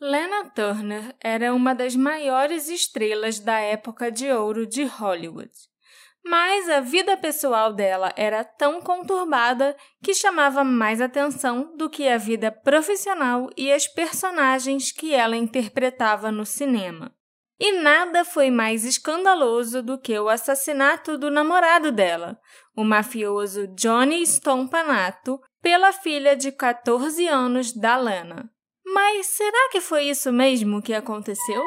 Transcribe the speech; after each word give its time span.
Lena 0.00 0.48
Turner 0.50 1.16
era 1.20 1.52
uma 1.52 1.74
das 1.74 1.96
maiores 1.96 2.68
estrelas 2.68 3.40
da 3.40 3.58
época 3.58 4.12
de 4.12 4.30
ouro 4.30 4.64
de 4.64 4.84
Hollywood. 4.84 5.50
Mas 6.24 6.68
a 6.68 6.78
vida 6.78 7.16
pessoal 7.16 7.72
dela 7.72 8.12
era 8.16 8.44
tão 8.44 8.80
conturbada 8.80 9.76
que 10.00 10.14
chamava 10.14 10.62
mais 10.62 11.00
atenção 11.00 11.76
do 11.76 11.90
que 11.90 12.06
a 12.06 12.16
vida 12.16 12.52
profissional 12.52 13.50
e 13.56 13.72
as 13.72 13.88
personagens 13.88 14.92
que 14.92 15.12
ela 15.12 15.36
interpretava 15.36 16.30
no 16.30 16.46
cinema. 16.46 17.12
E 17.58 17.72
nada 17.80 18.24
foi 18.24 18.52
mais 18.52 18.84
escandaloso 18.84 19.82
do 19.82 19.98
que 19.98 20.16
o 20.16 20.28
assassinato 20.28 21.18
do 21.18 21.28
namorado 21.28 21.90
dela, 21.90 22.40
o 22.76 22.84
mafioso 22.84 23.66
Johnny 23.74 24.22
Stompanato, 24.22 25.40
pela 25.60 25.92
filha 25.92 26.36
de 26.36 26.52
14 26.52 27.26
anos 27.26 27.72
da 27.72 27.96
Lana. 27.96 28.48
Mas 28.90 29.26
será 29.26 29.68
que 29.70 29.80
foi 29.82 30.04
isso 30.04 30.32
mesmo 30.32 30.80
que 30.80 30.94
aconteceu? 30.94 31.62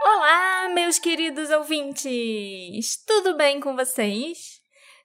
Olá, 0.00 0.68
meus 0.72 1.00
queridos 1.00 1.50
ouvintes! 1.50 3.02
Tudo 3.04 3.36
bem 3.36 3.58
com 3.58 3.74
vocês? 3.74 4.61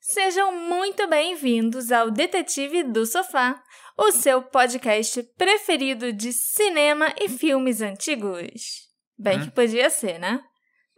Sejam 0.10 0.54
muito 0.54 1.06
bem-vindos 1.06 1.92
ao 1.92 2.10
Detetive 2.10 2.82
do 2.82 3.06
Sofá, 3.06 3.62
o 3.98 4.10
seu 4.14 4.42
podcast 4.42 5.22
preferido 5.38 6.14
de 6.14 6.32
cinema 6.32 7.14
e 7.20 7.28
filmes 7.28 7.82
antigos. 7.82 8.88
Bem 9.20 9.38
hum? 9.38 9.44
que 9.44 9.52
podia 9.52 9.90
ser, 9.90 10.18
né? 10.18 10.42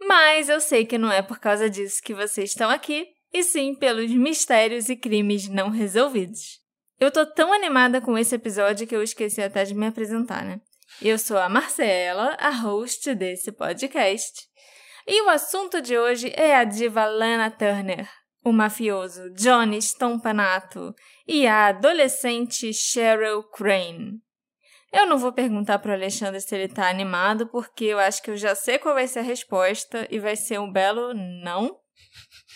Mas 0.00 0.48
eu 0.48 0.60
sei 0.60 0.86
que 0.86 0.96
não 0.96 1.10
é 1.10 1.22
por 1.22 1.40
causa 1.40 1.68
disso 1.68 2.00
que 2.00 2.14
vocês 2.14 2.50
estão 2.50 2.70
aqui, 2.70 3.08
e 3.32 3.42
sim 3.42 3.74
pelos 3.74 4.12
mistérios 4.12 4.88
e 4.88 4.94
crimes 4.94 5.48
não 5.48 5.70
resolvidos. 5.70 6.60
Eu 7.00 7.10
tô 7.10 7.26
tão 7.26 7.52
animada 7.52 8.00
com 8.00 8.16
esse 8.16 8.36
episódio 8.36 8.86
que 8.86 8.94
eu 8.94 9.02
esqueci 9.02 9.42
até 9.42 9.64
de 9.64 9.74
me 9.74 9.88
apresentar, 9.88 10.44
né? 10.44 10.60
Eu 11.02 11.18
sou 11.18 11.36
a 11.36 11.48
Marcela, 11.48 12.36
a 12.38 12.50
host 12.50 13.12
desse 13.16 13.50
podcast. 13.50 14.48
E 15.04 15.20
o 15.22 15.28
assunto 15.28 15.82
de 15.82 15.98
hoje 15.98 16.32
é 16.36 16.54
a 16.54 16.62
diva 16.62 17.06
Lana 17.06 17.50
Turner, 17.50 18.08
o 18.44 18.52
mafioso 18.52 19.30
Johnny 19.34 19.78
Stompanato 19.78 20.94
e 21.26 21.46
a 21.46 21.66
adolescente 21.66 22.72
Cheryl 22.72 23.42
Crane. 23.44 24.20
Eu 24.92 25.06
não 25.06 25.18
vou 25.18 25.32
perguntar 25.32 25.78
para 25.78 25.92
o 25.92 25.94
Alexandre 25.94 26.40
se 26.40 26.54
ele 26.54 26.64
está 26.64 26.88
animado, 26.88 27.46
porque 27.46 27.84
eu 27.84 27.98
acho 27.98 28.22
que 28.22 28.30
eu 28.30 28.36
já 28.36 28.54
sei 28.54 28.78
qual 28.78 28.94
vai 28.94 29.06
ser 29.06 29.20
a 29.20 29.22
resposta 29.22 30.06
e 30.10 30.18
vai 30.18 30.34
ser 30.34 30.58
um 30.58 30.72
belo 30.72 31.14
não. 31.14 31.78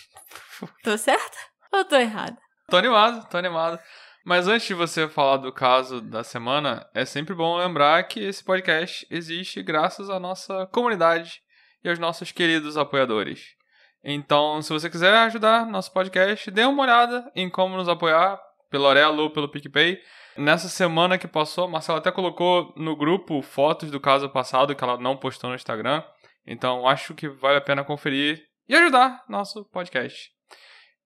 tô 0.83 0.97
certa 0.97 1.37
ou 1.71 1.85
tô 1.85 1.95
errada? 1.95 2.37
Tô 2.69 2.77
animado, 2.77 3.27
tô 3.29 3.37
animado. 3.37 3.79
Mas 4.25 4.47
antes 4.47 4.67
de 4.67 4.73
você 4.73 5.07
falar 5.07 5.37
do 5.37 5.53
caso 5.53 6.01
da 6.01 6.23
semana, 6.23 6.89
é 6.93 7.05
sempre 7.05 7.35
bom 7.35 7.57
lembrar 7.57 8.03
que 8.07 8.19
esse 8.19 8.43
podcast 8.43 9.05
existe 9.09 9.61
graças 9.61 10.09
à 10.09 10.19
nossa 10.19 10.65
comunidade 10.67 11.41
e 11.83 11.89
aos 11.89 11.99
nossos 11.99 12.31
queridos 12.31 12.75
apoiadores. 12.75 13.54
Então, 14.07 14.61
se 14.61 14.71
você 14.71 14.87
quiser 14.87 15.11
ajudar 15.15 15.65
nosso 15.65 15.91
podcast, 15.91 16.51
dê 16.51 16.63
uma 16.63 16.83
olhada 16.83 17.31
em 17.35 17.49
como 17.49 17.75
nos 17.75 17.89
apoiar, 17.89 18.39
pelo 18.69 18.83
Orelo 18.83 19.23
ou 19.23 19.31
pelo 19.31 19.49
PicPay. 19.49 19.99
Nessa 20.37 20.69
semana 20.69 21.17
que 21.17 21.27
passou, 21.27 21.63
a 21.63 21.67
Marcela 21.67 21.97
até 21.97 22.11
colocou 22.11 22.71
no 22.77 22.95
grupo 22.95 23.41
fotos 23.41 23.89
do 23.89 23.99
caso 23.99 24.29
passado 24.29 24.75
que 24.75 24.83
ela 24.83 24.99
não 24.99 25.17
postou 25.17 25.49
no 25.49 25.55
Instagram. 25.55 26.03
Então, 26.45 26.87
acho 26.87 27.15
que 27.15 27.27
vale 27.27 27.57
a 27.57 27.61
pena 27.61 27.83
conferir 27.83 28.45
e 28.69 28.75
ajudar 28.75 29.23
nosso 29.27 29.65
podcast. 29.65 30.29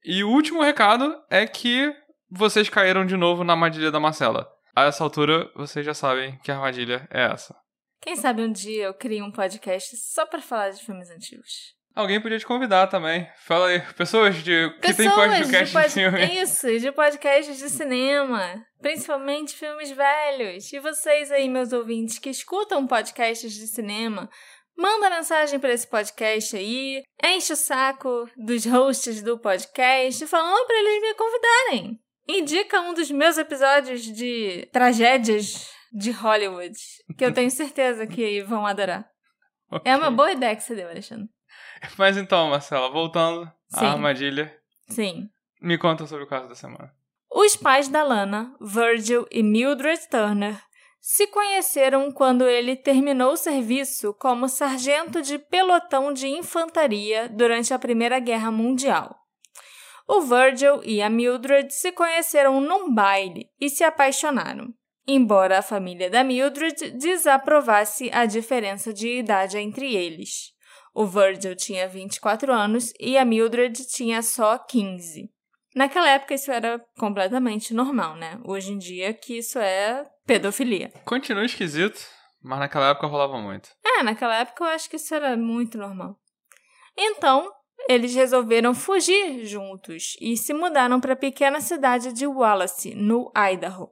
E 0.04 0.22
o 0.22 0.30
último 0.30 0.62
recado 0.62 1.16
é 1.30 1.48
que 1.48 1.96
vocês 2.30 2.68
caíram 2.68 3.06
de 3.06 3.16
novo 3.16 3.46
na 3.46 3.54
armadilha 3.54 3.92
da 3.92 4.00
Marcela. 4.00 4.46
A 4.76 4.84
essa 4.84 5.06
altura, 5.06 5.50
vocês 5.56 5.86
já 5.86 5.94
sabem 5.94 6.38
que 6.40 6.52
a 6.52 6.56
armadilha 6.56 7.08
é 7.10 7.32
essa. 7.32 7.56
Quem 8.02 8.18
sabe 8.18 8.42
um 8.42 8.52
dia 8.52 8.86
eu 8.86 8.94
crio 8.94 9.24
um 9.24 9.32
podcast 9.32 9.96
só 9.96 10.26
para 10.26 10.42
falar 10.42 10.72
de 10.72 10.84
filmes 10.84 11.10
antigos. 11.10 11.79
Alguém 12.00 12.22
podia 12.22 12.40
te 12.40 12.46
convidar 12.46 12.88
também. 12.88 13.28
Fala 13.36 13.68
aí, 13.68 13.82
pessoas 13.94 14.38
de 14.38 14.74
que 14.82 14.94
tem 14.94 15.12
podcast 15.12 15.66
de, 15.66 15.74
pod... 15.74 15.88
de 15.88 15.94
filme. 15.94 16.42
Isso, 16.42 16.80
de 16.80 16.92
podcasts 16.94 17.58
de 17.58 17.70
cinema, 17.70 18.66
principalmente 18.82 19.54
filmes 19.54 19.92
velhos. 19.92 20.72
E 20.72 20.80
vocês 20.80 21.30
aí, 21.30 21.50
meus 21.50 21.74
ouvintes, 21.74 22.18
que 22.18 22.30
escutam 22.30 22.88
podcasts 22.88 23.52
de 23.52 23.68
cinema, 23.68 24.30
manda 24.78 25.10
mensagem 25.10 25.60
para 25.60 25.74
esse 25.74 25.86
podcast 25.86 26.56
aí, 26.56 27.04
enche 27.22 27.52
o 27.52 27.58
saco 27.58 28.30
dos 28.38 28.66
hosts 28.66 29.22
do 29.22 29.38
podcast, 29.38 30.26
falando 30.26 30.66
para 30.68 30.80
eles 30.80 31.02
me 31.02 31.14
convidarem. 31.16 32.00
Indica 32.30 32.80
um 32.80 32.94
dos 32.94 33.12
meus 33.12 33.38
episódios 33.38 34.04
de 34.04 34.70
tragédias 34.72 35.70
de 35.92 36.12
Hollywood, 36.12 36.78
que 37.18 37.26
eu 37.26 37.34
tenho 37.34 37.52
certeza 37.52 38.08
que 38.08 38.42
vão 38.44 38.66
adorar. 38.66 39.06
Okay. 39.70 39.92
É 39.92 39.98
uma 39.98 40.10
boa 40.10 40.32
ideia 40.32 40.56
que 40.56 40.64
você 40.64 40.74
deu, 40.74 40.88
Alexandre. 40.88 41.28
Mas 41.98 42.18
então, 42.18 42.50
Marcela, 42.50 42.90
voltando 42.90 43.52
Sim. 43.70 43.86
à 43.86 43.92
armadilha. 43.92 44.56
Sim. 44.88 45.30
Me 45.62 45.78
conta 45.78 46.06
sobre 46.08 46.24
o 46.24 46.28
caso 46.28 46.48
da 46.48 46.56
semana. 46.56 46.94
Os 47.32 47.56
pais 47.56 47.88
da 47.88 48.04
Lana, 48.04 48.56
Virgil 48.60 49.28
e 49.30 49.44
Mildred 49.44 50.08
Turner, 50.10 50.60
se 51.00 51.28
conheceram 51.28 52.12
quando 52.12 52.48
ele 52.48 52.76
terminou 52.76 53.34
o 53.34 53.38
serviço 53.38 54.14
como 54.14 54.50
sargento 54.50 55.22
de 55.22 55.38
pelotão 55.38 56.12
de 56.12 56.28
infantaria 56.28 57.30
durante 57.30 57.74
a 57.74 57.80
Primeira 57.80 58.20
Guerra 58.20 58.52
Mundial. 58.52 59.16
O 60.08 60.22
Virgil 60.22 60.82
e 60.84 61.02
a 61.02 61.10
Mildred 61.10 61.72
se 61.72 61.92
conheceram 61.92 62.60
num 62.60 62.94
baile 62.94 63.48
e 63.62 63.70
se 63.70 63.84
apaixonaram, 63.84 64.74
embora 65.08 65.60
a 65.60 65.62
família 65.62 66.10
da 66.10 66.24
Mildred 66.24 66.92
desaprovasse 66.92 68.10
a 68.12 68.26
diferença 68.26 68.92
de 68.92 69.20
idade 69.20 69.58
entre 69.58 69.96
eles. 69.96 70.52
O 71.00 71.06
Virgil 71.06 71.56
tinha 71.56 71.88
24 71.88 72.52
anos 72.52 72.92
e 73.00 73.18
a 73.18 73.24
Mildred 73.24 73.88
tinha 73.88 74.22
só 74.22 74.58
15. 74.58 75.32
Naquela 75.74 76.10
época 76.10 76.34
isso 76.34 76.52
era 76.52 76.78
completamente 76.98 77.74
normal, 77.74 78.18
né? 78.18 78.38
Hoje 78.44 78.74
em 78.74 78.78
dia 78.78 79.14
que 79.14 79.38
isso 79.38 79.58
é 79.60 80.04
pedofilia. 80.28 80.92
Continua 81.06 81.46
esquisito, 81.46 82.06
mas 82.44 82.60
naquela 82.60 82.90
época 82.90 83.08
rolava 83.08 83.38
muito. 83.38 83.70
É, 83.82 84.04
naquela 84.04 84.36
época 84.40 84.62
eu 84.62 84.68
acho 84.68 84.90
que 84.90 84.98
isso 84.98 85.16
era 85.16 85.38
muito 85.38 85.78
normal. 85.78 86.20
Então, 86.98 87.50
eles 87.88 88.14
resolveram 88.14 88.76
fugir 88.76 89.46
juntos 89.46 90.18
e 90.20 90.36
se 90.36 90.54
mudaram 90.54 91.00
para 91.00 91.14
a 91.14 91.16
pequena 91.16 91.62
cidade 91.62 92.12
de 92.12 92.28
Wallace, 92.28 92.94
no 92.94 93.32
Idaho. 93.34 93.90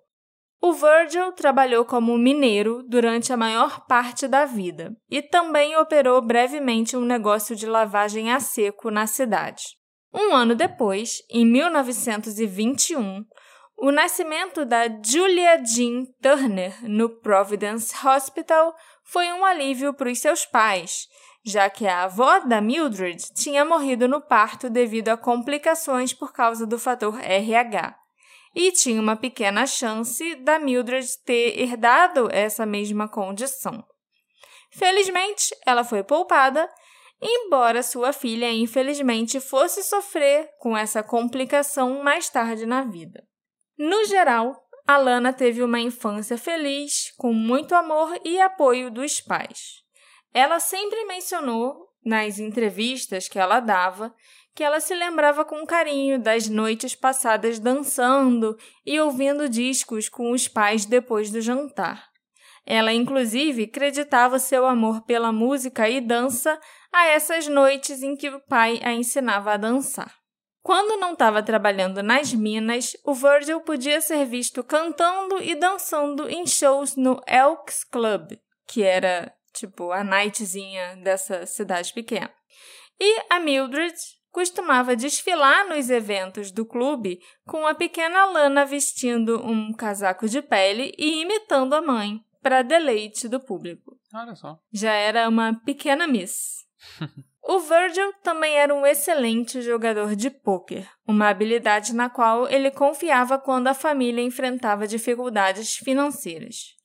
O 0.59 0.73
Virgil 0.73 1.31
trabalhou 1.33 1.85
como 1.85 2.17
mineiro 2.17 2.83
durante 2.87 3.31
a 3.31 3.37
maior 3.37 3.85
parte 3.85 4.27
da 4.27 4.43
vida 4.43 4.95
e 5.09 5.21
também 5.21 5.77
operou 5.77 6.19
brevemente 6.21 6.97
um 6.97 7.05
negócio 7.05 7.55
de 7.55 7.67
lavagem 7.67 8.31
a 8.33 8.39
seco 8.39 8.89
na 8.89 9.05
cidade. 9.05 9.77
Um 10.11 10.33
ano 10.33 10.55
depois, 10.55 11.19
em 11.29 11.45
1921, 11.45 13.23
o 13.77 13.91
nascimento 13.91 14.65
da 14.65 14.87
Julia 15.03 15.63
Jean 15.63 16.05
Turner 16.19 16.75
no 16.81 17.07
Providence 17.07 17.93
Hospital 18.05 18.73
foi 19.03 19.31
um 19.31 19.45
alívio 19.45 19.93
para 19.93 20.11
os 20.11 20.19
seus 20.19 20.43
pais, 20.43 21.07
já 21.45 21.69
que 21.69 21.85
a 21.85 22.05
avó 22.05 22.39
da 22.39 22.59
Mildred 22.59 23.23
tinha 23.35 23.63
morrido 23.63 24.07
no 24.07 24.19
parto 24.19 24.71
devido 24.71 25.09
a 25.09 25.17
complicações 25.17 26.13
por 26.13 26.33
causa 26.33 26.65
do 26.65 26.79
fator 26.79 27.19
RH 27.21 27.95
e 28.57 28.71
tinha 28.71 28.99
uma 28.99 29.15
pequena 29.15 29.67
chance 29.67 30.33
da 30.37 30.57
Mildred 30.57 31.07
ter 31.23 31.61
herdado 31.61 32.27
essa 32.31 32.65
mesma 32.65 33.07
condição. 33.07 33.85
Felizmente, 34.71 35.55
ela 35.63 35.83
foi 35.83 36.03
poupada, 36.03 36.67
embora 37.21 37.83
sua 37.83 38.11
filha 38.11 38.51
infelizmente 38.51 39.39
fosse 39.39 39.83
sofrer 39.83 40.49
com 40.57 40.75
essa 40.75 41.03
complicação 41.03 42.01
mais 42.01 42.31
tarde 42.31 42.65
na 42.65 42.81
vida. 42.81 43.23
No 43.77 44.03
geral, 44.05 44.59
Alana 44.87 45.31
teve 45.31 45.61
uma 45.61 45.79
infância 45.79 46.35
feliz, 46.35 47.13
com 47.15 47.31
muito 47.31 47.75
amor 47.75 48.19
e 48.25 48.41
apoio 48.41 48.89
dos 48.89 49.21
pais. 49.21 49.83
Ela 50.33 50.59
sempre 50.59 51.05
mencionou, 51.05 51.85
nas 52.03 52.39
entrevistas 52.39 53.27
que 53.27 53.37
ela 53.37 53.59
dava, 53.59 54.11
que 54.57 54.63
ela 54.63 54.79
se 54.79 54.95
lembrava 54.95 55.45
com 55.45 55.63
carinho 55.67 56.19
das 56.19 56.49
noites 56.49 56.95
passadas 56.95 57.59
dançando 57.59 58.57
e 58.83 58.99
ouvindo 58.99 59.47
discos 59.47 60.09
com 60.09 60.31
os 60.31 60.47
pais 60.47 60.83
depois 60.83 61.29
do 61.29 61.39
jantar. 61.39 62.09
Ela, 62.65 62.91
inclusive, 62.91 63.67
creditava 63.67 64.39
seu 64.39 64.65
amor 64.65 65.01
pela 65.01 65.31
música 65.31 65.87
e 65.87 66.01
dança 66.01 66.59
a 66.91 67.05
essas 67.05 67.47
noites 67.47 68.01
em 68.01 68.15
que 68.15 68.29
o 68.29 68.39
pai 68.47 68.79
a 68.81 68.91
ensinava 68.91 69.53
a 69.53 69.57
dançar. 69.57 70.11
Quando 70.63 70.99
não 70.99 71.13
estava 71.13 71.43
trabalhando 71.43 72.01
nas 72.01 72.33
minas, 72.33 72.97
o 73.05 73.13
Virgil 73.13 73.61
podia 73.61 74.01
ser 74.01 74.25
visto 74.25 74.63
cantando 74.63 75.39
e 75.39 75.53
dançando 75.53 76.27
em 76.27 76.47
shows 76.47 76.95
no 76.95 77.21
Elks 77.27 77.83
Club, 77.83 78.31
que 78.67 78.81
era 78.81 79.31
tipo 79.53 79.91
a 79.91 80.03
nightzinha 80.03 80.95
dessa 81.03 81.45
cidade 81.45 81.93
pequena. 81.93 82.33
E 82.99 83.21
a 83.29 83.39
Mildred 83.39 84.16
costumava 84.37 84.95
desfilar 84.95 85.67
nos 85.67 85.89
eventos 85.89 86.51
do 86.51 86.63
clube 86.63 87.19
com 87.43 87.65
a 87.65 87.73
pequena 87.73 88.23
Lana 88.25 88.67
vestindo 88.67 89.43
um 89.43 89.73
casaco 89.73 90.29
de 90.29 90.43
pele 90.43 90.93
e 90.95 91.23
imitando 91.23 91.73
a 91.73 91.81
mãe, 91.81 92.23
para 92.39 92.61
deleite 92.61 93.27
do 93.27 93.39
público. 93.39 93.97
Olha 94.13 94.35
só. 94.35 94.59
Já 94.71 94.93
era 94.93 95.27
uma 95.27 95.59
pequena 95.65 96.05
miss. 96.07 96.67
O 97.49 97.59
Virgil 97.59 98.11
também 98.21 98.55
era 98.55 98.75
um 98.75 98.85
excelente 98.85 99.61
jogador 99.61 100.17
de 100.17 100.29
pôquer, 100.29 100.85
uma 101.07 101.29
habilidade 101.29 101.95
na 101.95 102.09
qual 102.09 102.45
ele 102.49 102.69
confiava 102.69 103.39
quando 103.39 103.69
a 103.69 103.73
família 103.73 104.21
enfrentava 104.21 104.85
dificuldades 104.85 105.77
financeiras. 105.77 106.75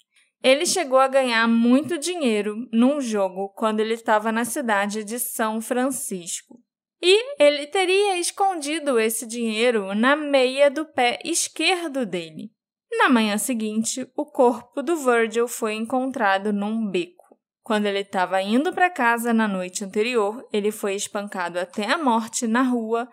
Ele 0.41 0.65
chegou 0.65 1.01
a 1.01 1.09
ganhar 1.09 1.49
muito 1.49 1.99
dinheiro 1.99 2.69
num 2.73 3.01
jogo 3.01 3.49
quando 3.57 3.81
ele 3.81 3.95
estava 3.95 4.31
na 4.31 4.45
cidade 4.45 5.03
de 5.03 5.19
São 5.19 5.61
Francisco. 5.61 6.62
E 7.03 7.43
ele 7.43 7.67
teria 7.67 8.17
escondido 8.19 8.99
esse 8.99 9.27
dinheiro 9.27 9.95
na 9.95 10.15
meia 10.15 10.71
do 10.71 10.87
pé 10.87 11.19
esquerdo 11.25 12.07
dele. 12.07 12.53
Na 12.93 13.09
manhã 13.09 13.37
seguinte, 13.39 14.09
o 14.17 14.25
corpo 14.25 14.83
do 14.83 14.97
Virgil 14.97 15.49
foi 15.49 15.75
encontrado 15.75 16.53
num 16.53 16.89
beco. 16.89 17.37
Quando 17.63 17.87
ele 17.87 18.01
estava 18.01 18.41
indo 18.43 18.73
para 18.73 18.91
casa 18.91 19.33
na 19.33 19.49
noite 19.49 19.85
anterior, 19.85 20.47
ele 20.53 20.71
foi 20.71 20.95
espancado 20.95 21.59
até 21.59 21.91
a 21.91 21.99
morte 21.99 22.47
na 22.47 22.63
rua 22.63 23.09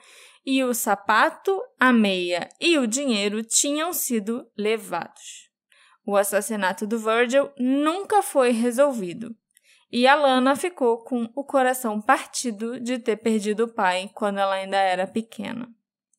e 0.46 0.64
o 0.64 0.74
sapato, 0.74 1.60
a 1.80 1.94
meia 1.94 2.50
e 2.60 2.78
o 2.78 2.88
dinheiro 2.88 3.44
tinham 3.44 3.94
sido 3.94 4.48
levados. 4.58 5.50
O 6.06 6.16
assassinato 6.16 6.88
do 6.88 6.98
Virgil 6.98 7.52
nunca 7.58 8.22
foi 8.22 8.52
resolvido. 8.52 9.36
E 9.92 10.08
a 10.08 10.16
Lana 10.16 10.56
ficou 10.56 11.00
com 11.00 11.30
o 11.36 11.44
coração 11.44 12.00
partido 12.00 12.80
de 12.80 13.00
ter 13.00 13.18
perdido 13.18 13.66
o 13.66 13.74
pai 13.74 14.10
quando 14.14 14.38
ela 14.38 14.56
ainda 14.56 14.78
era 14.78 15.08
pequena. 15.08 15.68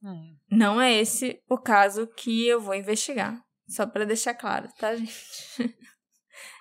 Hum. 0.02 0.37
Não 0.50 0.81
é 0.81 0.93
esse 0.93 1.40
o 1.49 1.56
caso 1.56 2.06
que 2.08 2.46
eu 2.46 2.61
vou 2.61 2.75
investigar. 2.75 3.40
Só 3.69 3.87
para 3.87 4.05
deixar 4.05 4.34
claro, 4.34 4.69
tá, 4.76 4.96
gente? 4.96 5.14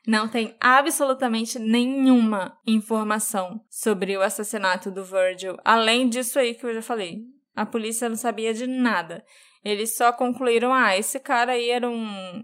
Não 0.06 0.28
tem 0.28 0.56
absolutamente 0.60 1.58
nenhuma 1.58 2.58
informação 2.66 3.64
sobre 3.70 4.16
o 4.16 4.22
assassinato 4.22 4.92
do 4.92 5.04
Virgil, 5.04 5.58
além 5.64 6.08
disso 6.08 6.40
aí 6.40 6.54
que 6.54 6.66
eu 6.66 6.74
já 6.74 6.82
falei. 6.82 7.24
A 7.56 7.66
polícia 7.66 8.08
não 8.08 8.16
sabia 8.16 8.54
de 8.54 8.66
nada. 8.66 9.24
Eles 9.64 9.96
só 9.96 10.12
concluíram: 10.14 10.74
ah, 10.74 10.98
esse 10.98 11.20
cara 11.20 11.54
aí 11.54 11.70
era 11.70 11.90
um 11.90 12.44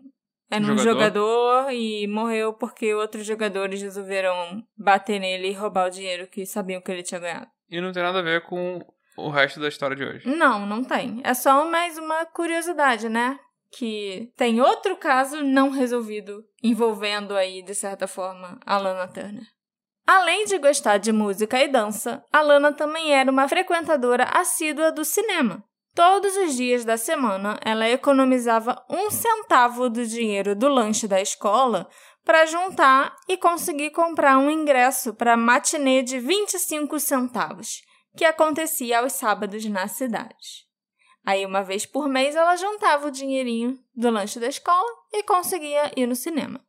era 0.49 0.63
um 0.63 0.77
jogador. 0.77 0.83
jogador. 0.83 1.71
e 1.73 2.07
morreu 2.07 2.53
porque 2.53 2.93
outros 2.93 3.25
jogadores 3.25 3.81
resolveram 3.81 4.63
bater 4.77 5.19
nele 5.19 5.49
e 5.49 5.53
roubar 5.53 5.87
o 5.87 5.91
dinheiro 5.91 6.27
que 6.27 6.45
sabiam 6.45 6.81
que 6.81 6.91
ele 6.91 7.03
tinha 7.03 7.19
ganhado. 7.19 7.47
E 7.69 7.81
não 7.81 7.91
tem 7.91 8.03
nada 8.03 8.19
a 8.19 8.23
ver 8.23 8.41
com 8.41 8.79
o 9.17 9.29
resto 9.29 9.59
da 9.59 9.67
história 9.67 9.95
de 9.95 10.03
hoje. 10.03 10.29
Não, 10.29 10.65
não 10.65 10.83
tem. 10.83 11.21
É 11.23 11.33
só 11.33 11.69
mais 11.69 11.97
uma 11.97 12.25
curiosidade, 12.25 13.09
né? 13.09 13.39
Que 13.71 14.31
tem 14.37 14.61
outro 14.61 14.95
caso 14.95 15.43
não 15.43 15.69
resolvido 15.69 16.45
envolvendo 16.61 17.35
aí, 17.35 17.61
de 17.61 17.73
certa 17.73 18.07
forma, 18.07 18.59
a 18.65 18.77
Lana 18.77 19.07
Turner. 19.07 19.45
Além 20.07 20.45
de 20.45 20.59
gostar 20.59 20.97
de 20.97 21.11
música 21.11 21.61
e 21.61 21.67
dança, 21.67 22.23
a 22.31 22.41
Lana 22.41 22.71
também 22.71 23.13
era 23.13 23.29
uma 23.31 23.47
frequentadora 23.49 24.25
assídua 24.25 24.91
do 24.91 25.03
cinema. 25.03 25.63
Todos 25.95 26.35
os 26.35 26.57
dias 26.57 26.83
da 26.83 26.97
semana, 26.97 27.57
ela 27.63 27.87
economizava 27.87 28.85
um 28.89 29.09
centavo 29.09 29.89
do 29.89 30.05
dinheiro 30.05 30.53
do 30.53 30.67
lanche 30.67 31.07
da 31.07 31.21
escola 31.21 31.87
para 32.25 32.45
juntar 32.45 33.15
e 33.29 33.37
conseguir 33.37 33.91
comprar 33.91 34.37
um 34.37 34.51
ingresso 34.51 35.13
para 35.13 35.33
a 35.33 35.37
matinê 35.37 36.03
de 36.03 36.19
25 36.19 36.99
centavos, 36.99 37.81
que 38.17 38.25
acontecia 38.25 38.99
aos 38.99 39.13
sábados 39.13 39.63
na 39.67 39.87
cidade. 39.87 40.65
Aí, 41.25 41.45
uma 41.45 41.63
vez 41.63 41.85
por 41.85 42.09
mês, 42.09 42.35
ela 42.35 42.57
juntava 42.57 43.07
o 43.07 43.11
dinheirinho 43.11 43.79
do 43.95 44.09
lanche 44.09 44.37
da 44.37 44.47
escola 44.47 44.91
e 45.13 45.23
conseguia 45.23 45.93
ir 45.95 46.07
no 46.07 46.15
cinema. 46.15 46.59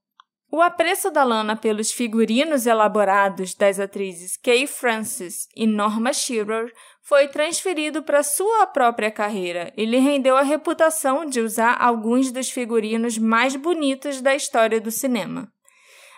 O 0.50 0.62
apreço 0.62 1.11
da 1.11 1.25
Lana 1.25 1.56
pelos 1.56 1.90
figurinos 1.90 2.67
elaborados 2.67 3.55
das 3.55 3.81
atrizes 3.81 4.37
Kay 4.37 4.69
Francis 4.69 5.49
e 5.56 5.67
Norma 5.67 6.12
Shearer 6.12 6.72
foi 7.06 7.29
transferido 7.29 8.03
para 8.03 8.25
sua 8.25 8.67
própria 8.67 9.12
carreira 9.12 9.73
e 9.76 9.85
lhe 9.85 9.99
rendeu 9.99 10.37
a 10.37 10.43
reputação 10.43 11.25
de 11.25 11.41
usar 11.41 11.76
alguns 11.81 12.32
dos 12.32 12.50
figurinos 12.50 13.17
mais 13.17 13.55
bonitos 13.55 14.20
da 14.20 14.35
história 14.35 14.81
do 14.81 14.91
cinema. 14.91 15.49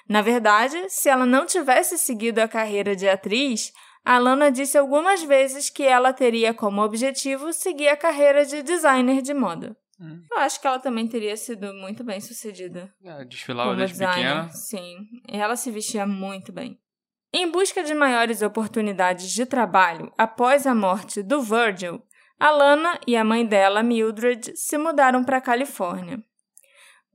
Na 0.09 0.23
verdade, 0.23 0.89
se 0.89 1.11
ela 1.11 1.27
não 1.27 1.45
tivesse 1.45 1.99
seguido 1.99 2.41
a 2.41 2.49
carreira 2.49 2.97
de 2.97 3.07
atriz, 3.07 3.71
Alana 4.03 4.51
disse 4.51 4.79
algumas 4.79 5.23
vezes 5.23 5.69
que 5.69 5.83
ela 5.83 6.15
teria 6.15 6.55
como 6.55 6.81
objetivo 6.81 7.53
seguir 7.53 7.89
a 7.89 7.97
carreira 7.97 8.47
de 8.47 8.63
designer 8.63 9.21
de 9.21 9.35
moda. 9.35 9.77
Hum. 10.01 10.23
Eu 10.31 10.39
acho 10.39 10.59
que 10.59 10.67
ela 10.67 10.79
também 10.79 11.07
teria 11.07 11.37
sido 11.37 11.71
muito 11.75 12.03
bem 12.03 12.19
sucedida. 12.19 12.91
É, 13.05 13.27
desfilava 13.27 13.77
desde 13.77 13.93
designer. 13.93 14.15
pequena. 14.15 14.49
Sim, 14.49 15.07
ela 15.29 15.55
se 15.55 15.71
vestia 15.71 16.07
muito 16.07 16.51
bem. 16.51 16.79
Em 17.41 17.49
busca 17.49 17.85
de 17.85 17.95
maiores 17.95 18.43
oportunidades 18.43 19.31
de 19.31 19.47
trabalho 19.47 20.13
após 20.19 20.67
a 20.67 20.75
morte 20.75 21.23
do 21.23 21.41
Virgil, 21.41 22.03
Alana 22.37 22.99
e 23.07 23.17
a 23.17 23.23
mãe 23.23 23.47
dela, 23.47 23.81
Mildred, 23.81 24.57
se 24.57 24.77
mudaram 24.77 25.23
para 25.23 25.37
a 25.37 25.41
Califórnia. 25.41 26.21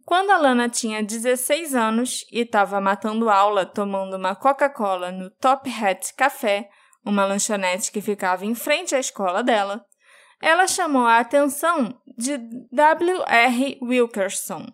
Quando 0.05 0.29
Alana 0.29 0.69
tinha 0.69 1.03
16 1.03 1.75
anos 1.75 2.25
e 2.31 2.39
estava 2.39 2.79
matando 2.79 3.29
aula 3.29 3.65
tomando 3.65 4.15
uma 4.15 4.33
Coca-Cola 4.33 5.11
no 5.11 5.29
Top 5.29 5.69
Hat 5.69 6.13
Café, 6.15 6.69
uma 7.05 7.25
lanchonete 7.25 7.91
que 7.91 7.99
ficava 7.99 8.45
em 8.45 8.55
frente 8.55 8.95
à 8.95 8.99
escola 8.99 9.43
dela, 9.43 9.85
ela 10.41 10.67
chamou 10.67 11.05
a 11.05 11.19
atenção 11.19 12.01
de 12.17 12.37
W.R. 12.71 13.77
Wilkerson, 13.81 14.67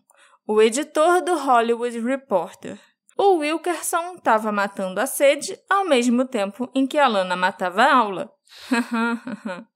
o 0.48 0.62
editor 0.62 1.24
do 1.24 1.36
Hollywood 1.40 2.00
Reporter. 2.02 2.89
O 3.22 3.40
Wilkerson 3.40 4.14
estava 4.16 4.50
matando 4.50 5.02
a 5.02 5.06
sede 5.06 5.60
ao 5.70 5.84
mesmo 5.84 6.24
tempo 6.24 6.72
em 6.74 6.88
que 6.88 6.98
a 6.98 7.06
Lana 7.06 7.36
matava 7.36 7.84
a 7.84 7.94
aula. 7.94 8.32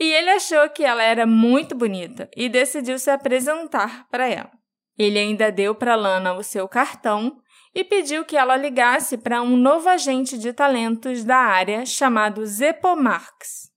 e 0.00 0.10
ele 0.10 0.30
achou 0.30 0.66
que 0.70 0.82
ela 0.82 1.02
era 1.02 1.26
muito 1.26 1.74
bonita 1.74 2.30
e 2.34 2.48
decidiu 2.48 2.98
se 2.98 3.10
apresentar 3.10 4.08
para 4.08 4.26
ela. 4.26 4.50
Ele 4.98 5.18
ainda 5.18 5.52
deu 5.52 5.74
para 5.74 5.94
Lana 5.96 6.32
o 6.32 6.42
seu 6.42 6.66
cartão 6.66 7.42
e 7.74 7.84
pediu 7.84 8.24
que 8.24 8.38
ela 8.38 8.56
ligasse 8.56 9.18
para 9.18 9.42
um 9.42 9.54
novo 9.54 9.90
agente 9.90 10.38
de 10.38 10.50
talentos 10.54 11.24
da 11.24 11.36
área 11.36 11.84
chamado 11.84 12.46
Zeppo 12.46 12.96
Marx. 12.96 13.70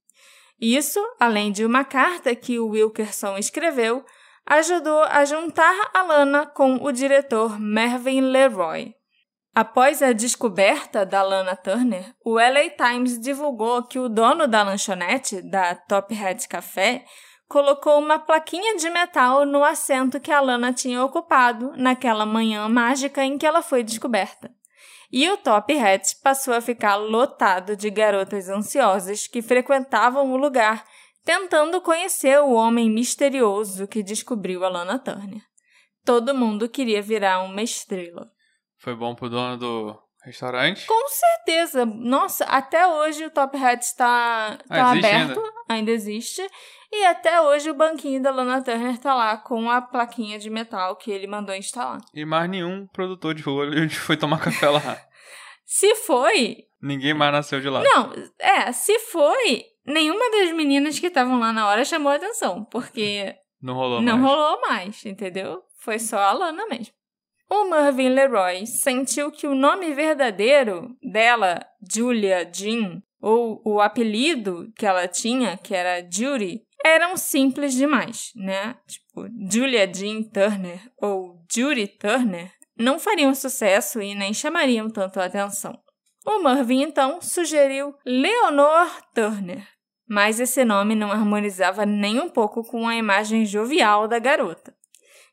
Isso, 0.58 1.02
além 1.20 1.52
de 1.52 1.66
uma 1.66 1.84
carta 1.84 2.34
que 2.34 2.58
o 2.58 2.70
Wilkerson 2.70 3.38
escreveu 3.38 4.06
ajudou 4.50 5.04
a 5.04 5.24
juntar 5.26 5.92
a 5.94 6.02
Lana 6.02 6.48
com 6.48 6.84
o 6.84 6.92
diretor 6.92 7.60
Mervyn 7.60 8.22
Leroy. 8.22 8.96
Após 9.54 10.02
a 10.02 10.12
descoberta 10.12 11.06
da 11.06 11.22
Lana 11.22 11.56
Turner, 11.56 12.16
o 12.26 12.34
LA 12.34 12.70
Times 12.72 13.20
divulgou 13.20 13.84
que 13.84 14.00
o 14.00 14.10
dono 14.10 14.48
da 14.48 14.64
lanchonete, 14.64 15.42
da 15.42 15.76
Top 15.76 16.16
Hat 16.16 16.48
Café, 16.48 17.06
colocou 17.48 18.00
uma 18.00 18.18
plaquinha 18.18 18.76
de 18.76 18.90
metal 18.90 19.46
no 19.46 19.64
assento 19.64 20.20
que 20.20 20.32
a 20.32 20.42
Lana 20.42 20.74
tinha 20.74 21.04
ocupado 21.04 21.74
naquela 21.76 22.26
manhã 22.26 22.68
mágica 22.68 23.24
em 23.24 23.38
que 23.38 23.46
ela 23.46 23.62
foi 23.62 23.84
descoberta. 23.84 24.52
E 25.12 25.30
o 25.30 25.38
Top 25.38 25.78
Hat 25.78 26.16
passou 26.24 26.54
a 26.54 26.62
ficar 26.62 26.96
lotado 26.96 27.76
de 27.76 27.90
garotas 27.90 28.50
ansiosas 28.50 29.28
que 29.28 29.42
frequentavam 29.42 30.32
o 30.32 30.38
lugar 30.38 30.86
tentando 31.24 31.82
conhecer 31.82 32.40
o 32.40 32.54
homem 32.54 32.90
misterioso 32.90 33.88
que 33.88 34.04
descobriu 34.04 34.64
a 34.64 34.70
Lana 34.70 35.00
Turner. 35.00 35.42
Todo 36.06 36.36
mundo 36.36 36.70
queria 36.70 37.02
virar 37.02 37.42
uma 37.42 37.62
estrela. 37.62 38.30
Foi 38.78 38.96
bom 38.96 39.14
pro 39.14 39.30
dono 39.30 39.58
do 39.58 40.00
restaurante? 40.24 40.86
Com 40.86 41.08
certeza. 41.10 41.86
Nossa, 41.86 42.46
até 42.46 42.88
hoje 42.88 43.26
o 43.26 43.32
Top 43.32 43.56
Hat 43.58 43.84
está 43.84 44.58
tá, 44.58 44.64
tá 44.68 44.86
ah, 44.86 44.92
aberto, 44.92 45.40
ainda. 45.40 45.54
ainda 45.68 45.92
existe. 45.92 46.42
E 46.92 47.06
até 47.06 47.40
hoje 47.42 47.70
o 47.70 47.76
banquinho 47.76 48.22
da 48.22 48.32
Lana 48.32 48.64
Turner 48.64 48.98
tá 48.98 49.14
lá 49.14 49.38
com 49.38 49.70
a 49.70 49.82
plaquinha 49.82 50.40
de 50.40 50.50
metal 50.50 50.96
que 50.96 51.12
ele 51.12 51.28
mandou 51.28 51.54
instalar. 51.54 52.02
E 52.14 52.26
mais 52.26 52.50
nenhum 52.50 52.88
produtor 52.88 53.36
de 53.36 53.48
olho 53.48 53.90
foi 53.92 54.18
tomar 54.18 54.40
café 54.40 54.70
lá. 54.70 55.00
se 55.66 55.94
foi. 55.96 56.66
Ninguém 56.82 57.14
mais 57.14 57.32
nasceu 57.32 57.60
de 57.60 57.70
lá. 57.70 57.84
Não, 57.84 58.12
é, 58.40 58.72
se 58.72 58.98
foi, 59.00 59.66
nenhuma 59.90 60.30
das 60.32 60.52
meninas 60.54 61.00
que 61.00 61.08
estavam 61.08 61.40
lá 61.40 61.52
na 61.52 61.68
hora 61.68 61.84
chamou 61.84 62.12
atenção, 62.12 62.64
porque 62.66 63.36
não 63.62 63.74
rolou 63.74 64.02
não 64.02 64.18
mais. 64.18 64.30
rolou 64.30 64.62
mais, 64.62 65.06
entendeu? 65.06 65.64
Foi 65.80 66.00
só 66.00 66.18
a 66.20 66.32
Lana 66.32 66.66
mesmo. 66.68 66.94
O 67.50 67.66
Mervyn 67.66 68.10
Leroy 68.10 68.66
sentiu 68.68 69.32
que 69.32 69.48
o 69.48 69.56
nome 69.56 69.92
verdadeiro 69.94 70.96
dela, 71.02 71.60
Julia 71.92 72.48
Jean, 72.54 73.02
ou 73.20 73.62
o 73.66 73.82
apelido 73.82 74.72
que 74.78 74.86
ela 74.86 75.08
tinha, 75.08 75.58
que 75.58 75.74
era 75.74 76.08
Judy, 76.10 76.62
eram 76.86 77.18
simples 77.18 77.74
demais, 77.74 78.32
né? 78.36 78.76
Tipo, 78.88 79.28
Julia 79.52 79.92
Jean 79.92 80.24
Turner 80.24 80.80
ou 81.02 81.44
Judy 81.52 81.88
Turner 81.88 82.52
não 82.78 83.00
fariam 83.00 83.34
sucesso 83.34 84.02
e 84.02 84.16
nem 84.16 84.34
chamariam 84.34 84.90
tanto 84.90 85.20
a 85.20 85.26
atenção. 85.26 85.78
O 86.26 86.40
Mervyn 86.44 86.84
então 86.84 87.20
sugeriu 87.22 87.96
Leonor 88.06 88.90
Turner, 89.14 89.68
mas 90.10 90.40
esse 90.40 90.66
nome 90.66 90.96
não 90.96 91.12
harmonizava 91.12 91.86
nem 91.86 92.20
um 92.20 92.28
pouco 92.28 92.64
com 92.64 92.88
a 92.88 92.96
imagem 92.96 93.46
jovial 93.46 94.08
da 94.08 94.18
garota. 94.18 94.76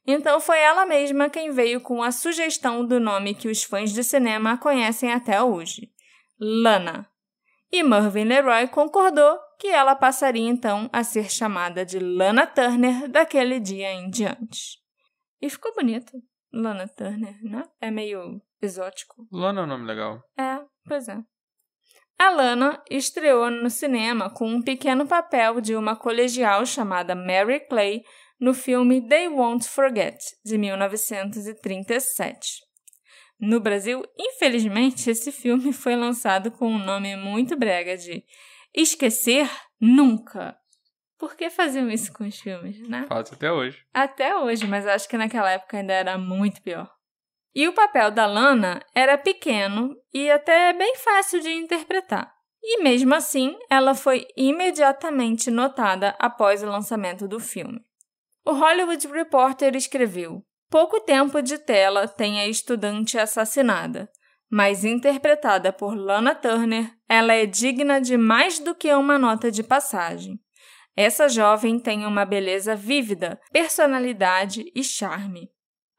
Então 0.06 0.38
foi 0.38 0.58
ela 0.58 0.84
mesma 0.84 1.30
quem 1.30 1.50
veio 1.50 1.80
com 1.80 2.02
a 2.02 2.12
sugestão 2.12 2.86
do 2.86 3.00
nome 3.00 3.34
que 3.34 3.48
os 3.48 3.64
fãs 3.64 3.90
de 3.90 4.04
cinema 4.04 4.58
conhecem 4.58 5.10
até 5.10 5.42
hoje: 5.42 5.90
Lana. 6.38 7.08
E 7.72 7.82
Mervyn 7.82 8.24
Leroy 8.24 8.68
concordou 8.68 9.38
que 9.58 9.66
ela 9.68 9.96
passaria 9.96 10.48
então 10.48 10.88
a 10.92 11.02
ser 11.02 11.30
chamada 11.30 11.84
de 11.84 11.98
Lana 11.98 12.46
Turner 12.46 13.08
daquele 13.08 13.58
dia 13.58 13.92
em 13.92 14.08
diante. 14.08 14.78
E 15.40 15.50
ficou 15.50 15.74
bonito. 15.74 16.12
Lana 16.52 16.86
Turner, 16.86 17.36
né? 17.42 17.64
É 17.80 17.90
meio 17.90 18.40
exótico. 18.62 19.26
Lana 19.32 19.62
é 19.62 19.64
um 19.64 19.66
nome 19.66 19.86
legal. 19.86 20.22
É, 20.38 20.60
pois 20.86 21.08
é. 21.08 21.18
A 22.18 22.30
Lana 22.30 22.82
estreou 22.90 23.50
no 23.50 23.68
cinema 23.68 24.30
com 24.30 24.48
um 24.48 24.62
pequeno 24.62 25.06
papel 25.06 25.60
de 25.60 25.76
uma 25.76 25.94
colegial 25.94 26.64
chamada 26.64 27.14
Mary 27.14 27.60
Clay 27.68 28.02
no 28.40 28.54
filme 28.54 29.06
They 29.06 29.28
Won't 29.28 29.68
Forget, 29.68 30.16
de 30.44 30.56
1937. 30.56 32.64
No 33.38 33.60
Brasil, 33.60 34.02
infelizmente, 34.18 35.10
esse 35.10 35.30
filme 35.30 35.72
foi 35.72 35.94
lançado 35.94 36.50
com 36.50 36.68
um 36.68 36.78
nome 36.78 37.16
muito 37.16 37.56
brega 37.56 37.96
de 37.96 38.24
Esquecer 38.74 39.50
Nunca. 39.78 40.56
Por 41.18 41.34
que 41.34 41.50
faziam 41.50 41.90
isso 41.90 42.12
com 42.12 42.24
os 42.24 42.38
filmes, 42.38 42.88
né? 42.88 43.04
Faz 43.08 43.32
até 43.32 43.52
hoje. 43.52 43.84
Até 43.92 44.36
hoje, 44.36 44.66
mas 44.66 44.86
acho 44.86 45.08
que 45.08 45.18
naquela 45.18 45.50
época 45.50 45.78
ainda 45.78 45.92
era 45.92 46.18
muito 46.18 46.62
pior. 46.62 46.90
E 47.56 47.66
o 47.66 47.72
papel 47.72 48.10
da 48.10 48.26
Lana 48.26 48.82
era 48.94 49.16
pequeno 49.16 49.96
e 50.12 50.30
até 50.30 50.74
bem 50.74 50.94
fácil 50.96 51.40
de 51.40 51.50
interpretar. 51.50 52.30
E 52.62 52.82
mesmo 52.82 53.14
assim, 53.14 53.56
ela 53.70 53.94
foi 53.94 54.26
imediatamente 54.36 55.50
notada 55.50 56.14
após 56.18 56.62
o 56.62 56.66
lançamento 56.66 57.26
do 57.26 57.40
filme. 57.40 57.80
O 58.44 58.52
Hollywood 58.52 59.08
Reporter 59.08 59.74
escreveu: 59.74 60.42
Pouco 60.70 61.00
tempo 61.00 61.40
de 61.40 61.56
tela 61.56 62.06
tem 62.06 62.38
a 62.40 62.46
estudante 62.46 63.18
assassinada, 63.18 64.06
mas 64.50 64.84
interpretada 64.84 65.72
por 65.72 65.96
Lana 65.96 66.34
Turner, 66.34 66.92
ela 67.08 67.32
é 67.32 67.46
digna 67.46 68.02
de 68.02 68.18
mais 68.18 68.58
do 68.58 68.74
que 68.74 68.92
uma 68.92 69.18
nota 69.18 69.50
de 69.50 69.62
passagem. 69.62 70.38
Essa 70.94 71.26
jovem 71.26 71.78
tem 71.78 72.04
uma 72.04 72.26
beleza 72.26 72.76
vívida, 72.76 73.40
personalidade 73.50 74.70
e 74.74 74.84
charme. 74.84 75.48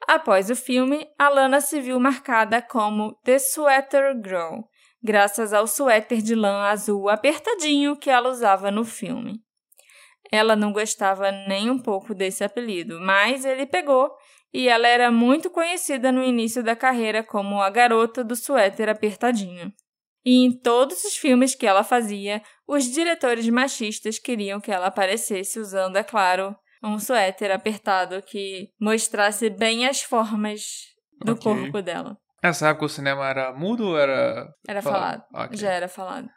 Após 0.07 0.49
o 0.49 0.55
filme, 0.55 1.05
a 1.19 1.27
Lana 1.27 1.59
se 1.59 1.81
viu 1.81 1.99
marcada 1.99 2.61
como 2.61 3.13
The 3.25 3.37
Sweater 3.39 4.13
Girl, 4.23 4.61
graças 5.03 5.51
ao 5.51 5.67
suéter 5.67 6.21
de 6.21 6.33
lã 6.33 6.61
azul 6.69 7.09
apertadinho 7.09 7.97
que 7.97 8.09
ela 8.09 8.29
usava 8.29 8.71
no 8.71 8.85
filme. 8.85 9.41
Ela 10.31 10.55
não 10.55 10.71
gostava 10.71 11.29
nem 11.31 11.69
um 11.69 11.77
pouco 11.77 12.15
desse 12.15 12.41
apelido, 12.41 13.01
mas 13.01 13.43
ele 13.43 13.65
pegou 13.65 14.09
e 14.53 14.69
ela 14.69 14.87
era 14.87 15.11
muito 15.11 15.49
conhecida 15.49 16.09
no 16.09 16.23
início 16.23 16.63
da 16.63 16.75
carreira 16.75 17.21
como 17.21 17.61
a 17.61 17.69
garota 17.69 18.23
do 18.23 18.35
suéter 18.35 18.87
apertadinho. 18.87 19.73
E 20.25 20.45
em 20.45 20.57
todos 20.57 21.03
os 21.03 21.17
filmes 21.17 21.53
que 21.53 21.67
ela 21.67 21.83
fazia, 21.83 22.41
os 22.65 22.85
diretores 22.85 23.47
machistas 23.49 24.17
queriam 24.17 24.61
que 24.61 24.71
ela 24.71 24.87
aparecesse 24.87 25.59
usando, 25.59 25.97
é 25.97 26.03
claro, 26.03 26.55
um 26.87 26.99
suéter 26.99 27.51
apertado 27.51 28.21
que 28.21 28.69
mostrasse 28.79 29.49
bem 29.49 29.85
as 29.85 30.01
formas 30.01 30.61
do 31.23 31.33
okay. 31.33 31.43
corpo 31.43 31.81
dela. 31.81 32.17
Nessa 32.43 32.69
época 32.69 32.85
o 32.85 32.89
cinema 32.89 33.27
era 33.27 33.53
mudo 33.53 33.89
ou 33.89 33.99
era. 33.99 34.47
Era 34.67 34.81
falado. 34.81 35.23
falado. 35.31 35.45
Okay. 35.47 35.57
Já 35.57 35.71
era 35.71 35.87
falado. 35.87 36.29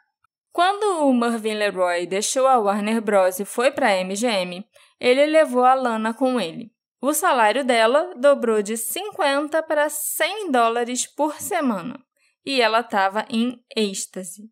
Quando 0.51 1.05
o 1.05 1.13
Mervyn 1.13 1.55
Leroy 1.55 2.05
deixou 2.05 2.45
a 2.45 2.59
Warner 2.59 3.01
Bros. 3.01 3.39
e 3.39 3.45
foi 3.45 3.71
para 3.71 3.87
a 3.87 4.03
MGM, 4.03 4.65
ele 4.99 5.25
levou 5.25 5.63
a 5.63 5.73
Lana 5.73 6.13
com 6.13 6.39
ele. 6.39 6.71
O 7.01 7.13
salário 7.13 7.63
dela 7.63 8.13
dobrou 8.17 8.61
de 8.61 8.77
50 8.77 9.63
para 9.63 9.89
100 9.89 10.51
dólares 10.51 11.07
por 11.07 11.35
semana 11.41 11.97
e 12.45 12.61
ela 12.61 12.81
estava 12.81 13.25
em 13.29 13.59
êxtase. 13.75 14.43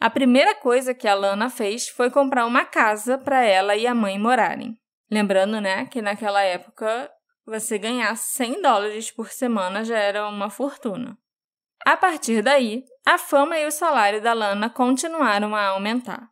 A 0.00 0.08
primeira 0.08 0.54
coisa 0.54 0.94
que 0.94 1.08
a 1.08 1.14
Lana 1.14 1.50
fez 1.50 1.88
foi 1.88 2.10
comprar 2.10 2.46
uma 2.46 2.64
casa 2.64 3.18
para 3.18 3.42
ela 3.42 3.76
e 3.76 3.86
a 3.86 3.94
mãe 3.94 4.18
morarem. 4.18 4.78
Lembrando, 5.10 5.60
né, 5.60 5.86
que 5.86 6.02
naquela 6.02 6.42
época 6.42 7.10
você 7.46 7.78
ganhar 7.78 8.14
100 8.14 8.60
dólares 8.60 9.10
por 9.10 9.30
semana 9.30 9.82
já 9.84 9.98
era 9.98 10.28
uma 10.28 10.50
fortuna. 10.50 11.16
A 11.86 11.96
partir 11.96 12.42
daí, 12.42 12.84
a 13.06 13.16
fama 13.16 13.58
e 13.58 13.66
o 13.66 13.70
salário 13.70 14.20
da 14.20 14.32
Lana 14.34 14.68
continuaram 14.68 15.54
a 15.56 15.68
aumentar. 15.68 16.28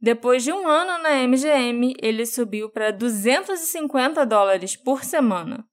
Depois 0.00 0.44
de 0.44 0.52
um 0.52 0.68
ano 0.68 1.02
na 1.02 1.26
MGM, 1.26 1.94
ele 2.00 2.26
subiu 2.26 2.70
para 2.70 2.92
250 2.92 4.24
dólares 4.26 4.76
por 4.76 5.02
semana. 5.02 5.66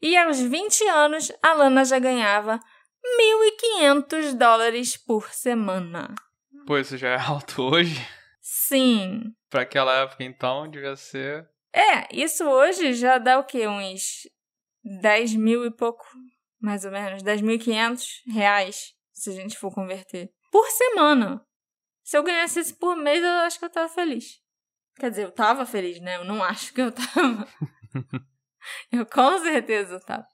E 0.00 0.16
aos 0.16 0.40
20 0.40 0.88
anos, 0.88 1.30
a 1.42 1.52
Lana 1.52 1.84
já 1.84 1.98
ganhava 1.98 2.58
1.500 3.80 4.34
dólares 4.34 4.96
por 4.96 5.30
semana. 5.30 6.14
Pô, 6.66 6.78
isso 6.78 6.96
já 6.96 7.10
é 7.10 7.20
alto 7.20 7.62
hoje? 7.62 7.94
Sim. 8.40 9.22
Para 9.48 9.62
aquela 9.62 9.94
época, 9.94 10.24
então, 10.24 10.68
devia 10.68 10.96
ser. 10.96 11.46
É, 11.76 12.08
isso 12.10 12.42
hoje 12.42 12.94
já 12.94 13.18
dá 13.18 13.38
o 13.38 13.44
quê? 13.44 13.68
Uns 13.68 14.26
10 15.02 15.34
mil 15.34 15.66
e 15.66 15.70
pouco, 15.70 16.06
mais 16.58 16.86
ou 16.86 16.90
menos. 16.90 17.22
10.500 17.22 18.32
reais, 18.32 18.94
se 19.12 19.28
a 19.28 19.32
gente 19.34 19.58
for 19.58 19.70
converter. 19.70 20.30
Por 20.50 20.66
semana. 20.70 21.44
Se 22.02 22.16
eu 22.16 22.22
ganhasse 22.22 22.60
isso 22.60 22.78
por 22.78 22.96
mês, 22.96 23.22
eu 23.22 23.30
acho 23.40 23.58
que 23.58 23.66
eu 23.66 23.70
tava 23.70 23.90
feliz. 23.90 24.40
Quer 24.98 25.10
dizer, 25.10 25.24
eu 25.24 25.30
tava 25.30 25.66
feliz, 25.66 26.00
né? 26.00 26.16
Eu 26.16 26.24
não 26.24 26.42
acho 26.42 26.72
que 26.72 26.80
eu 26.80 26.90
tava. 26.90 27.46
eu 28.90 29.04
com 29.04 29.38
certeza 29.40 30.00
tava. 30.00 30.26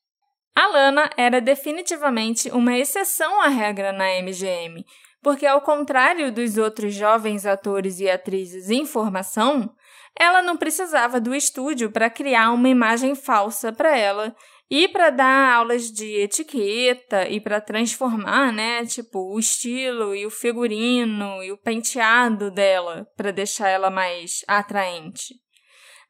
A 0.54 0.66
Lana 0.68 1.10
era 1.16 1.40
definitivamente 1.40 2.50
uma 2.50 2.76
exceção 2.78 3.40
à 3.40 3.48
regra 3.48 3.90
na 3.90 4.04
MGM, 4.22 4.84
porque, 5.20 5.46
ao 5.46 5.60
contrário 5.60 6.30
dos 6.30 6.56
outros 6.56 6.94
jovens 6.94 7.46
atores 7.46 7.98
e 7.98 8.08
atrizes 8.08 8.70
em 8.70 8.84
formação, 8.84 9.74
ela 10.18 10.42
não 10.42 10.56
precisava 10.56 11.20
do 11.20 11.34
estúdio 11.34 11.90
para 11.90 12.10
criar 12.10 12.52
uma 12.52 12.68
imagem 12.68 13.14
falsa 13.14 13.72
para 13.72 13.96
ela 13.96 14.34
e 14.70 14.88
para 14.88 15.10
dar 15.10 15.54
aulas 15.54 15.90
de 15.90 16.06
etiqueta 16.16 17.28
e 17.28 17.40
para 17.40 17.60
transformar, 17.60 18.52
né, 18.52 18.86
tipo, 18.86 19.34
o 19.34 19.38
estilo 19.38 20.14
e 20.14 20.24
o 20.24 20.30
figurino 20.30 21.42
e 21.42 21.52
o 21.52 21.58
penteado 21.58 22.50
dela 22.50 23.06
para 23.16 23.30
deixar 23.30 23.68
ela 23.68 23.90
mais 23.90 24.42
atraente. 24.48 25.34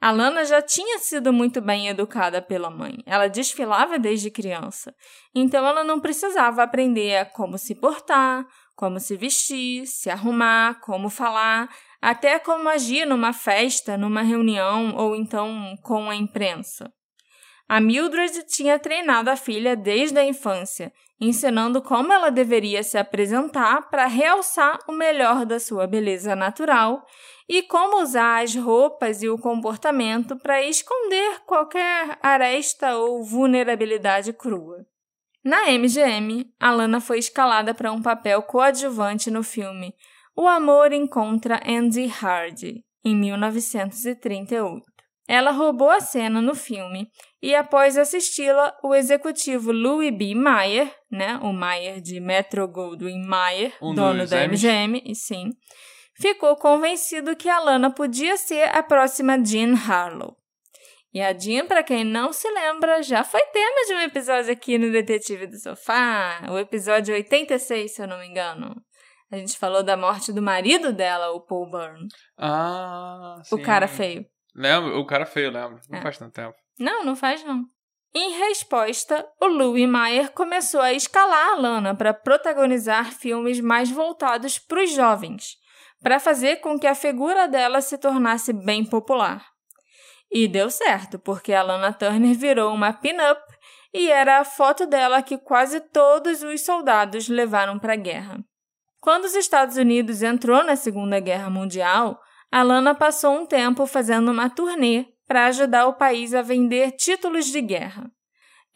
A 0.00 0.10
Lana 0.10 0.44
já 0.44 0.60
tinha 0.60 0.98
sido 0.98 1.32
muito 1.32 1.60
bem 1.60 1.86
educada 1.86 2.42
pela 2.42 2.68
mãe. 2.68 2.98
Ela 3.06 3.28
desfilava 3.28 4.00
desde 4.00 4.32
criança. 4.32 4.92
Então 5.32 5.64
ela 5.64 5.84
não 5.84 6.00
precisava 6.00 6.64
aprender 6.64 7.30
como 7.30 7.56
se 7.56 7.72
portar, 7.72 8.44
como 8.74 8.98
se 8.98 9.16
vestir, 9.16 9.86
se 9.86 10.10
arrumar, 10.10 10.80
como 10.80 11.08
falar, 11.08 11.68
até 12.02 12.36
como 12.40 12.68
agir 12.68 13.06
numa 13.06 13.32
festa, 13.32 13.96
numa 13.96 14.22
reunião 14.22 14.96
ou 14.96 15.14
então 15.14 15.76
com 15.84 16.10
a 16.10 16.16
imprensa. 16.16 16.92
A 17.68 17.80
Mildred 17.80 18.44
tinha 18.48 18.76
treinado 18.76 19.30
a 19.30 19.36
filha 19.36 19.76
desde 19.76 20.18
a 20.18 20.24
infância, 20.26 20.92
ensinando 21.20 21.80
como 21.80 22.12
ela 22.12 22.28
deveria 22.28 22.82
se 22.82 22.98
apresentar 22.98 23.88
para 23.88 24.06
realçar 24.06 24.80
o 24.88 24.92
melhor 24.92 25.46
da 25.46 25.60
sua 25.60 25.86
beleza 25.86 26.34
natural 26.34 27.06
e 27.48 27.62
como 27.62 28.02
usar 28.02 28.42
as 28.42 28.56
roupas 28.56 29.22
e 29.22 29.28
o 29.28 29.38
comportamento 29.38 30.36
para 30.36 30.60
esconder 30.60 31.40
qualquer 31.46 32.18
aresta 32.20 32.96
ou 32.96 33.22
vulnerabilidade 33.22 34.32
crua. 34.32 34.84
Na 35.44 35.70
MGM, 35.70 36.52
Alana 36.58 37.00
foi 37.00 37.18
escalada 37.18 37.72
para 37.72 37.92
um 37.92 38.02
papel 38.02 38.42
coadjuvante 38.42 39.30
no 39.30 39.44
filme 39.44 39.94
O 40.34 40.48
Amor 40.48 40.92
Encontra 40.92 41.60
Andy 41.66 42.10
Hardy, 42.20 42.82
em 43.04 43.14
1938. 43.14 44.82
Ela 45.28 45.50
roubou 45.50 45.90
a 45.90 46.00
cena 46.00 46.40
no 46.40 46.54
filme 46.54 47.06
e, 47.40 47.54
após 47.54 47.96
assisti-la, 47.96 48.74
o 48.82 48.94
executivo 48.94 49.70
Louis 49.72 50.10
B. 50.10 50.34
Mayer, 50.34 50.92
né, 51.10 51.38
o 51.42 51.52
Mayer 51.52 52.00
de 52.00 52.18
Metro 52.18 52.66
Goldwyn 52.66 53.24
Mayer, 53.24 53.72
um 53.80 53.94
dono 53.94 54.26
da 54.26 54.46
MGM, 54.48 55.02
e 55.04 55.14
sim, 55.14 55.50
ficou 56.20 56.56
convencido 56.56 57.36
que 57.36 57.48
a 57.48 57.60
Lana 57.60 57.90
podia 57.94 58.36
ser 58.36 58.64
a 58.74 58.82
próxima 58.82 59.42
Jean 59.44 59.74
Harlow. 59.74 60.36
E 61.14 61.20
a 61.20 61.32
Jean, 61.32 61.66
para 61.66 61.82
quem 61.82 62.04
não 62.04 62.32
se 62.32 62.48
lembra, 62.50 63.02
já 63.02 63.22
foi 63.22 63.42
tema 63.52 63.86
de 63.86 63.94
um 63.94 64.00
episódio 64.00 64.50
aqui 64.50 64.78
no 64.78 64.90
Detetive 64.90 65.46
do 65.46 65.58
Sofá, 65.58 66.40
o 66.50 66.58
episódio 66.58 67.14
86, 67.14 67.94
se 67.94 68.02
eu 68.02 68.08
não 68.08 68.18
me 68.18 68.26
engano. 68.26 68.74
A 69.32 69.36
gente 69.36 69.58
falou 69.58 69.82
da 69.82 69.96
morte 69.96 70.30
do 70.32 70.42
marido 70.42 70.92
dela, 70.92 71.30
o 71.32 71.40
Paul 71.40 71.70
Byrne. 71.70 72.06
Ah, 72.38 73.40
sim. 73.42 73.54
O 73.54 73.62
cara 73.62 73.88
feio. 73.88 74.26
Lembro, 74.54 74.98
o 74.98 75.06
cara 75.06 75.24
feio, 75.24 75.50
lembro. 75.50 75.80
Não 75.88 75.98
É. 75.98 76.02
faz 76.02 76.18
tanto 76.18 76.32
tempo. 76.34 76.54
Não, 76.78 77.02
não 77.04 77.16
faz 77.16 77.42
não. 77.42 77.64
Em 78.14 78.38
resposta, 78.38 79.26
o 79.40 79.46
Louis 79.46 79.88
Mayer 79.88 80.30
começou 80.32 80.82
a 80.82 80.92
escalar 80.92 81.52
a 81.52 81.54
Lana 81.56 81.94
para 81.94 82.12
protagonizar 82.12 83.10
filmes 83.10 83.58
mais 83.58 83.90
voltados 83.90 84.58
para 84.58 84.82
os 84.84 84.92
jovens, 84.92 85.56
para 86.02 86.20
fazer 86.20 86.56
com 86.56 86.78
que 86.78 86.86
a 86.86 86.94
figura 86.94 87.48
dela 87.48 87.80
se 87.80 87.96
tornasse 87.96 88.52
bem 88.52 88.84
popular. 88.84 89.46
E 90.30 90.46
deu 90.46 90.70
certo, 90.70 91.18
porque 91.18 91.54
a 91.54 91.62
Lana 91.62 91.90
Turner 91.92 92.34
virou 92.36 92.74
uma 92.74 92.92
pin-up 92.92 93.40
e 93.94 94.10
era 94.10 94.40
a 94.40 94.44
foto 94.44 94.86
dela 94.86 95.22
que 95.22 95.38
quase 95.38 95.80
todos 95.80 96.42
os 96.42 96.62
soldados 96.66 97.28
levaram 97.28 97.78
para 97.78 97.94
a 97.94 97.96
guerra. 97.96 98.44
Quando 99.02 99.24
os 99.24 99.34
Estados 99.34 99.76
Unidos 99.76 100.22
entrou 100.22 100.62
na 100.62 100.76
Segunda 100.76 101.18
Guerra 101.18 101.50
Mundial, 101.50 102.20
a 102.52 102.62
Lana 102.62 102.94
passou 102.94 103.32
um 103.36 103.44
tempo 103.44 103.84
fazendo 103.84 104.30
uma 104.30 104.48
turnê 104.48 105.06
para 105.26 105.46
ajudar 105.46 105.88
o 105.88 105.94
país 105.94 106.32
a 106.32 106.40
vender 106.40 106.92
títulos 106.92 107.46
de 107.46 107.60
guerra. 107.60 108.08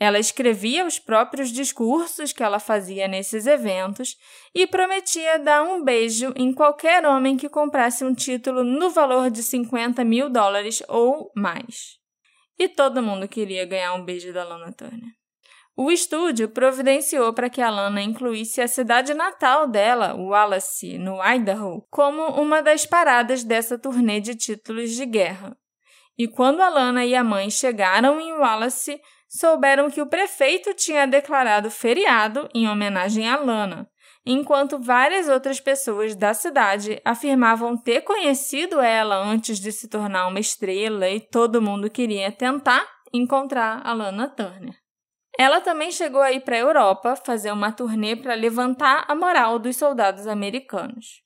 Ela 0.01 0.19
escrevia 0.19 0.85
os 0.85 0.99
próprios 0.99 1.51
discursos 1.51 2.33
que 2.33 2.43
ela 2.43 2.59
fazia 2.59 3.07
nesses 3.07 3.47
eventos 3.47 4.17
e 4.53 4.67
prometia 4.67 5.39
dar 5.39 5.63
um 5.63 5.85
beijo 5.85 6.33
em 6.35 6.53
qualquer 6.53 7.07
homem 7.07 7.37
que 7.37 7.49
comprasse 7.49 8.05
um 8.05 8.13
título 8.13 8.65
no 8.65 8.91
valor 8.91 9.31
de 9.31 9.45
50 9.45 10.03
mil 10.05 10.29
dólares 10.29 10.83
ou 10.89 11.31
mais. 11.37 12.01
E 12.59 12.69
todo 12.69 13.01
mundo 13.01 13.29
queria 13.29 13.65
ganhar 13.65 13.95
um 13.95 14.05
beijo 14.05 14.33
da 14.33 14.43
Lana 14.43 14.73
Turner. 14.73 15.15
O 15.79 15.91
estúdio 15.91 16.49
providenciou 16.49 17.35
para 17.35 17.51
que 17.51 17.61
a 17.61 17.69
Lana 17.69 18.01
incluísse 18.01 18.63
a 18.63 18.69
cidade 18.69 19.13
natal 19.13 19.69
dela, 19.69 20.15
Wallace, 20.15 20.97
no 20.97 21.23
Idaho, 21.23 21.87
como 21.91 22.29
uma 22.41 22.63
das 22.63 22.87
paradas 22.87 23.45
dessa 23.45 23.79
turnê 23.79 24.19
de 24.19 24.35
títulos 24.35 24.93
de 24.93 25.05
guerra. 25.05 25.55
E 26.17 26.27
quando 26.27 26.63
a 26.63 26.71
Lana 26.71 27.05
e 27.05 27.15
a 27.15 27.23
mãe 27.23 27.51
chegaram 27.51 28.19
em 28.19 28.33
Wallace, 28.33 28.99
souberam 29.29 29.91
que 29.91 30.01
o 30.01 30.07
prefeito 30.07 30.73
tinha 30.73 31.07
declarado 31.07 31.71
feriado 31.71 32.49
em 32.55 32.67
homenagem 32.67 33.29
a 33.29 33.37
Lana, 33.37 33.87
enquanto 34.25 34.79
várias 34.79 35.29
outras 35.29 35.61
pessoas 35.61 36.17
da 36.17 36.33
cidade 36.33 37.03
afirmavam 37.05 37.77
ter 37.77 38.01
conhecido 38.01 38.81
ela 38.81 39.17
antes 39.17 39.61
de 39.61 39.71
se 39.71 39.89
tornar 39.89 40.27
uma 40.27 40.41
estrela 40.41 41.07
e 41.07 41.21
todo 41.21 41.61
mundo 41.61 41.91
queria 41.91 42.33
tentar 42.33 42.83
encontrar 43.13 43.83
a 43.85 43.93
Lana 43.93 44.27
Turner. 44.27 44.86
Ela 45.39 45.61
também 45.61 45.91
chegou 45.93 46.21
a 46.23 46.33
ir 46.33 46.41
para 46.41 46.57
a 46.57 46.61
Europa 46.61 47.17
fazer 47.17 47.53
uma 47.53 47.73
turnê 47.73 48.17
para 48.17 48.35
levantar 48.35 49.05
a 49.07 49.15
moral 49.15 49.59
dos 49.59 49.77
soldados 49.77 50.27
americanos. 50.27 51.23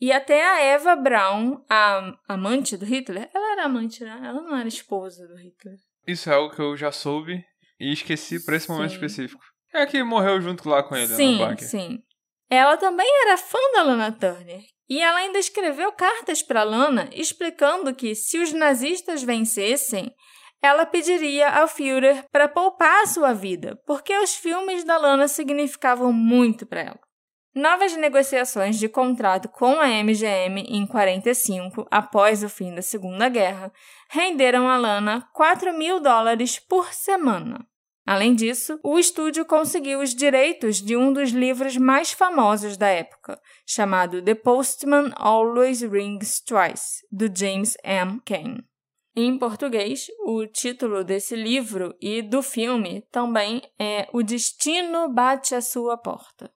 E 0.00 0.12
até 0.12 0.44
a 0.44 0.60
Eva 0.60 0.94
Braun, 0.94 1.58
a 1.68 2.12
amante 2.28 2.76
do 2.76 2.84
Hitler, 2.84 3.30
ela 3.34 3.52
era 3.52 3.64
amante, 3.64 4.04
né? 4.04 4.20
Ela 4.22 4.42
não 4.42 4.54
era 4.54 4.68
esposa 4.68 5.26
do 5.26 5.36
Hitler. 5.36 5.76
Isso 6.06 6.28
é 6.28 6.34
algo 6.34 6.54
que 6.54 6.60
eu 6.60 6.76
já 6.76 6.92
soube 6.92 7.42
e 7.80 7.92
esqueci 7.92 8.44
pra 8.44 8.56
esse 8.56 8.68
momento 8.68 8.90
Sim. 8.90 8.96
específico. 8.96 9.42
É 9.72 9.86
que 9.86 10.02
morreu 10.02 10.40
junto 10.40 10.68
lá 10.68 10.82
com 10.82 10.94
ele 10.94 11.08
no 11.08 11.16
sim, 11.16 11.56
sim. 11.58 11.98
Ela 12.48 12.76
também 12.76 13.08
era 13.22 13.36
fã 13.36 13.58
da 13.74 13.82
Lana 13.82 14.12
Turner. 14.12 14.62
E 14.88 15.00
ela 15.00 15.18
ainda 15.18 15.38
escreveu 15.38 15.90
cartas 15.92 16.42
para 16.42 16.62
Lana 16.62 17.08
explicando 17.12 17.94
que 17.94 18.14
se 18.14 18.38
os 18.38 18.52
nazistas 18.52 19.22
vencessem, 19.22 20.14
ela 20.66 20.84
pediria 20.84 21.48
ao 21.48 21.68
Führer 21.68 22.24
para 22.30 22.48
poupar 22.48 23.06
sua 23.06 23.32
vida, 23.32 23.80
porque 23.86 24.16
os 24.18 24.34
filmes 24.34 24.84
da 24.84 24.98
Lana 24.98 25.28
significavam 25.28 26.12
muito 26.12 26.66
para 26.66 26.80
ela. 26.80 27.00
Novas 27.54 27.96
negociações 27.96 28.78
de 28.78 28.86
contrato 28.86 29.48
com 29.48 29.80
a 29.80 29.86
MGM 29.86 30.60
em 30.68 30.86
45, 30.86 31.86
após 31.90 32.42
o 32.42 32.50
fim 32.50 32.74
da 32.74 32.82
Segunda 32.82 33.30
Guerra, 33.30 33.72
renderam 34.10 34.68
a 34.68 34.76
Lana 34.76 35.26
4 35.32 35.72
mil 35.72 35.98
dólares 35.98 36.58
por 36.58 36.92
semana. 36.92 37.66
Além 38.06 38.34
disso, 38.34 38.78
o 38.84 38.98
estúdio 38.98 39.44
conseguiu 39.46 40.00
os 40.00 40.14
direitos 40.14 40.82
de 40.82 40.96
um 40.96 41.12
dos 41.12 41.30
livros 41.30 41.76
mais 41.76 42.12
famosos 42.12 42.76
da 42.76 42.88
época, 42.88 43.40
chamado 43.66 44.22
The 44.22 44.34
Postman 44.34 45.10
Always 45.16 45.80
Rings 45.80 46.40
Twice, 46.40 47.06
do 47.10 47.26
James 47.34 47.74
M. 47.82 48.20
Cain. 48.24 48.58
Em 49.18 49.38
português, 49.38 50.08
o 50.26 50.46
título 50.46 51.02
desse 51.02 51.34
livro 51.34 51.94
e 52.02 52.20
do 52.20 52.42
filme 52.42 53.02
também 53.10 53.62
é 53.80 54.06
O 54.12 54.22
Destino 54.22 55.08
Bate 55.08 55.54
à 55.54 55.62
Sua 55.62 55.96
Porta. 55.96 56.50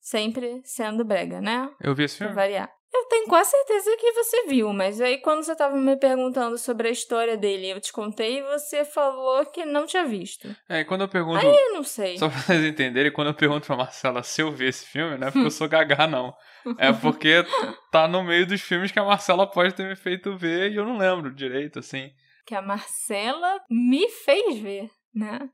Sempre 0.00 0.60
sendo 0.64 1.04
brega, 1.04 1.40
né? 1.40 1.68
Eu 1.80 1.96
vi 1.96 2.04
esse 2.04 2.16
Pra 2.18 2.28
filme? 2.28 2.40
variar. 2.40 2.70
Eu 2.94 3.04
tenho 3.08 3.26
quase 3.26 3.50
certeza 3.50 3.94
que 3.98 4.12
você 4.12 4.46
viu, 4.46 4.72
mas 4.72 5.00
aí 5.00 5.18
quando 5.18 5.42
você 5.42 5.52
estava 5.52 5.76
me 5.76 5.96
perguntando 5.96 6.56
sobre 6.56 6.86
a 6.88 6.90
história 6.92 7.36
dele, 7.36 7.68
eu 7.70 7.80
te 7.80 7.92
contei 7.92 8.38
e 8.38 8.42
você 8.44 8.84
falou 8.84 9.44
que 9.46 9.64
não 9.66 9.84
tinha 9.84 10.06
visto. 10.06 10.48
É, 10.68 10.80
e 10.80 10.84
quando 10.84 11.00
eu 11.02 11.08
pergunto. 11.08 11.44
Eu 11.44 11.74
não 11.74 11.82
sei. 11.82 12.16
Só 12.16 12.28
pra 12.28 12.38
vocês 12.38 12.64
entenderem, 12.64 13.12
quando 13.12 13.28
eu 13.28 13.34
pergunto 13.34 13.66
pra 13.66 13.76
Marcela 13.76 14.22
se 14.22 14.40
eu 14.40 14.52
vi 14.52 14.66
esse 14.68 14.86
filme, 14.86 15.18
não 15.18 15.26
é 15.26 15.30
porque 15.32 15.46
eu 15.46 15.50
sou 15.50 15.68
gagá, 15.68 16.06
não. 16.06 16.32
É 16.78 16.92
porque 16.92 17.44
tá 17.90 18.08
no 18.08 18.22
meio 18.22 18.46
dos 18.46 18.60
filmes 18.60 18.90
que 18.90 18.98
a 18.98 19.04
Marcela 19.04 19.46
pode 19.46 19.74
ter 19.74 19.88
me 19.88 19.96
feito 19.96 20.36
ver 20.36 20.70
e 20.70 20.76
eu 20.76 20.84
não 20.84 20.98
lembro 20.98 21.34
direito, 21.34 21.78
assim. 21.78 22.10
Que 22.46 22.54
a 22.54 22.62
Marcela 22.62 23.60
me 23.70 24.08
fez 24.08 24.58
ver, 24.58 24.90
né? 25.14 25.48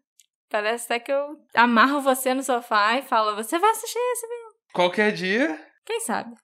Parece 0.50 0.84
até 0.84 1.00
que 1.00 1.12
eu 1.12 1.36
amarro 1.54 2.00
você 2.00 2.34
no 2.34 2.42
sofá 2.42 2.98
e 2.98 3.02
falo, 3.02 3.34
você 3.34 3.58
vai 3.58 3.70
assistir 3.70 3.98
esse 3.98 4.26
filme. 4.26 4.52
Qualquer 4.74 5.12
dia. 5.12 5.58
Quem 5.84 6.00
sabe? 6.00 6.34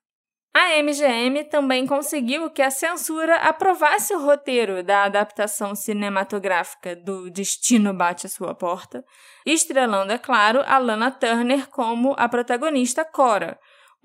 A 0.55 0.83
MGM 0.83 1.45
também 1.45 1.87
conseguiu 1.87 2.51
que 2.51 2.63
a 2.63 2.71
censura 2.71 3.37
aprovasse 3.37 4.15
o 4.15 4.25
roteiro 4.25 4.83
da 4.83 5.05
adaptação 5.05 5.75
cinematográfica 5.75 6.97
do 6.97 7.31
Destino 7.31 7.95
Bate 7.95 8.27
à 8.27 8.29
Sua 8.29 8.55
Porta, 8.55 9.05
estrelando, 9.47 10.13
é 10.13 10.19
claro, 10.19 10.63
a 10.67 10.79
Lana 10.79 11.11
Turner 11.11 11.69
como 11.69 12.15
a 12.19 12.29
protagonista 12.29 13.05
Cora, 13.05 13.59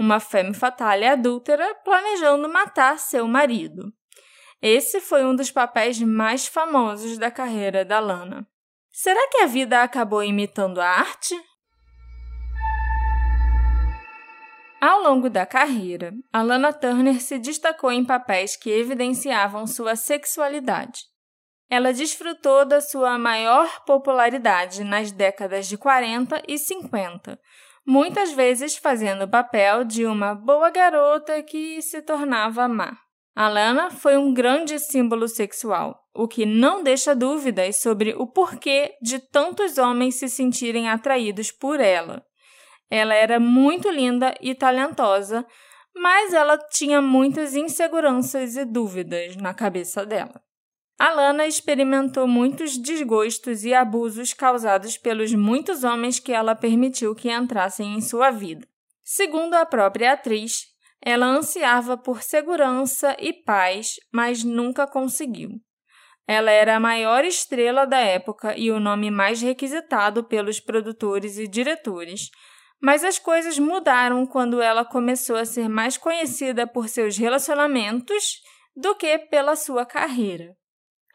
uma 0.03 0.19
femme 0.19 0.53
fatale 0.53 1.07
adúltera 1.07 1.73
planejando 1.75 2.49
matar 2.49 2.99
seu 2.99 3.25
marido. 3.25 3.91
Esse 4.61 4.99
foi 4.99 5.23
um 5.23 5.33
dos 5.33 5.49
papéis 5.49 5.99
mais 6.01 6.45
famosos 6.45 7.17
da 7.17 7.31
carreira 7.31 7.85
da 7.85 7.99
Lana. 7.99 8.45
Será 8.91 9.29
que 9.29 9.37
a 9.37 9.47
vida 9.47 9.81
acabou 9.81 10.21
imitando 10.21 10.81
a 10.81 10.87
arte? 10.87 11.35
Ao 14.79 15.01
longo 15.01 15.29
da 15.29 15.45
carreira, 15.45 16.11
a 16.31 16.41
Lana 16.41 16.73
Turner 16.73 17.21
se 17.21 17.39
destacou 17.39 17.89
em 17.89 18.03
papéis 18.03 18.57
que 18.57 18.69
evidenciavam 18.69 19.65
sua 19.65 19.95
sexualidade. 19.95 21.05
Ela 21.69 21.93
desfrutou 21.93 22.65
da 22.65 22.81
sua 22.81 23.17
maior 23.17 23.85
popularidade 23.85 24.83
nas 24.83 25.13
décadas 25.13 25.67
de 25.67 25.77
40 25.77 26.43
e 26.45 26.57
50, 26.57 27.39
muitas 27.85 28.31
vezes 28.31 28.77
fazendo 28.77 29.23
o 29.23 29.29
papel 29.29 29.83
de 29.83 30.05
uma 30.05 30.33
boa 30.33 30.69
garota 30.69 31.41
que 31.41 31.81
se 31.81 32.01
tornava 32.01 32.67
má. 32.67 32.97
A 33.35 33.49
Lana 33.49 33.89
foi 33.89 34.15
um 34.15 34.31
grande 34.31 34.77
símbolo 34.77 35.27
sexual, 35.27 35.99
o 36.13 36.27
que 36.27 36.45
não 36.45 36.83
deixa 36.83 37.15
dúvidas 37.15 37.81
sobre 37.81 38.13
o 38.13 38.27
porquê 38.27 38.93
de 39.01 39.17
tantos 39.17 39.79
homens 39.79 40.15
se 40.15 40.29
sentirem 40.29 40.87
atraídos 40.87 41.51
por 41.51 41.79
ela. 41.79 42.23
Ela 42.91 43.15
era 43.15 43.39
muito 43.39 43.89
linda 43.89 44.35
e 44.39 44.53
talentosa, 44.53 45.47
mas 45.95 46.31
ela 46.31 46.57
tinha 46.57 47.01
muitas 47.01 47.55
inseguranças 47.55 48.55
e 48.55 48.65
dúvidas 48.65 49.35
na 49.35 49.51
cabeça 49.51 50.05
dela. 50.05 50.42
A 50.99 51.11
Lana 51.11 51.47
experimentou 51.47 52.27
muitos 52.27 52.77
desgostos 52.77 53.63
e 53.63 53.73
abusos 53.73 54.33
causados 54.33 54.97
pelos 54.97 55.33
muitos 55.33 55.83
homens 55.83 56.19
que 56.19 56.31
ela 56.31 56.55
permitiu 56.55 57.15
que 57.15 57.31
entrassem 57.31 57.95
em 57.95 58.01
sua 58.01 58.31
vida. 58.31 58.67
Segundo 59.03 59.55
a 59.55 59.65
própria 59.65 60.13
atriz, 60.13 60.67
ela 61.01 61.25
ansiava 61.25 61.97
por 61.97 62.23
segurança 62.23 63.15
e 63.19 63.33
paz, 63.33 63.95
mas 64.13 64.43
nunca 64.43 64.87
conseguiu. 64.87 65.59
Ela 66.25 66.51
era 66.51 66.77
a 66.77 66.79
maior 66.79 67.25
estrela 67.25 67.85
da 67.85 67.97
época 67.97 68.57
e 68.57 68.71
o 68.71 68.79
nome 68.79 69.11
mais 69.11 69.41
requisitado 69.41 70.23
pelos 70.23 70.59
produtores 70.61 71.37
e 71.37 71.47
diretores, 71.47 72.29
mas 72.81 73.03
as 73.03 73.19
coisas 73.19 73.59
mudaram 73.59 74.25
quando 74.25 74.61
ela 74.61 74.85
começou 74.85 75.35
a 75.35 75.45
ser 75.45 75.67
mais 75.67 75.97
conhecida 75.97 76.65
por 76.65 76.87
seus 76.87 77.17
relacionamentos 77.17 78.41
do 78.75 78.95
que 78.95 79.17
pela 79.19 79.57
sua 79.57 79.85
carreira. 79.85 80.55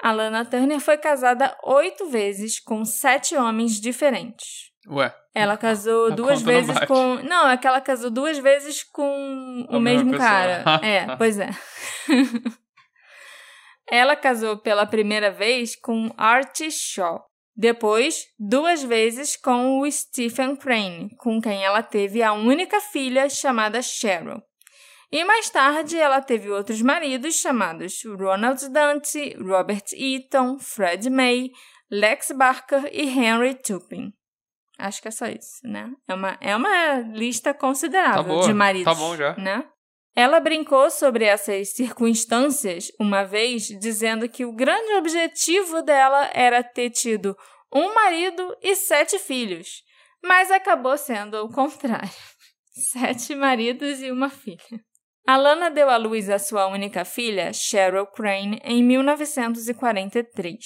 A 0.01 0.13
Lana 0.13 0.45
Turner 0.45 0.81
foi 0.81 0.97
casada 0.97 1.57
oito 1.65 2.09
vezes 2.09 2.61
com 2.61 2.85
sete 2.85 3.37
homens 3.37 3.81
diferentes. 3.81 4.69
Ué. 4.89 5.13
Ela 5.35 5.57
casou 5.57 6.15
duas 6.15 6.41
não 6.41 6.47
vezes 6.53 6.75
bate. 6.75 6.87
com. 6.87 7.17
Não, 7.17 7.49
é 7.49 7.57
que 7.57 7.67
ela 7.67 7.81
casou 7.81 8.11
duas 8.11 8.39
vezes 8.39 8.83
com 8.83 9.67
o 9.69 9.81
mesma 9.81 10.05
mesmo 10.05 10.19
cara. 10.19 10.65
É, 10.83 11.15
pois 11.19 11.39
é. 11.39 11.51
ela 13.91 14.17
casou 14.17 14.59
pela 14.59 14.87
primeira 14.87 15.31
vez 15.31 15.77
com 15.77 16.13
Artie 16.17 16.71
Shaw. 16.71 17.25
Depois, 17.57 18.25
duas 18.39 18.85
vezes 18.85 19.37
com 19.37 19.81
o 19.81 19.91
Stephen 19.91 20.55
Crane, 20.55 21.11
com 21.19 21.41
quem 21.41 21.65
ela 21.65 21.83
teve 21.83 22.23
a 22.23 22.33
única 22.33 22.81
filha 22.81 23.29
chamada 23.29 23.83
Cheryl. 23.83 24.41
E 25.11 25.25
mais 25.25 25.49
tarde 25.49 25.99
ela 25.99 26.21
teve 26.21 26.51
outros 26.51 26.83
maridos 26.83 27.37
chamados 27.37 28.03
Ronald 28.05 28.69
Dante, 28.69 29.35
Robert 29.39 29.85
Eaton, 29.95 30.59
Fred 30.59 31.09
May, 31.09 31.51
Lex 31.91 32.31
Barker 32.33 32.91
e 32.93 33.09
Henry 33.09 33.55
Turpin. 33.55 34.13
Acho 34.79 35.01
que 35.01 35.09
é 35.09 35.11
só 35.11 35.27
isso, 35.27 35.61
né? 35.65 35.91
É 36.07 36.15
uma, 36.15 36.39
é 36.41 36.55
uma 36.55 36.99
lista 37.13 37.55
considerável 37.55 38.41
Tá 38.41 38.47
de 38.47 38.53
maridos. 38.53 38.93
Tá 38.93 38.95
bom 38.95 39.17
já. 39.17 39.35
Né? 39.37 39.65
Ela 40.15 40.41
brincou 40.41 40.91
sobre 40.91 41.25
essas 41.25 41.75
circunstâncias 41.75 42.89
uma 43.01 43.25
vez, 43.25 43.67
dizendo 43.81 44.29
que 44.29 44.45
o 44.45 44.53
grande 44.53 44.93
objetivo 44.95 45.83
dela 45.83 46.31
era 46.35 46.63
ter 46.63 46.91
tido 46.91 47.37
um 47.73 47.95
marido 47.95 48.57
e 48.63 48.75
sete 48.75 49.19
filhos, 49.19 49.83
mas 50.23 50.51
acabou 50.51 50.97
sendo 50.99 51.45
o 51.45 51.53
contrário: 51.53 52.11
sete 52.93 53.35
maridos 53.35 54.01
e 54.01 54.11
uma 54.11 54.29
filha. 54.29 54.85
Alana 55.31 55.71
deu 55.71 55.91
à 55.91 55.99
luz 55.99 56.31
a 56.31 56.39
sua 56.39 56.69
única 56.69 57.05
filha, 57.05 57.53
Cheryl 57.53 58.07
Crane, 58.07 58.59
em 58.65 58.83
1943. 58.83 60.57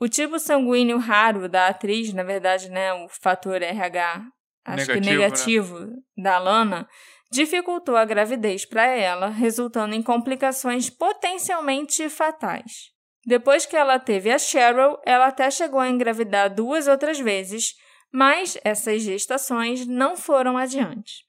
O 0.00 0.08
tipo 0.08 0.38
sanguíneo 0.38 0.96
raro 0.96 1.46
da 1.46 1.68
atriz, 1.68 2.10
na 2.14 2.22
verdade, 2.22 2.70
né, 2.70 2.94
o 2.94 3.06
fator 3.20 3.60
RH, 3.60 4.24
acho 4.64 4.86
que 4.86 4.98
Negativo, 4.98 5.78
né? 5.80 5.84
negativo 5.84 6.02
da 6.16 6.38
Lana, 6.38 6.88
dificultou 7.30 7.96
a 7.96 8.06
gravidez 8.06 8.64
para 8.64 8.86
ela, 8.86 9.28
resultando 9.28 9.94
em 9.94 10.02
complicações 10.02 10.88
potencialmente 10.88 12.08
fatais. 12.08 12.92
Depois 13.26 13.66
que 13.66 13.76
ela 13.76 13.98
teve 13.98 14.32
a 14.32 14.38
Cheryl, 14.38 14.96
ela 15.04 15.26
até 15.26 15.50
chegou 15.50 15.80
a 15.80 15.90
engravidar 15.90 16.48
duas 16.48 16.88
outras 16.88 17.20
vezes, 17.20 17.74
mas 18.10 18.56
essas 18.64 19.02
gestações 19.02 19.86
não 19.86 20.16
foram 20.16 20.56
adiante. 20.56 21.26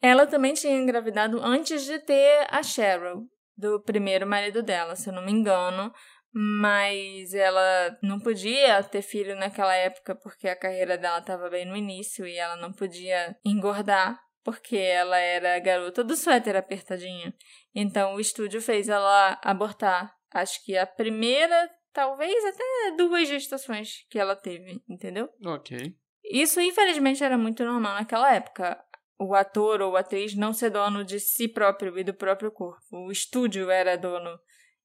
Ela 0.00 0.26
também 0.26 0.54
tinha 0.54 0.76
engravidado 0.76 1.40
antes 1.42 1.84
de 1.84 1.98
ter 1.98 2.46
a 2.50 2.62
Cheryl, 2.62 3.28
do 3.56 3.80
primeiro 3.80 4.26
marido 4.26 4.62
dela, 4.62 4.94
se 4.94 5.08
eu 5.08 5.14
não 5.14 5.24
me 5.24 5.32
engano, 5.32 5.92
mas 6.32 7.32
ela 7.32 7.98
não 8.02 8.20
podia 8.20 8.82
ter 8.82 9.00
filho 9.00 9.34
naquela 9.34 9.74
época 9.74 10.14
porque 10.14 10.46
a 10.46 10.54
carreira 10.54 10.98
dela 10.98 11.18
estava 11.18 11.48
bem 11.48 11.64
no 11.64 11.74
início 11.74 12.26
e 12.26 12.36
ela 12.36 12.56
não 12.56 12.72
podia 12.72 13.34
engordar 13.44 14.20
porque 14.44 14.76
ela 14.76 15.16
era 15.18 15.56
a 15.56 15.58
garota 15.58 16.04
do 16.04 16.14
suéter 16.14 16.54
apertadinho. 16.54 17.32
Então 17.74 18.14
o 18.14 18.20
estúdio 18.20 18.60
fez 18.60 18.88
ela 18.88 19.40
abortar. 19.42 20.14
Acho 20.32 20.62
que 20.64 20.76
a 20.76 20.86
primeira, 20.86 21.68
talvez 21.92 22.44
até 22.44 22.96
duas 22.96 23.26
gestações 23.26 24.06
que 24.10 24.18
ela 24.18 24.36
teve, 24.36 24.80
entendeu? 24.88 25.28
Ok. 25.44 25.96
Isso, 26.22 26.60
infelizmente, 26.60 27.24
era 27.24 27.38
muito 27.38 27.64
normal 27.64 27.94
naquela 27.94 28.34
época. 28.34 28.78
O 29.18 29.34
ator 29.34 29.80
ou 29.80 29.96
atriz 29.96 30.34
não 30.34 30.52
ser 30.52 30.70
dono 30.70 31.04
de 31.04 31.18
si 31.18 31.48
próprio 31.48 31.98
e 31.98 32.04
do 32.04 32.12
próprio 32.12 32.50
corpo. 32.50 32.82
O 32.92 33.10
estúdio 33.10 33.70
era 33.70 33.96
dono 33.96 34.38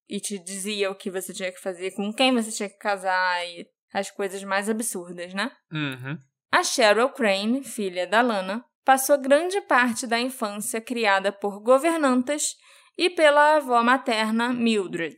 e 0.09 0.19
te 0.19 0.37
dizia 0.37 0.89
o 0.89 0.95
que 0.95 1.09
você 1.09 1.33
tinha 1.33 1.51
que 1.51 1.59
fazer, 1.59 1.91
com 1.91 2.13
quem 2.13 2.33
você 2.33 2.51
tinha 2.51 2.69
que 2.69 2.77
casar 2.77 3.45
e 3.47 3.67
as 3.93 4.09
coisas 4.09 4.43
mais 4.43 4.69
absurdas, 4.69 5.33
né? 5.33 5.51
Uhum. 5.71 6.17
A 6.51 6.63
Cheryl 6.63 7.09
Crane, 7.09 7.63
filha 7.63 8.05
da 8.05 8.21
Lana, 8.21 8.63
passou 8.83 9.17
grande 9.17 9.59
parte 9.61 10.07
da 10.07 10.19
infância 10.19 10.81
criada 10.81 11.31
por 11.31 11.61
governantas 11.61 12.55
e 12.97 13.09
pela 13.09 13.57
avó 13.57 13.81
materna 13.81 14.51
Mildred. 14.53 15.15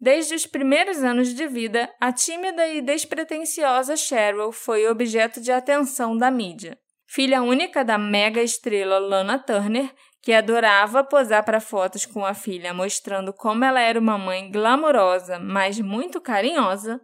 Desde 0.00 0.34
os 0.34 0.46
primeiros 0.46 1.02
anos 1.02 1.34
de 1.34 1.46
vida, 1.46 1.90
a 2.00 2.12
tímida 2.12 2.68
e 2.68 2.82
despretensiosa 2.82 3.96
Cheryl 3.96 4.52
foi 4.52 4.86
objeto 4.86 5.40
de 5.40 5.50
atenção 5.50 6.16
da 6.16 6.30
mídia. 6.30 6.78
Filha 7.06 7.42
única 7.42 7.84
da 7.84 7.98
mega 7.98 8.42
estrela 8.42 8.98
Lana 8.98 9.38
Turner, 9.38 9.92
que 10.22 10.32
adorava 10.32 11.04
posar 11.04 11.44
para 11.44 11.60
fotos 11.60 12.06
com 12.06 12.24
a 12.24 12.32
filha 12.32 12.72
mostrando 12.72 13.32
como 13.32 13.64
ela 13.64 13.80
era 13.80 14.00
uma 14.00 14.16
mãe 14.16 14.50
glamourosa, 14.50 15.38
mas 15.38 15.78
muito 15.78 16.20
carinhosa, 16.20 17.00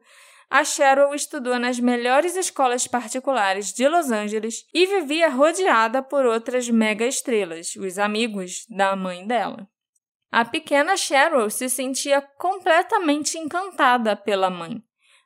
a 0.50 0.64
Cheryl 0.64 1.14
estudou 1.14 1.60
nas 1.60 1.78
melhores 1.78 2.34
escolas 2.34 2.84
particulares 2.84 3.72
de 3.72 3.86
Los 3.88 4.10
Angeles 4.10 4.66
e 4.74 4.84
vivia 4.84 5.28
rodeada 5.28 6.02
por 6.02 6.26
outras 6.26 6.68
mega 6.68 7.06
estrelas, 7.06 7.76
os 7.76 7.98
amigos 7.98 8.66
da 8.68 8.96
mãe 8.96 9.24
dela. 9.24 9.68
A 10.32 10.44
pequena 10.44 10.96
Cheryl 10.96 11.48
se 11.50 11.68
sentia 11.68 12.20
completamente 12.20 13.38
encantada 13.38 14.16
pela 14.16 14.50
mãe, 14.50 14.82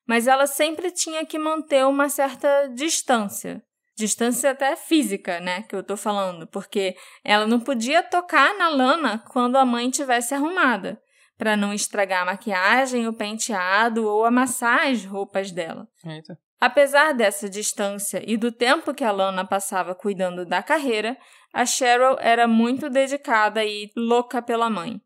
mas 0.07 0.27
ela 0.27 0.47
sempre 0.47 0.91
tinha 0.91 1.25
que 1.25 1.39
manter 1.39 1.87
uma 1.87 2.11
certa 2.11 2.67
distância. 2.75 3.65
Distância 3.97 4.51
até 4.51 4.75
física, 4.75 5.39
né, 5.39 5.63
que 5.63 5.77
eu 5.77 5.83
tô 5.83 5.97
falando, 5.97 6.47
porque 6.49 6.97
ela 7.23 7.47
não 7.47 7.61
podia 7.61 8.03
tocar 8.03 8.53
na 8.59 8.69
Lana 8.69 9.23
quando 9.31 9.57
a 9.57 9.65
mãe 9.65 9.89
tivesse 9.89 10.35
arrumada, 10.35 11.01
para 11.39 11.57
não 11.57 11.73
estragar 11.73 12.23
a 12.23 12.27
maquiagem, 12.27 13.07
o 13.07 13.13
penteado 13.13 14.05
ou 14.07 14.25
amassar 14.25 14.89
as 14.89 15.05
roupas 15.05 15.53
dela. 15.53 15.87
Eita. 16.05 16.37
Apesar 16.61 17.13
dessa 17.13 17.49
distância 17.49 18.23
e 18.27 18.37
do 18.37 18.51
tempo 18.51 18.95
que 18.95 19.05
a 19.05 19.13
Lana 19.13 19.47
passava 19.47 19.95
cuidando 19.95 20.47
da 20.47 20.63
carreira, 20.63 21.17
a 21.53 21.67
Cheryl 21.67 22.17
era 22.21 22.49
muito 22.49 22.89
dedicada 22.89 23.65
e 23.65 23.93
louca 23.97 24.41
pela 24.41 24.71
mãe. 24.71 25.01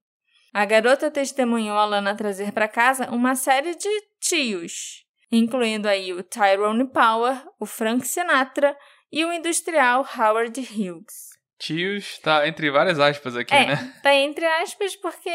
A 0.54 0.64
garota 0.64 1.10
testemunhou 1.10 1.76
a 1.76 1.84
Lana 1.84 2.14
trazer 2.14 2.52
para 2.52 2.68
casa 2.68 3.10
uma 3.10 3.34
série 3.34 3.74
de 3.74 3.88
tios, 4.20 5.04
incluindo 5.30 5.88
aí 5.88 6.12
o 6.12 6.22
Tyrone 6.22 6.90
Power, 6.90 7.42
o 7.58 7.66
Frank 7.66 8.06
Sinatra 8.06 8.76
e 9.10 9.24
o 9.24 9.32
industrial 9.32 10.06
Howard 10.16 10.60
Hughes. 10.60 11.28
Tios 11.58 12.18
tá 12.18 12.46
entre 12.46 12.70
várias 12.70 13.00
aspas 13.00 13.36
aqui, 13.36 13.54
é, 13.54 13.66
né? 13.66 13.94
tá 14.02 14.14
entre 14.14 14.46
aspas 14.46 14.94
porque 14.96 15.30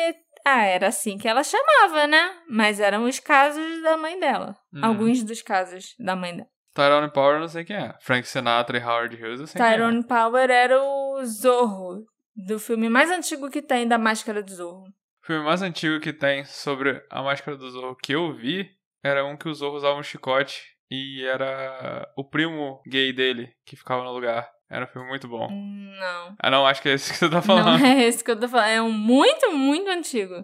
ah, 0.46 0.64
era 0.64 0.88
assim 0.88 1.18
que 1.18 1.28
ela 1.28 1.44
chamava, 1.44 2.08
né? 2.08 2.36
Mas 2.50 2.80
eram 2.80 3.06
os 3.06 3.20
casos 3.20 3.82
da 3.82 3.98
mãe 3.98 4.20
dela. 4.20 4.56
Uhum. 4.74 4.86
Alguns 4.86 5.24
dos 5.24 5.42
casos 5.42 5.96
da 6.00 6.16
mãe 6.16 6.36
dela. 6.36 6.48
Tyrone 6.74 7.12
Power 7.12 7.40
não 7.40 7.48
sei 7.48 7.64
quem 7.64 7.76
é. 7.76 7.94
Frank 8.02 8.28
Sinatra 8.28 8.78
e 8.78 8.84
Howard 8.84 9.16
Hughes 9.16 9.40
eu 9.40 9.48
sei 9.48 9.62
Tyrone 9.62 10.06
Power 10.06 10.50
era 10.50 10.82
o 10.82 11.24
Zorro, 11.24 12.06
do 12.36 12.60
filme 12.60 12.90
mais 12.90 13.12
antigo 13.12 13.50
que 13.50 13.62
tem 13.62 13.88
da 13.88 13.98
Máscara 13.98 14.42
do 14.42 14.52
Zorro. 14.52 14.84
quem 14.84 14.92
é. 14.92 14.98
O 15.22 15.26
filme 15.26 15.46
mais 15.46 15.62
antigo 15.62 16.00
que 16.00 16.12
tem 16.12 16.44
sobre 16.46 17.02
a 17.10 17.22
máscara 17.22 17.56
do 17.56 17.70
Zorro 17.70 17.96
que 17.96 18.14
eu 18.14 18.34
vi 18.34 18.70
era 19.04 19.26
um 19.26 19.36
que 19.36 19.50
o 19.50 19.54
Zorro 19.54 19.76
usava 19.76 20.00
um 20.00 20.04
chicote 20.04 20.64
e 20.90 21.26
era 21.26 22.08
o 22.16 22.24
primo 22.24 22.82
gay 22.88 23.12
dele 23.12 23.54
que 23.66 23.76
ficava 23.76 24.04
no 24.04 24.12
lugar. 24.12 24.50
Era 24.70 24.86
um 24.86 24.88
filme 24.88 25.08
muito 25.08 25.28
bom. 25.28 25.50
Não. 25.52 26.36
Ah, 26.40 26.50
não, 26.50 26.66
acho 26.66 26.82
que 26.82 26.90
é 26.90 26.94
esse 26.94 27.12
que 27.12 27.20
você 27.20 27.30
tá 27.30 27.42
falando. 27.42 27.80
Não 27.80 27.86
é 27.86 28.06
esse 28.06 28.24
que 28.24 28.32
eu 28.32 28.40
tô 28.40 28.48
falando. 28.48 28.70
É 28.70 28.82
um 28.82 28.92
muito, 28.92 29.52
muito 29.52 29.90
antigo. 29.90 30.44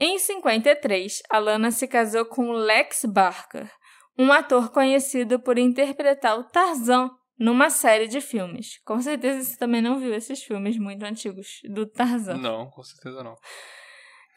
Em 0.00 0.18
53, 0.18 1.22
Alana 1.30 1.70
se 1.70 1.86
casou 1.86 2.24
com 2.24 2.50
Lex 2.50 3.04
Barker, 3.04 3.70
um 4.18 4.32
ator 4.32 4.72
conhecido 4.72 5.38
por 5.38 5.58
interpretar 5.58 6.36
o 6.36 6.44
Tarzan 6.44 7.10
numa 7.38 7.70
série 7.70 8.08
de 8.08 8.20
filmes. 8.20 8.80
Com 8.84 9.00
certeza 9.00 9.44
você 9.44 9.56
também 9.56 9.82
não 9.82 9.98
viu 9.98 10.14
esses 10.14 10.42
filmes 10.42 10.76
muito 10.76 11.04
antigos 11.04 11.60
do 11.72 11.86
Tarzan. 11.86 12.36
Não, 12.38 12.68
com 12.70 12.82
certeza 12.82 13.22
não. 13.22 13.36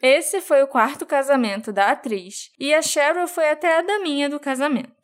Esse 0.02 0.40
foi 0.40 0.62
o 0.62 0.68
quarto 0.68 1.06
casamento 1.06 1.72
da 1.72 1.90
atriz 1.90 2.50
e 2.58 2.74
a 2.74 2.82
Cheryl 2.82 3.26
foi 3.26 3.48
até 3.48 3.78
a 3.78 3.82
daminha 3.82 4.28
do 4.28 4.38
casamento. 4.38 4.94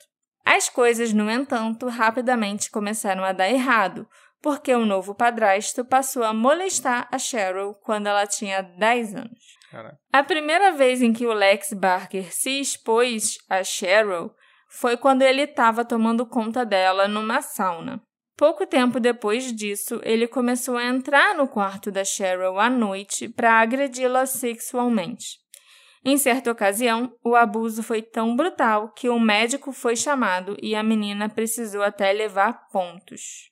As 0.44 0.68
coisas, 0.68 1.12
no 1.12 1.31
entanto, 1.31 1.88
rapidamente 1.88 2.70
começaram 2.70 3.24
a 3.24 3.33
dar 3.33 3.48
errado, 3.48 4.07
porque 4.42 4.74
o 4.74 4.85
novo 4.85 5.14
padrasto 5.14 5.85
passou 5.85 6.24
a 6.24 6.35
molestar 6.35 7.09
a 7.11 7.18
Cheryl 7.18 7.74
quando 7.83 8.09
ela 8.09 8.26
tinha 8.26 8.61
10 8.61 9.14
anos. 9.14 9.38
Caraca. 9.70 9.98
A 10.12 10.22
primeira 10.22 10.72
vez 10.72 11.00
em 11.00 11.12
que 11.12 11.26
o 11.26 11.33
Lex 11.33 11.72
Barker 11.72 12.33
se 12.33 12.61
expôs 12.61 13.38
a 13.48 13.62
Cheryl 13.62 14.31
foi 14.68 14.96
quando 14.96 15.22
ele 15.22 15.42
estava 15.42 15.85
tomando 15.85 16.26
conta 16.26 16.64
dela 16.64 17.07
numa 17.07 17.40
sauna. 17.40 18.02
Pouco 18.37 18.66
tempo 18.66 18.99
depois 18.99 19.53
disso, 19.55 20.01
ele 20.03 20.27
começou 20.27 20.77
a 20.77 20.85
entrar 20.85 21.35
no 21.35 21.47
quarto 21.47 21.90
da 21.90 22.05
Cheryl 22.05 22.59
à 22.59 22.68
noite 22.71 23.29
para 23.29 23.61
agredi-la 23.61 24.27
sexualmente. 24.27 25.42
Em 26.05 26.16
certa 26.16 26.51
ocasião, 26.51 27.14
o 27.23 27.37
abuso 27.37 27.83
foi 27.83 28.03
tão 28.03 28.35
brutal 28.35 28.92
que 28.92 29.09
um 29.09 29.21
médico 29.21 29.71
foi 29.71 29.95
chamado 29.95 30.57
e 30.61 30.75
a 30.75 30.83
menina 30.83 31.29
precisou 31.29 31.83
até 31.83 32.12
levar 32.12 32.68
pontos. 32.71 33.51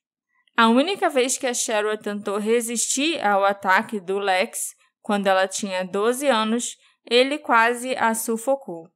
A 0.56 0.68
única 0.68 1.08
vez 1.08 1.38
que 1.38 1.46
a 1.46 1.54
Cheryl 1.54 1.96
tentou 1.96 2.38
resistir 2.38 3.24
ao 3.24 3.44
ataque 3.44 4.00
do 4.00 4.18
Lex, 4.18 4.74
quando 5.00 5.28
ela 5.28 5.46
tinha 5.46 5.84
12 5.84 6.26
anos, 6.26 6.76
ele 7.08 7.38
quase 7.38 7.96
a 7.96 8.14
sufocou. 8.14 8.88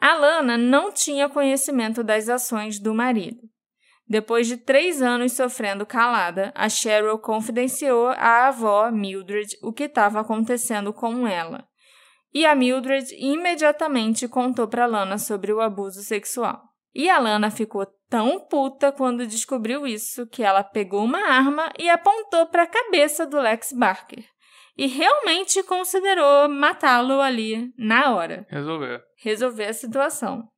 A 0.00 0.14
Lana 0.14 0.56
não 0.56 0.90
tinha 0.90 1.28
conhecimento 1.28 2.02
das 2.02 2.28
ações 2.28 2.80
do 2.80 2.94
marido. 2.94 3.42
Depois 4.06 4.46
de 4.46 4.56
três 4.56 5.00
anos 5.00 5.32
sofrendo 5.32 5.86
calada, 5.86 6.52
a 6.54 6.68
Cheryl 6.68 7.18
confidenciou 7.18 8.08
à 8.08 8.48
avó 8.48 8.90
Mildred 8.90 9.56
o 9.62 9.72
que 9.72 9.84
estava 9.84 10.20
acontecendo 10.20 10.92
com 10.92 11.26
ela. 11.26 11.66
E 12.32 12.44
a 12.44 12.54
Mildred 12.54 13.14
imediatamente 13.16 14.28
contou 14.28 14.68
para 14.68 14.86
Lana 14.86 15.18
sobre 15.18 15.52
o 15.52 15.60
abuso 15.60 16.02
sexual. 16.02 16.60
E 16.94 17.08
a 17.08 17.18
Lana 17.18 17.50
ficou 17.50 17.86
tão 18.08 18.38
puta 18.38 18.92
quando 18.92 19.26
descobriu 19.26 19.86
isso 19.86 20.26
que 20.26 20.42
ela 20.42 20.62
pegou 20.62 21.04
uma 21.04 21.26
arma 21.26 21.72
e 21.78 21.88
apontou 21.88 22.46
para 22.46 22.64
a 22.64 22.68
cabeça 22.68 23.26
do 23.26 23.40
Lex 23.40 23.72
Barker. 23.72 24.24
E 24.76 24.86
realmente 24.86 25.62
considerou 25.62 26.48
matá-lo 26.48 27.20
ali 27.20 27.72
na 27.78 28.14
hora. 28.14 28.46
Resolver. 28.50 29.02
Resolver 29.16 29.66
a 29.66 29.72
situação. 29.72 30.48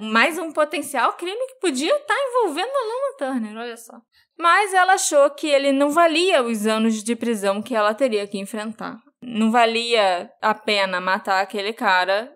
Mais 0.00 0.38
um 0.38 0.52
potencial 0.52 1.12
crime 1.14 1.46
que 1.48 1.60
podia 1.60 1.94
estar 1.94 2.14
envolvendo 2.14 2.70
a 2.70 2.84
Lana 2.84 3.16
Turner, 3.18 3.62
olha 3.62 3.76
só. 3.76 4.00
Mas 4.38 4.72
ela 4.72 4.94
achou 4.94 5.30
que 5.30 5.48
ele 5.48 5.72
não 5.72 5.90
valia 5.90 6.42
os 6.42 6.66
anos 6.66 7.02
de 7.02 7.16
prisão 7.16 7.60
que 7.60 7.74
ela 7.74 7.94
teria 7.94 8.26
que 8.26 8.38
enfrentar. 8.38 8.98
Não 9.20 9.50
valia 9.50 10.30
a 10.40 10.54
pena 10.54 11.00
matar 11.00 11.42
aquele 11.42 11.72
cara 11.72 12.32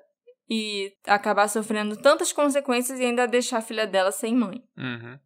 e 0.51 0.93
acabar 1.07 1.49
sofrendo 1.49 1.97
tantas 1.97 2.33
consequências 2.33 2.99
e 2.99 3.05
ainda 3.05 3.27
deixar 3.27 3.59
a 3.59 3.63
filha 3.63 3.87
dela 3.87 4.11
sem 4.11 4.35
mãe. 4.35 4.63
Uhum. 4.77 5.19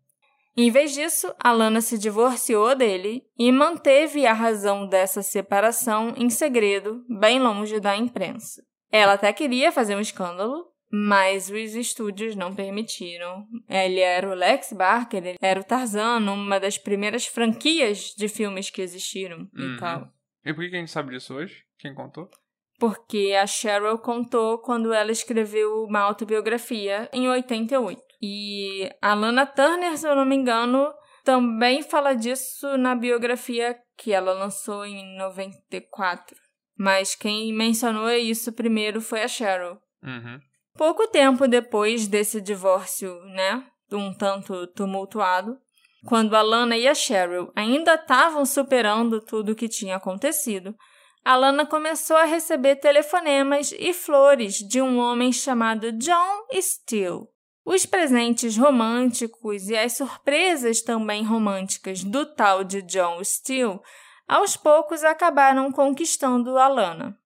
Em 0.56 0.70
vez 0.70 0.94
disso, 0.94 1.34
a 1.38 1.52
Lana 1.52 1.82
se 1.82 1.98
divorciou 1.98 2.74
dele 2.74 3.22
e 3.38 3.52
manteve 3.52 4.26
a 4.26 4.32
razão 4.32 4.86
dessa 4.86 5.22
separação 5.22 6.14
em 6.16 6.30
segredo, 6.30 7.04
bem 7.08 7.38
longe 7.38 7.78
da 7.78 7.94
imprensa. 7.94 8.62
Ela 8.90 9.14
até 9.14 9.32
queria 9.32 9.70
fazer 9.70 9.96
um 9.96 10.00
escândalo, 10.00 10.64
mas 10.90 11.48
os 11.50 11.74
estúdios 11.74 12.34
não 12.36 12.54
permitiram. 12.54 13.46
Ele 13.68 14.00
era 14.00 14.28
o 14.28 14.34
Lex 14.34 14.72
Barker, 14.72 15.24
ele 15.24 15.38
era 15.40 15.60
o 15.60 15.64
Tarzan, 15.64 16.18
uma 16.18 16.58
das 16.60 16.78
primeiras 16.78 17.26
franquias 17.26 18.14
de 18.16 18.28
filmes 18.28 18.70
que 18.70 18.82
existiram 18.82 19.48
Uhum. 19.54 19.74
e 19.74 19.78
tal. 19.78 20.08
E 20.44 20.54
por 20.54 20.68
que 20.68 20.76
a 20.76 20.78
gente 20.78 20.90
sabe 20.90 21.10
disso 21.10 21.34
hoje? 21.34 21.64
Quem 21.78 21.94
contou? 21.94 22.30
Porque 22.78 23.34
a 23.40 23.46
Cheryl 23.46 23.98
contou 23.98 24.58
quando 24.58 24.92
ela 24.92 25.10
escreveu 25.10 25.84
uma 25.84 26.00
autobiografia 26.00 27.08
em 27.12 27.28
88. 27.28 28.00
E 28.20 28.88
a 29.00 29.14
Lana 29.14 29.46
Turner, 29.46 29.96
se 29.96 30.06
eu 30.06 30.14
não 30.14 30.24
me 30.26 30.36
engano, 30.36 30.92
também 31.24 31.82
fala 31.82 32.14
disso 32.14 32.76
na 32.76 32.94
biografia 32.94 33.76
que 33.96 34.12
ela 34.12 34.32
lançou 34.34 34.84
em 34.84 35.16
94. 35.16 36.36
Mas 36.78 37.14
quem 37.14 37.52
mencionou 37.52 38.10
isso 38.10 38.52
primeiro 38.52 39.00
foi 39.00 39.22
a 39.22 39.28
Cheryl. 39.28 39.78
Uhum. 40.02 40.38
Pouco 40.76 41.08
tempo 41.08 41.48
depois 41.48 42.06
desse 42.06 42.40
divórcio, 42.40 43.14
né, 43.24 43.64
um 43.90 44.12
tanto 44.12 44.66
tumultuado, 44.68 45.58
quando 46.06 46.36
a 46.36 46.42
Lana 46.42 46.76
e 46.76 46.86
a 46.86 46.94
Cheryl 46.94 47.50
ainda 47.56 47.94
estavam 47.94 48.44
superando 48.44 49.20
tudo 49.20 49.52
o 49.52 49.54
que 49.54 49.68
tinha 49.68 49.96
acontecido, 49.96 50.76
a 51.24 51.34
Lana 51.34 51.66
começou 51.66 52.16
a 52.16 52.24
receber 52.24 52.76
telefonemas 52.76 53.74
e 53.76 53.92
flores 53.92 54.56
de 54.58 54.80
um 54.80 54.98
homem 54.98 55.32
chamado 55.32 55.90
John 55.92 56.46
Steele. 56.52 57.24
Os 57.64 57.84
presentes 57.84 58.56
românticos 58.56 59.68
e 59.68 59.76
as 59.76 59.96
surpresas 59.96 60.82
também 60.82 61.24
românticas 61.24 62.04
do 62.04 62.24
tal 62.24 62.62
de 62.62 62.82
John 62.82 63.24
Steele 63.24 63.80
aos 64.28 64.56
poucos 64.56 65.02
acabaram 65.02 65.72
conquistando 65.72 66.56
a 66.58 66.68
Lana. 66.68 67.18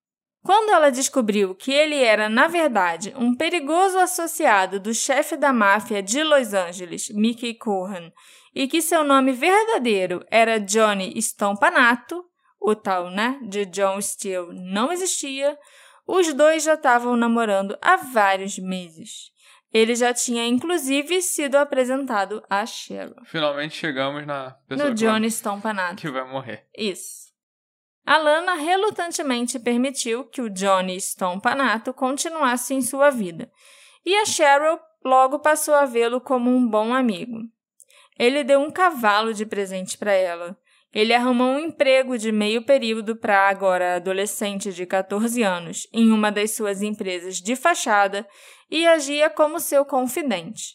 Quando 0.43 0.71
ela 0.71 0.91
descobriu 0.91 1.55
que 1.55 1.71
ele 1.71 2.03
era, 2.03 2.29
na 2.29 2.49
verdade, 2.49 3.13
um 3.17 3.35
perigoso 3.35 3.99
associado 3.99 4.81
do 4.81 4.95
chefe 4.95 5.37
da 5.37 5.53
máfia 5.53 6.03
de 6.03 6.23
Los 6.23 6.55
Angeles, 6.55 7.11
Mickey 7.11 7.55
Cohen, 7.55 8.13
e 8.55 8.67
que 8.67 8.81
seu 8.81 9.05
nome 9.05 9.33
verdadeiro 9.33 10.25
era 10.31 10.59
Johnny 10.59 11.13
Stompanato, 11.19 12.25
o 12.61 12.75
tal, 12.75 13.11
né, 13.11 13.39
de 13.43 13.65
John 13.67 14.01
Steele 14.01 14.49
não 14.53 14.91
existia, 14.93 15.57
os 16.07 16.33
dois 16.35 16.65
já 16.65 16.75
estavam 16.75 17.17
namorando 17.17 17.77
há 17.81 17.97
vários 17.97 18.59
meses. 18.59 19.31
Ele 19.73 19.95
já 19.95 20.13
tinha, 20.13 20.45
inclusive, 20.47 21.23
sido 21.23 21.55
apresentado 21.57 22.43
a 22.51 22.67
Cheryl. 22.67 23.15
Finalmente 23.27 23.77
chegamos 23.77 24.27
na 24.27 24.51
pessoa 24.67 24.89
No 24.89 24.95
que 24.97 25.01
Johnny 25.05 25.29
Stompanato. 25.31 25.97
que 26.01 26.11
vai 26.11 26.29
morrer. 26.29 26.67
Isso. 26.77 27.20
A 28.07 28.17
Lana 28.17 28.55
relutantemente 28.55 29.59
permitiu 29.59 30.25
que 30.25 30.41
o 30.41 30.51
Johnny 30.51 30.97
Stompanato 30.97 31.93
continuasse 31.93 32.75
em 32.75 32.83
sua 32.83 33.11
vida, 33.11 33.51
e 34.05 34.15
a 34.17 34.25
Cheryl 34.25 34.79
logo 35.05 35.39
passou 35.39 35.75
a 35.75 35.85
vê-lo 35.85 36.21
como 36.21 36.51
um 36.51 36.67
bom 36.67 36.95
amigo. 36.95 37.39
Ele 38.19 38.45
deu 38.45 38.61
um 38.61 38.71
cavalo 38.71 39.33
de 39.33 39.47
presente 39.47 39.97
para 39.97 40.13
ela. 40.13 40.59
Ele 40.93 41.15
arrumou 41.15 41.53
um 41.53 41.59
emprego 41.59 42.19
de 42.19 42.33
meio 42.33 42.65
período 42.65 43.15
para 43.15 43.49
agora 43.49 43.97
adolescente 43.97 44.73
de 44.73 44.85
14 44.85 45.43
anos 45.43 45.87
em 45.93 46.11
uma 46.11 46.33
das 46.33 46.51
suas 46.51 46.83
empresas 46.83 47.37
de 47.37 47.55
fachada 47.55 48.27
e 48.69 48.87
agia 48.87 49.31
como 49.31 49.61
seu 49.61 49.85
confidente. 49.85 50.75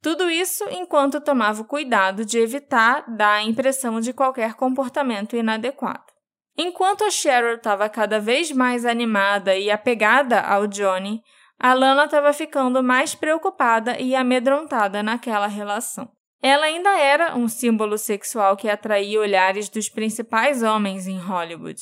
Tudo 0.00 0.28
isso 0.28 0.64
enquanto 0.70 1.20
tomava 1.20 1.62
o 1.62 1.66
cuidado 1.66 2.24
de 2.24 2.38
evitar 2.38 3.04
dar 3.14 3.34
a 3.34 3.42
impressão 3.42 4.00
de 4.00 4.12
qualquer 4.12 4.54
comportamento 4.54 5.36
inadequado. 5.36 6.11
Enquanto 6.56 7.04
a 7.04 7.10
Cheryl 7.10 7.56
estava 7.56 7.88
cada 7.88 8.20
vez 8.20 8.52
mais 8.52 8.84
animada 8.84 9.56
e 9.56 9.70
apegada 9.70 10.40
ao 10.40 10.66
Johnny, 10.66 11.22
a 11.58 11.72
Lana 11.72 12.04
estava 12.04 12.32
ficando 12.32 12.82
mais 12.82 13.14
preocupada 13.14 13.98
e 13.98 14.14
amedrontada 14.14 15.02
naquela 15.02 15.46
relação. 15.46 16.10
Ela 16.42 16.66
ainda 16.66 16.90
era 16.98 17.36
um 17.36 17.48
símbolo 17.48 17.96
sexual 17.96 18.56
que 18.56 18.68
atraía 18.68 19.20
olhares 19.20 19.68
dos 19.68 19.88
principais 19.88 20.62
homens 20.62 21.06
em 21.06 21.18
Hollywood. 21.18 21.80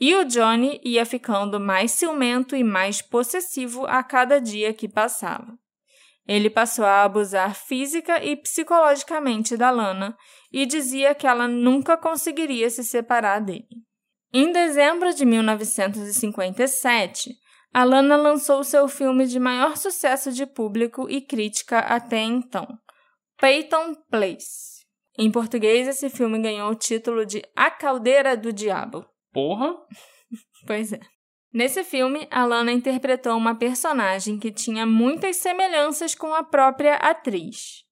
E 0.00 0.14
o 0.14 0.24
Johnny 0.24 0.80
ia 0.84 1.04
ficando 1.04 1.58
mais 1.58 1.90
ciumento 1.90 2.54
e 2.54 2.62
mais 2.62 3.02
possessivo 3.02 3.84
a 3.86 4.02
cada 4.04 4.40
dia 4.40 4.72
que 4.72 4.88
passava. 4.88 5.58
Ele 6.26 6.48
passou 6.48 6.84
a 6.84 7.02
abusar 7.02 7.54
física 7.56 8.22
e 8.22 8.36
psicologicamente 8.36 9.56
da 9.56 9.70
Lana 9.70 10.16
e 10.52 10.64
dizia 10.64 11.14
que 11.14 11.26
ela 11.26 11.48
nunca 11.48 11.96
conseguiria 11.96 12.70
se 12.70 12.84
separar 12.84 13.40
dele. 13.40 13.87
Em 14.32 14.52
dezembro 14.52 15.14
de 15.14 15.24
1957, 15.24 17.34
a 17.72 17.84
Lana 17.84 18.16
lançou 18.16 18.62
seu 18.62 18.86
filme 18.86 19.26
de 19.26 19.38
maior 19.38 19.76
sucesso 19.76 20.32
de 20.32 20.44
público 20.44 21.08
e 21.08 21.20
crítica 21.20 21.78
até 21.78 22.20
então, 22.20 22.66
Peyton 23.40 23.94
Place. 24.10 24.84
Em 25.18 25.30
português, 25.30 25.88
esse 25.88 26.10
filme 26.10 26.40
ganhou 26.40 26.70
o 26.70 26.74
título 26.74 27.24
de 27.24 27.42
A 27.56 27.70
Caldeira 27.70 28.36
do 28.36 28.52
Diabo. 28.52 29.06
Porra? 29.32 29.74
Pois 30.66 30.92
é. 30.92 31.00
Nesse 31.52 31.84
filme, 31.84 32.26
a 32.30 32.44
Lana 32.44 32.72
interpretou 32.72 33.36
uma 33.36 33.54
personagem 33.54 34.38
que 34.38 34.50
tinha 34.50 34.84
muitas 34.84 35.36
semelhanças 35.36 36.14
com 36.14 36.34
a 36.34 36.42
própria 36.42 36.96
atriz. 36.96 37.84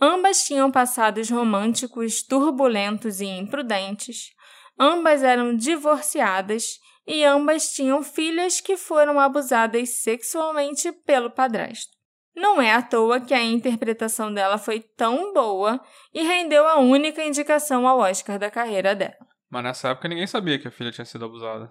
Ambas 0.00 0.44
tinham 0.44 0.70
passados 0.70 1.30
românticos 1.30 2.22
turbulentos 2.22 3.20
e 3.20 3.26
imprudentes, 3.26 4.32
ambas 4.78 5.22
eram 5.22 5.54
divorciadas 5.56 6.78
e 7.06 7.24
ambas 7.24 7.72
tinham 7.72 8.02
filhas 8.02 8.60
que 8.60 8.76
foram 8.76 9.18
abusadas 9.18 10.02
sexualmente 10.02 10.92
pelo 11.04 11.30
padrasto. 11.30 11.90
Não 12.34 12.62
é 12.62 12.72
à 12.72 12.80
toa 12.80 13.20
que 13.20 13.34
a 13.34 13.42
interpretação 13.42 14.32
dela 14.32 14.56
foi 14.56 14.80
tão 14.80 15.34
boa 15.34 15.80
e 16.14 16.22
rendeu 16.22 16.66
a 16.66 16.78
única 16.78 17.22
indicação 17.22 17.86
ao 17.86 17.98
Oscar 17.98 18.38
da 18.38 18.50
carreira 18.50 18.94
dela. 18.94 19.16
Mas 19.50 19.64
nessa 19.64 19.88
época 19.90 20.08
ninguém 20.08 20.26
sabia 20.26 20.58
que 20.58 20.66
a 20.66 20.70
filha 20.70 20.90
tinha 20.90 21.04
sido 21.04 21.24
abusada. 21.26 21.70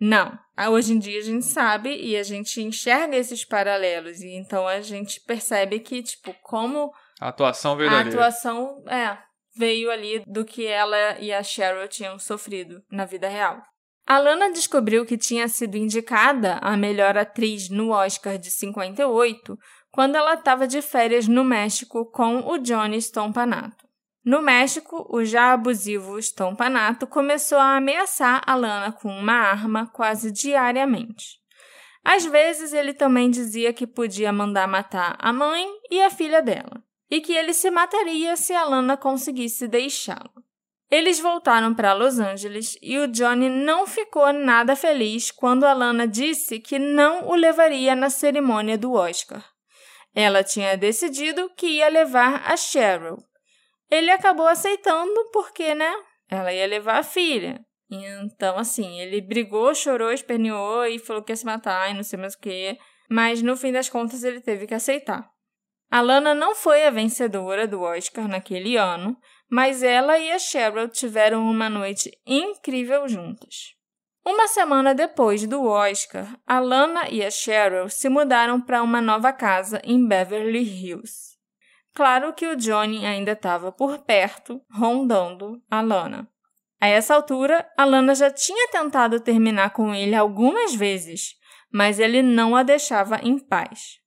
Não. 0.00 0.38
Ah, 0.56 0.70
Hoje 0.70 0.92
em 0.92 0.98
dia 1.00 1.18
a 1.18 1.22
gente 1.24 1.44
sabe 1.44 1.90
e 2.00 2.16
a 2.16 2.22
gente 2.22 2.62
enxerga 2.62 3.16
esses 3.16 3.44
paralelos. 3.44 4.20
E 4.20 4.36
então 4.36 4.68
a 4.68 4.80
gente 4.80 5.20
percebe 5.22 5.80
que, 5.80 6.00
tipo, 6.00 6.32
como 6.44 6.92
A 7.20 7.28
atuação 7.30 7.74
veio 7.74 7.90
a 7.90 7.94
dali. 7.94 8.10
atuação 8.10 8.84
é, 8.86 9.18
veio 9.58 9.90
ali 9.90 10.22
do 10.26 10.44
que 10.44 10.66
ela 10.66 11.18
e 11.18 11.32
a 11.32 11.42
Cheryl 11.42 11.88
tinham 11.88 12.18
sofrido 12.18 12.82
na 12.90 13.04
vida 13.04 13.28
real. 13.28 13.60
A 14.06 14.18
Lana 14.18 14.50
descobriu 14.50 15.04
que 15.04 15.18
tinha 15.18 15.48
sido 15.48 15.76
indicada 15.76 16.58
a 16.62 16.76
melhor 16.76 17.18
atriz 17.18 17.68
no 17.68 17.90
Oscar 17.90 18.38
de 18.38 18.50
58 18.50 19.58
quando 19.90 20.14
ela 20.14 20.34
estava 20.34 20.66
de 20.66 20.80
férias 20.80 21.26
no 21.28 21.44
México 21.44 22.06
com 22.10 22.38
o 22.48 22.56
Johnny 22.58 22.96
Stompanato. 22.98 23.86
No 24.24 24.40
México, 24.42 25.06
o 25.10 25.24
já 25.24 25.52
abusivo 25.52 26.18
Stompanato 26.18 27.06
começou 27.06 27.58
a 27.58 27.76
ameaçar 27.76 28.42
a 28.46 28.54
Lana 28.54 28.92
com 28.92 29.08
uma 29.08 29.32
arma 29.32 29.86
quase 29.86 30.30
diariamente. 30.30 31.38
Às 32.04 32.24
vezes, 32.24 32.72
ele 32.72 32.94
também 32.94 33.30
dizia 33.30 33.72
que 33.72 33.86
podia 33.86 34.32
mandar 34.32 34.66
matar 34.66 35.16
a 35.18 35.32
mãe 35.32 35.66
e 35.90 36.00
a 36.02 36.10
filha 36.10 36.40
dela, 36.40 36.82
e 37.10 37.20
que 37.20 37.32
ele 37.32 37.52
se 37.52 37.70
mataria 37.70 38.36
se 38.36 38.52
a 38.52 38.64
Lana 38.64 38.96
conseguisse 38.96 39.66
deixá-lo. 39.66 40.44
Eles 40.90 41.20
voltaram 41.20 41.74
para 41.74 41.92
Los 41.92 42.18
Angeles 42.18 42.78
e 42.80 42.98
o 42.98 43.06
Johnny 43.08 43.50
não 43.50 43.86
ficou 43.86 44.32
nada 44.32 44.74
feliz 44.74 45.30
quando 45.30 45.64
a 45.64 45.74
Lana 45.74 46.08
disse 46.08 46.58
que 46.58 46.78
não 46.78 47.28
o 47.28 47.34
levaria 47.34 47.94
na 47.94 48.08
cerimônia 48.08 48.78
do 48.78 48.92
Oscar. 48.92 49.44
Ela 50.14 50.42
tinha 50.42 50.76
decidido 50.76 51.50
que 51.54 51.66
ia 51.66 51.88
levar 51.88 52.42
a 52.50 52.56
Cheryl. 52.56 53.18
Ele 53.90 54.10
acabou 54.10 54.46
aceitando 54.46 55.30
porque, 55.30 55.74
né? 55.74 55.94
Ela 56.30 56.52
ia 56.52 56.66
levar 56.66 56.98
a 56.98 57.02
filha. 57.02 57.60
Então, 57.90 58.58
assim, 58.58 59.00
ele 59.00 59.20
brigou, 59.20 59.74
chorou, 59.74 60.12
esperneou 60.12 60.86
e 60.86 60.98
falou 60.98 61.22
que 61.22 61.32
ia 61.32 61.36
se 61.36 61.44
matar 61.44 61.90
e 61.90 61.94
não 61.94 62.02
sei 62.02 62.18
mais 62.18 62.34
o 62.34 62.38
que. 62.38 62.78
Mas 63.10 63.42
no 63.42 63.56
fim 63.56 63.72
das 63.72 63.88
contas 63.88 64.24
ele 64.24 64.40
teve 64.40 64.66
que 64.66 64.74
aceitar. 64.74 65.30
A 65.90 66.02
Lana 66.02 66.34
não 66.34 66.54
foi 66.54 66.86
a 66.86 66.90
vencedora 66.90 67.66
do 67.66 67.80
Oscar 67.80 68.28
naquele 68.28 68.76
ano, 68.76 69.16
mas 69.50 69.82
ela 69.82 70.18
e 70.18 70.30
a 70.30 70.38
Cheryl 70.38 70.88
tiveram 70.88 71.42
uma 71.48 71.70
noite 71.70 72.10
incrível 72.26 73.08
juntas. 73.08 73.74
Uma 74.24 74.46
semana 74.46 74.94
depois 74.94 75.46
do 75.46 75.64
Oscar, 75.64 76.38
a 76.46 76.60
Lana 76.60 77.08
e 77.08 77.24
a 77.24 77.30
Cheryl 77.30 77.88
se 77.88 78.10
mudaram 78.10 78.60
para 78.60 78.82
uma 78.82 79.00
nova 79.00 79.32
casa 79.32 79.80
em 79.82 80.06
Beverly 80.06 80.62
Hills. 80.62 81.38
Claro 81.94 82.34
que 82.34 82.46
o 82.46 82.54
Johnny 82.54 83.06
ainda 83.06 83.32
estava 83.32 83.72
por 83.72 83.98
perto, 84.00 84.60
rondando 84.70 85.62
a 85.70 85.80
Lana. 85.80 86.28
A 86.78 86.86
essa 86.86 87.14
altura, 87.14 87.66
a 87.76 87.86
Lana 87.86 88.14
já 88.14 88.30
tinha 88.30 88.68
tentado 88.68 89.18
terminar 89.18 89.70
com 89.70 89.94
ele 89.94 90.14
algumas 90.14 90.74
vezes, 90.74 91.34
mas 91.72 91.98
ele 91.98 92.22
não 92.22 92.54
a 92.54 92.62
deixava 92.62 93.18
em 93.22 93.38
paz. 93.38 93.98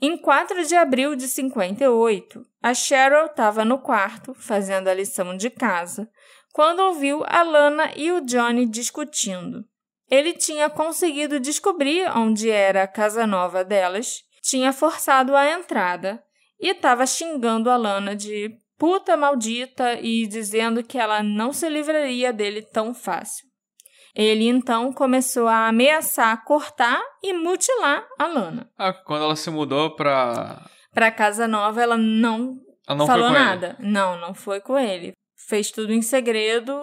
Em 0.00 0.16
4 0.16 0.64
de 0.64 0.76
abril 0.76 1.16
de 1.16 1.26
58, 1.26 2.46
a 2.62 2.72
Cheryl 2.72 3.26
estava 3.26 3.64
no 3.64 3.80
quarto, 3.80 4.32
fazendo 4.32 4.86
a 4.86 4.94
lição 4.94 5.36
de 5.36 5.50
casa, 5.50 6.08
quando 6.52 6.78
ouviu 6.78 7.24
a 7.26 7.42
Lana 7.42 7.90
e 7.96 8.12
o 8.12 8.20
Johnny 8.20 8.64
discutindo. 8.64 9.64
Ele 10.08 10.32
tinha 10.32 10.70
conseguido 10.70 11.40
descobrir 11.40 12.08
onde 12.16 12.48
era 12.48 12.84
a 12.84 12.88
casa 12.88 13.26
nova 13.26 13.64
delas, 13.64 14.22
tinha 14.40 14.72
forçado 14.72 15.34
a 15.34 15.50
entrada 15.50 16.22
e 16.60 16.68
estava 16.68 17.04
xingando 17.04 17.68
a 17.68 17.76
Lana 17.76 18.14
de 18.14 18.56
puta 18.78 19.16
maldita 19.16 19.94
e 19.94 20.28
dizendo 20.28 20.84
que 20.84 20.96
ela 20.96 21.24
não 21.24 21.52
se 21.52 21.68
livraria 21.68 22.32
dele 22.32 22.62
tão 22.62 22.94
fácil. 22.94 23.47
Ele 24.18 24.48
então 24.48 24.92
começou 24.92 25.46
a 25.46 25.68
ameaçar 25.68 26.44
cortar 26.44 27.00
e 27.22 27.32
mutilar 27.32 28.04
a 28.18 28.26
Lana. 28.26 28.68
Ah, 28.76 28.92
quando 28.92 29.22
ela 29.22 29.36
se 29.36 29.48
mudou 29.48 29.94
pra. 29.94 30.66
Pra 30.92 31.12
casa 31.12 31.46
nova, 31.46 31.80
ela 31.80 31.96
não, 31.96 32.58
Ela 32.88 32.98
não 32.98 33.06
falou 33.06 33.30
nada. 33.30 33.76
Não, 33.78 34.18
não 34.18 34.34
foi 34.34 34.60
com 34.60 34.76
ele. 34.76 35.12
Fez 35.46 35.70
tudo 35.70 35.92
em 35.92 36.02
segredo, 36.02 36.76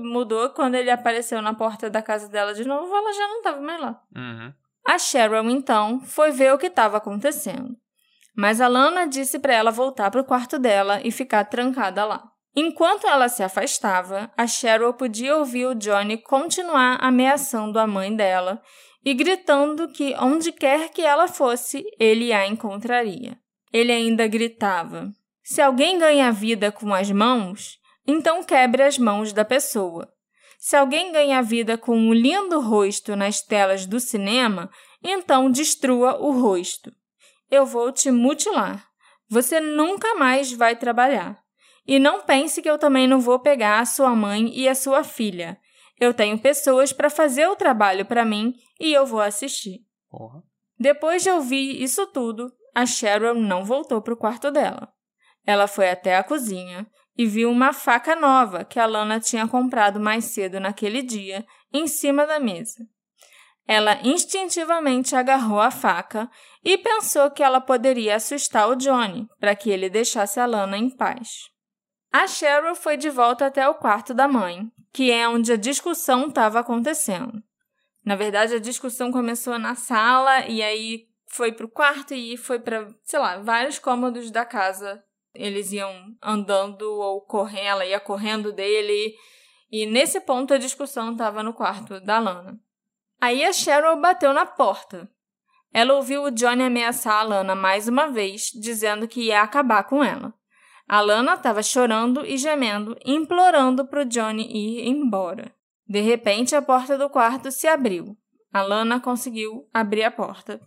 mudou. 0.00 0.48
Quando 0.48 0.76
ele 0.76 0.90
apareceu 0.90 1.42
na 1.42 1.52
porta 1.52 1.90
da 1.90 2.00
casa 2.00 2.26
dela 2.26 2.54
de 2.54 2.64
novo, 2.64 2.90
ela 2.96 3.12
já 3.12 3.28
não 3.28 3.36
estava 3.36 3.60
mais 3.60 3.80
lá. 3.82 4.00
ele. 4.16 4.24
Uhum. 4.24 4.52
A 4.86 4.98
Cheryl, 4.98 5.50
então, 5.50 6.00
foi 6.00 6.30
ver 6.30 6.54
o 6.54 6.58
que 6.58 6.68
estava 6.68 6.96
acontecendo. 6.96 7.76
Mas 8.34 8.62
a 8.62 8.68
Lana 8.68 9.06
disse 9.06 9.38
para 9.38 9.52
ela 9.52 9.70
voltar 9.70 10.10
para 10.10 10.22
o 10.22 10.24
quarto 10.24 10.58
dela 10.58 11.02
e 11.04 11.10
ficar 11.12 11.44
trancada 11.44 12.06
lá. 12.06 12.22
Enquanto 12.60 13.06
ela 13.06 13.28
se 13.28 13.40
afastava, 13.40 14.32
a 14.36 14.44
Cheryl 14.44 14.92
podia 14.92 15.36
ouvir 15.36 15.66
o 15.66 15.76
Johnny 15.76 16.16
continuar 16.16 16.98
ameaçando 17.00 17.78
a 17.78 17.86
mãe 17.86 18.12
dela 18.12 18.60
e 19.04 19.14
gritando 19.14 19.86
que 19.86 20.12
onde 20.18 20.50
quer 20.50 20.88
que 20.88 21.02
ela 21.02 21.28
fosse, 21.28 21.84
ele 22.00 22.32
a 22.32 22.48
encontraria. 22.48 23.38
Ele 23.72 23.92
ainda 23.92 24.26
gritava: 24.26 25.12
Se 25.40 25.62
alguém 25.62 26.00
ganha 26.00 26.32
vida 26.32 26.72
com 26.72 26.92
as 26.92 27.08
mãos, 27.12 27.78
então 28.04 28.42
quebre 28.42 28.82
as 28.82 28.98
mãos 28.98 29.32
da 29.32 29.44
pessoa. 29.44 30.12
Se 30.58 30.74
alguém 30.74 31.12
ganha 31.12 31.40
vida 31.40 31.78
com 31.78 31.96
um 31.96 32.12
lindo 32.12 32.58
rosto 32.58 33.14
nas 33.14 33.40
telas 33.40 33.86
do 33.86 34.00
cinema, 34.00 34.68
então 35.00 35.48
destrua 35.48 36.20
o 36.20 36.32
rosto. 36.32 36.92
Eu 37.48 37.64
vou 37.64 37.92
te 37.92 38.10
mutilar. 38.10 38.84
Você 39.28 39.60
nunca 39.60 40.16
mais 40.16 40.52
vai 40.52 40.74
trabalhar. 40.74 41.38
E 41.88 41.98
não 41.98 42.20
pense 42.20 42.60
que 42.60 42.68
eu 42.68 42.76
também 42.76 43.08
não 43.08 43.18
vou 43.18 43.38
pegar 43.38 43.80
a 43.80 43.86
sua 43.86 44.14
mãe 44.14 44.52
e 44.54 44.68
a 44.68 44.74
sua 44.74 45.02
filha. 45.02 45.58
Eu 45.98 46.12
tenho 46.12 46.38
pessoas 46.38 46.92
para 46.92 47.08
fazer 47.08 47.48
o 47.48 47.56
trabalho 47.56 48.04
para 48.04 48.26
mim 48.26 48.52
e 48.78 48.92
eu 48.92 49.06
vou 49.06 49.22
assistir. 49.22 49.80
Porra. 50.10 50.42
Depois 50.78 51.22
de 51.22 51.30
ouvir 51.30 51.82
isso 51.82 52.06
tudo, 52.08 52.52
a 52.74 52.84
Cheryl 52.84 53.34
não 53.34 53.64
voltou 53.64 54.02
para 54.02 54.12
o 54.12 54.16
quarto 54.18 54.50
dela. 54.50 54.92
Ela 55.46 55.66
foi 55.66 55.88
até 55.88 56.16
a 56.16 56.22
cozinha 56.22 56.86
e 57.16 57.24
viu 57.24 57.50
uma 57.50 57.72
faca 57.72 58.14
nova 58.14 58.66
que 58.66 58.78
a 58.78 58.84
Lana 58.84 59.18
tinha 59.18 59.48
comprado 59.48 59.98
mais 59.98 60.26
cedo 60.26 60.60
naquele 60.60 61.02
dia 61.02 61.44
em 61.72 61.86
cima 61.88 62.26
da 62.26 62.38
mesa. 62.38 62.86
Ela 63.66 63.98
instintivamente 64.04 65.16
agarrou 65.16 65.58
a 65.58 65.70
faca 65.70 66.30
e 66.62 66.76
pensou 66.76 67.30
que 67.30 67.42
ela 67.42 67.62
poderia 67.62 68.16
assustar 68.16 68.68
o 68.68 68.76
Johnny 68.76 69.26
para 69.40 69.56
que 69.56 69.70
ele 69.70 69.88
deixasse 69.88 70.38
a 70.38 70.44
Lana 70.44 70.76
em 70.76 70.94
paz. 70.94 71.48
A 72.10 72.26
Cheryl 72.26 72.74
foi 72.74 72.96
de 72.96 73.10
volta 73.10 73.46
até 73.46 73.68
o 73.68 73.74
quarto 73.74 74.14
da 74.14 74.26
mãe, 74.26 74.70
que 74.92 75.10
é 75.10 75.28
onde 75.28 75.52
a 75.52 75.56
discussão 75.56 76.28
estava 76.28 76.60
acontecendo. 76.60 77.42
Na 78.04 78.16
verdade, 78.16 78.54
a 78.54 78.60
discussão 78.60 79.12
começou 79.12 79.58
na 79.58 79.74
sala 79.74 80.46
e 80.46 80.62
aí 80.62 81.06
foi 81.26 81.52
para 81.52 81.66
o 81.66 81.70
quarto 81.70 82.14
e 82.14 82.36
foi 82.38 82.58
para, 82.58 82.88
sei 83.02 83.18
lá, 83.18 83.38
vários 83.38 83.78
cômodos 83.78 84.30
da 84.30 84.44
casa. 84.44 85.04
Eles 85.34 85.72
iam 85.72 86.16
andando 86.22 86.82
ou 86.82 87.20
correndo, 87.20 87.66
ela 87.66 87.86
ia 87.86 88.00
correndo 88.00 88.50
dele. 88.50 89.14
E 89.70 89.84
nesse 89.84 90.20
ponto 90.20 90.54
a 90.54 90.58
discussão 90.58 91.12
estava 91.12 91.42
no 91.42 91.52
quarto 91.52 92.00
da 92.00 92.18
Lana. 92.18 92.58
Aí 93.20 93.44
a 93.44 93.52
Cheryl 93.52 94.00
bateu 94.00 94.32
na 94.32 94.46
porta. 94.46 95.10
Ela 95.70 95.94
ouviu 95.94 96.24
o 96.24 96.30
Johnny 96.30 96.62
ameaçar 96.62 97.20
a 97.20 97.22
Lana 97.22 97.54
mais 97.54 97.86
uma 97.86 98.06
vez, 98.06 98.50
dizendo 98.54 99.06
que 99.06 99.24
ia 99.24 99.42
acabar 99.42 99.84
com 99.84 100.02
ela. 100.02 100.32
A 100.88 101.02
Lana 101.02 101.34
estava 101.34 101.62
chorando 101.62 102.24
e 102.24 102.38
gemendo, 102.38 102.96
implorando 103.04 103.86
para 103.86 104.00
o 104.00 104.04
Johnny 104.06 104.48
ir 104.50 104.88
embora. 104.88 105.54
De 105.86 106.00
repente, 106.00 106.56
a 106.56 106.62
porta 106.62 106.96
do 106.96 107.10
quarto 107.10 107.52
se 107.52 107.68
abriu. 107.68 108.16
A 108.50 108.62
Lana 108.62 108.98
conseguiu 108.98 109.68
abrir 109.72 110.04
a 110.04 110.10
porta. 110.10 110.58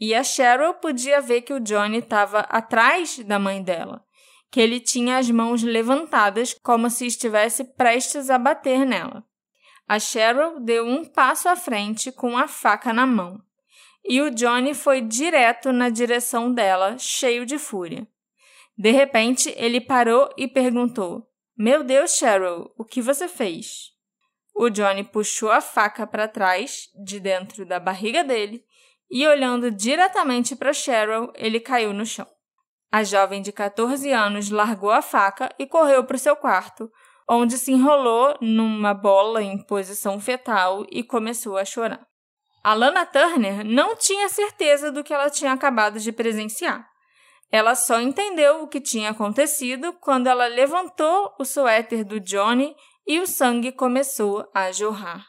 E 0.00 0.14
a 0.14 0.24
Cheryl 0.24 0.74
podia 0.74 1.20
ver 1.20 1.42
que 1.42 1.52
o 1.52 1.60
Johnny 1.60 1.98
estava 1.98 2.40
atrás 2.40 3.20
da 3.20 3.38
mãe 3.38 3.62
dela, 3.62 4.04
que 4.50 4.60
ele 4.60 4.80
tinha 4.80 5.16
as 5.16 5.30
mãos 5.30 5.62
levantadas 5.62 6.54
como 6.60 6.90
se 6.90 7.06
estivesse 7.06 7.62
prestes 7.76 8.30
a 8.30 8.38
bater 8.38 8.84
nela. 8.84 9.24
A 9.86 10.00
Cheryl 10.00 10.58
deu 10.58 10.84
um 10.84 11.04
passo 11.04 11.48
à 11.48 11.54
frente 11.54 12.10
com 12.10 12.36
a 12.36 12.48
faca 12.48 12.92
na 12.92 13.06
mão. 13.06 13.40
E 14.04 14.20
o 14.22 14.30
Johnny 14.30 14.74
foi 14.74 15.00
direto 15.00 15.72
na 15.72 15.88
direção 15.88 16.52
dela, 16.52 16.96
cheio 16.98 17.46
de 17.46 17.58
fúria. 17.58 18.06
De 18.78 18.92
repente, 18.92 19.52
ele 19.56 19.80
parou 19.80 20.30
e 20.36 20.46
perguntou: 20.46 21.26
Meu 21.56 21.82
Deus, 21.82 22.12
Cheryl, 22.12 22.70
o 22.78 22.84
que 22.84 23.02
você 23.02 23.26
fez? 23.26 23.90
O 24.54 24.70
Johnny 24.70 25.02
puxou 25.02 25.50
a 25.50 25.60
faca 25.60 26.06
para 26.06 26.28
trás, 26.28 26.88
de 27.04 27.18
dentro 27.18 27.66
da 27.66 27.80
barriga 27.80 28.22
dele, 28.22 28.64
e 29.10 29.26
olhando 29.26 29.70
diretamente 29.70 30.54
para 30.54 30.72
Cheryl, 30.72 31.32
ele 31.34 31.58
caiu 31.58 31.92
no 31.92 32.06
chão. 32.06 32.26
A 32.90 33.02
jovem 33.02 33.42
de 33.42 33.50
14 33.50 34.12
anos 34.12 34.48
largou 34.48 34.90
a 34.90 35.02
faca 35.02 35.48
e 35.58 35.66
correu 35.66 36.04
para 36.04 36.16
o 36.16 36.20
seu 36.20 36.36
quarto, 36.36 36.90
onde 37.28 37.58
se 37.58 37.72
enrolou 37.72 38.36
numa 38.40 38.94
bola 38.94 39.42
em 39.42 39.58
posição 39.58 40.20
fetal 40.20 40.86
e 40.90 41.02
começou 41.02 41.58
a 41.58 41.64
chorar. 41.64 42.06
A 42.62 42.74
Lana 42.74 43.04
Turner 43.04 43.64
não 43.64 43.96
tinha 43.96 44.28
certeza 44.28 44.92
do 44.92 45.02
que 45.02 45.12
ela 45.12 45.30
tinha 45.30 45.52
acabado 45.52 45.98
de 45.98 46.12
presenciar. 46.12 46.88
Ela 47.50 47.74
só 47.74 48.00
entendeu 48.00 48.62
o 48.62 48.68
que 48.68 48.80
tinha 48.80 49.10
acontecido 49.10 49.92
quando 49.94 50.26
ela 50.26 50.46
levantou 50.46 51.34
o 51.38 51.44
suéter 51.44 52.04
do 52.04 52.20
Johnny 52.20 52.76
e 53.06 53.20
o 53.20 53.26
sangue 53.26 53.72
começou 53.72 54.46
a 54.54 54.70
jorrar. 54.70 55.26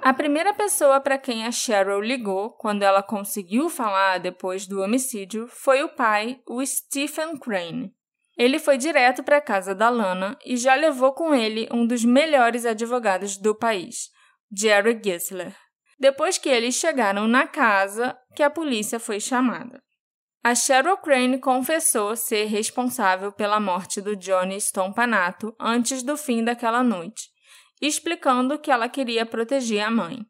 A 0.00 0.14
primeira 0.14 0.54
pessoa 0.54 1.00
para 1.00 1.18
quem 1.18 1.44
a 1.44 1.50
Cheryl 1.50 2.00
ligou 2.00 2.50
quando 2.50 2.84
ela 2.84 3.02
conseguiu 3.02 3.68
falar 3.68 4.18
depois 4.18 4.64
do 4.64 4.80
homicídio 4.80 5.48
foi 5.48 5.82
o 5.82 5.88
pai, 5.88 6.40
o 6.46 6.64
Stephen 6.64 7.36
Crane. 7.36 7.92
Ele 8.38 8.60
foi 8.60 8.78
direto 8.78 9.24
para 9.24 9.38
a 9.38 9.40
casa 9.40 9.74
da 9.74 9.88
Lana 9.88 10.38
e 10.46 10.56
já 10.56 10.76
levou 10.76 11.12
com 11.12 11.34
ele 11.34 11.68
um 11.72 11.84
dos 11.84 12.04
melhores 12.04 12.64
advogados 12.64 13.36
do 13.36 13.52
país, 13.52 14.10
Jerry 14.56 15.00
Gisler. 15.02 15.65
Depois 15.98 16.36
que 16.36 16.48
eles 16.48 16.74
chegaram 16.74 17.26
na 17.26 17.46
casa, 17.46 18.16
que 18.34 18.42
a 18.42 18.50
polícia 18.50 19.00
foi 19.00 19.18
chamada. 19.18 19.82
A 20.44 20.54
Cheryl 20.54 20.96
Crane 20.98 21.38
confessou 21.38 22.14
ser 22.14 22.44
responsável 22.44 23.32
pela 23.32 23.58
morte 23.58 24.00
do 24.00 24.14
Johnny 24.14 24.56
Stompanato 24.60 25.52
antes 25.58 26.02
do 26.02 26.16
fim 26.16 26.44
daquela 26.44 26.84
noite, 26.84 27.30
explicando 27.82 28.58
que 28.58 28.70
ela 28.70 28.88
queria 28.88 29.26
proteger 29.26 29.82
a 29.82 29.90
mãe. 29.90 30.24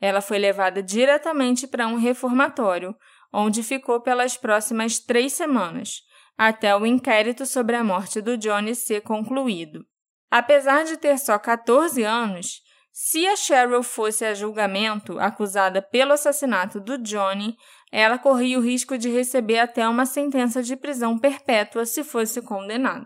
Ela 0.00 0.20
foi 0.20 0.38
levada 0.38 0.82
diretamente 0.82 1.66
para 1.66 1.86
um 1.86 1.96
reformatório, 1.96 2.96
onde 3.32 3.62
ficou 3.62 4.00
pelas 4.00 4.36
próximas 4.36 4.98
três 4.98 5.32
semanas, 5.32 6.00
até 6.38 6.74
o 6.74 6.86
inquérito 6.86 7.44
sobre 7.44 7.76
a 7.76 7.84
morte 7.84 8.20
do 8.20 8.36
Johnny 8.36 8.74
ser 8.74 9.02
concluído. 9.02 9.84
Apesar 10.30 10.84
de 10.84 10.96
ter 10.96 11.18
só 11.18 11.38
14 11.38 12.02
anos, 12.02 12.62
se 12.96 13.26
a 13.26 13.34
Cheryl 13.34 13.82
fosse 13.82 14.24
a 14.24 14.34
julgamento 14.34 15.18
acusada 15.18 15.82
pelo 15.82 16.12
assassinato 16.12 16.78
do 16.78 16.96
Johnny, 16.96 17.56
ela 17.90 18.16
corria 18.20 18.56
o 18.56 18.62
risco 18.62 18.96
de 18.96 19.10
receber 19.10 19.58
até 19.58 19.88
uma 19.88 20.06
sentença 20.06 20.62
de 20.62 20.76
prisão 20.76 21.18
perpétua 21.18 21.84
se 21.86 22.04
fosse 22.04 22.40
condenada. 22.40 23.04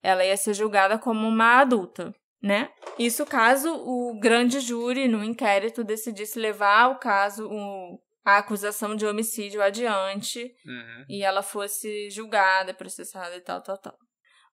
Ela 0.00 0.24
ia 0.24 0.36
ser 0.36 0.54
julgada 0.54 0.96
como 1.00 1.26
uma 1.26 1.58
adulta, 1.58 2.14
né? 2.40 2.70
Isso 2.96 3.26
caso 3.26 3.74
o 3.74 4.16
grande 4.20 4.60
júri 4.60 5.08
no 5.08 5.24
inquérito 5.24 5.82
decidisse 5.82 6.38
levar 6.38 6.88
o 6.92 7.00
caso, 7.00 7.48
o, 7.50 7.98
a 8.24 8.38
acusação 8.38 8.94
de 8.94 9.04
homicídio 9.04 9.60
adiante 9.60 10.44
Uhum. 10.64 11.04
e 11.08 11.24
ela 11.24 11.42
fosse 11.42 12.08
julgada, 12.08 12.72
processada 12.72 13.34
e 13.34 13.40
tal, 13.40 13.60
tal, 13.64 13.78
tal. 13.78 13.96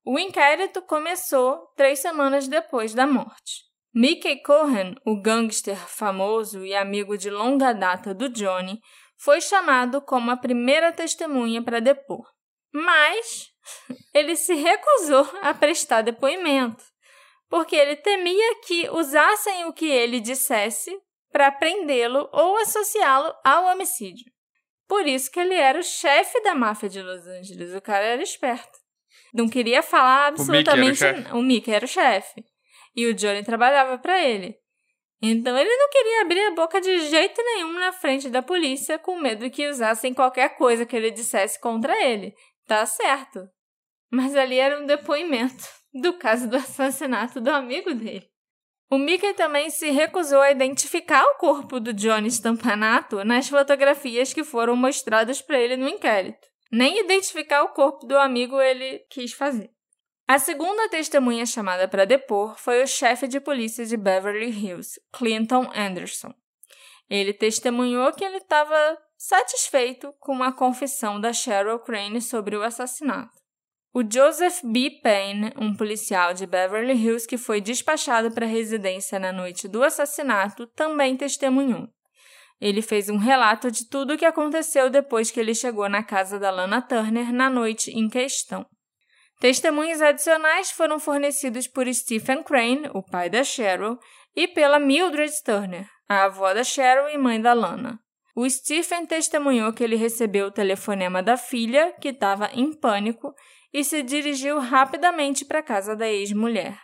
O 0.03 0.18
inquérito 0.18 0.82
começou 0.82 1.68
três 1.76 1.99
semanas 1.99 2.47
depois 2.47 2.95
da 2.95 3.05
morte. 3.05 3.64
Mickey 3.97 4.41
Cohen, 4.41 4.93
o 5.05 5.21
gangster 5.21 5.77
famoso 5.77 6.65
e 6.65 6.75
amigo 6.75 7.17
de 7.17 7.29
longa 7.29 7.71
data 7.71 8.13
do 8.13 8.27
Johnny, 8.27 8.81
foi 9.17 9.39
chamado 9.39 10.01
como 10.01 10.29
a 10.31 10.35
primeira 10.35 10.91
testemunha 10.91 11.63
para 11.63 11.79
depor. 11.79 12.25
Mas 12.73 13.53
ele 14.13 14.35
se 14.35 14.53
recusou 14.53 15.25
a 15.41 15.53
prestar 15.53 16.01
depoimento, 16.01 16.83
porque 17.47 17.73
ele 17.73 17.95
temia 17.95 18.55
que 18.67 18.89
usassem 18.89 19.63
o 19.63 19.71
que 19.71 19.89
ele 19.89 20.19
dissesse 20.19 20.91
para 21.31 21.49
prendê-lo 21.53 22.27
ou 22.33 22.57
associá-lo 22.57 23.33
ao 23.45 23.63
homicídio. 23.67 24.25
Por 24.89 25.07
isso 25.07 25.31
que 25.31 25.39
ele 25.39 25.55
era 25.55 25.79
o 25.79 25.83
chefe 25.83 26.41
da 26.41 26.53
máfia 26.53 26.89
de 26.89 27.01
Los 27.01 27.25
Angeles. 27.25 27.73
O 27.73 27.81
cara 27.81 28.03
era 28.03 28.21
esperto. 28.21 28.77
Não 29.33 29.47
queria 29.47 29.81
falar 29.81 30.27
absolutamente 30.27 31.01
o 31.33 31.41
Mickey 31.41 31.71
era 31.71 31.85
o 31.85 31.87
chefe. 31.87 32.43
E 32.95 33.07
o 33.07 33.13
Johnny 33.13 33.43
trabalhava 33.43 33.97
para 33.97 34.23
ele. 34.23 34.57
Então 35.21 35.57
ele 35.57 35.75
não 35.75 35.89
queria 35.89 36.21
abrir 36.21 36.41
a 36.47 36.55
boca 36.55 36.79
de 36.79 37.07
jeito 37.07 37.41
nenhum 37.41 37.73
na 37.73 37.91
frente 37.91 38.29
da 38.29 38.41
polícia, 38.41 38.99
com 38.99 39.19
medo 39.19 39.49
que 39.49 39.67
usassem 39.67 40.13
qualquer 40.13 40.57
coisa 40.57 40.85
que 40.85 40.95
ele 40.95 41.11
dissesse 41.11 41.59
contra 41.59 41.99
ele. 42.03 42.35
Tá 42.67 42.85
certo. 42.85 43.47
Mas 44.11 44.35
ali 44.35 44.59
era 44.59 44.79
um 44.79 44.85
depoimento 44.85 45.63
do 45.93 46.13
caso 46.13 46.49
do 46.49 46.57
assassinato 46.57 47.41
do 47.41 47.49
amigo 47.49 47.93
dele. 47.93 48.29
O 48.89 48.97
Mickey 48.97 49.33
também 49.33 49.69
se 49.69 49.89
recusou 49.89 50.41
a 50.41 50.51
identificar 50.51 51.23
o 51.23 51.37
corpo 51.37 51.79
do 51.79 51.91
Johnny 51.91 52.27
Stampanato 52.27 53.23
nas 53.23 53.49
fotografias 53.49 54.31
que 54.31 54.43
foram 54.43 54.75
mostradas 54.75 55.41
para 55.41 55.59
ele 55.59 55.75
no 55.75 55.89
inquérito. 55.89 56.47
Nem 56.71 56.99
identificar 56.99 57.63
o 57.63 57.69
corpo 57.69 58.05
do 58.05 58.17
amigo 58.17 58.61
ele 58.61 58.99
quis 59.09 59.33
fazer. 59.33 59.71
A 60.28 60.39
segunda 60.39 60.89
testemunha 60.89 61.45
chamada 61.45 61.88
para 61.88 62.03
depor 62.03 62.57
foi 62.57 62.82
o 62.82 62.88
chefe 62.88 63.28
de 63.28 63.39
polícia 63.39 63.86
de 63.86 63.95
Beverly 63.95 64.49
Hills, 64.49 64.99
Clinton 65.13 65.69
Anderson. 65.76 66.34
Ele 67.07 67.32
testemunhou 67.32 68.11
que 68.11 68.26
ele 68.26 68.38
estava 68.38 68.97
satisfeito 69.15 70.11
com 70.19 70.41
a 70.41 70.51
confissão 70.51 71.21
da 71.21 71.32
Cheryl 71.32 71.78
Crane 71.78 72.19
sobre 72.23 72.55
o 72.55 72.63
assassinato. 72.63 73.39
O 73.93 74.01
Joseph 74.01 74.61
B. 74.63 74.99
Payne, 75.03 75.53
um 75.57 75.76
policial 75.76 76.34
de 76.34 76.47
Beverly 76.47 76.93
Hills 76.93 77.28
que 77.28 77.38
foi 77.38 77.61
despachado 77.61 78.32
para 78.32 78.47
a 78.47 78.49
residência 78.49 79.19
na 79.19 79.32
noite 79.32 79.67
do 79.67 79.84
assassinato, 79.84 80.65
também 80.76 81.15
testemunhou. 81.15 81.88
Ele 82.59 82.82
fez 82.82 83.09
um 83.09 83.17
relato 83.17 83.69
de 83.69 83.88
tudo 83.88 84.13
o 84.13 84.17
que 84.17 84.26
aconteceu 84.26 84.89
depois 84.89 85.30
que 85.30 85.39
ele 85.39 85.53
chegou 85.53 85.88
na 85.88 86.01
casa 86.01 86.39
da 86.39 86.49
Lana 86.49 86.82
Turner 86.82 87.32
na 87.32 87.47
noite 87.47 87.91
em 87.91 88.09
questão. 88.09 88.65
Testemunhos 89.39 90.01
adicionais 90.01 90.71
foram 90.71 90.99
fornecidos 90.99 91.67
por 91.67 91.91
Stephen 91.93 92.41
Crane, 92.41 92.89
o 92.93 93.03
pai 93.03 93.29
da 93.29 93.43
Cheryl, 93.43 93.99
e 94.36 94.47
pela 94.47 94.79
Mildred 94.79 95.31
Turner, 95.43 95.88
a 96.07 96.23
avó 96.23 96.53
da 96.53 96.63
Cheryl 96.63 97.09
e 97.09 97.17
mãe 97.17 97.41
da 97.41 97.53
Lana. 97.53 97.99
O 98.36 98.49
Stephen 98.49 99.05
testemunhou 99.05 99.71
que 99.71 99.83
ele 99.83 99.95
recebeu 99.95 100.47
o 100.47 100.51
telefonema 100.51 101.23
da 101.23 101.38
filha, 101.38 101.93
que 102.01 102.09
estava 102.09 102.49
em 102.53 102.73
pânico, 102.73 103.33
e 103.73 103.83
se 103.83 104.03
dirigiu 104.03 104.59
rapidamente 104.59 105.45
para 105.45 105.59
a 105.59 105.63
casa 105.63 105.95
da 105.95 106.07
ex-mulher. 106.07 106.77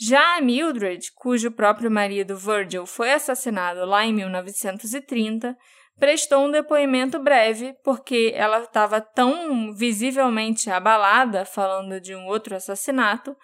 Já 0.00 0.36
a 0.36 0.40
Mildred, 0.40 1.10
cujo 1.14 1.50
próprio 1.50 1.90
marido 1.90 2.36
Virgil 2.36 2.86
foi 2.86 3.12
assassinado 3.12 3.84
lá 3.84 4.04
em 4.06 4.12
1930, 4.12 5.56
prestou 5.98 6.44
um 6.44 6.50
depoimento 6.50 7.18
breve 7.18 7.74
porque 7.82 8.32
ela 8.34 8.60
estava 8.60 9.00
tão 9.00 9.74
visivelmente 9.74 10.70
abalada 10.70 11.44
falando 11.44 12.00
de 12.00 12.14
um 12.14 12.26
outro 12.26 12.54
assassinato 12.54 13.36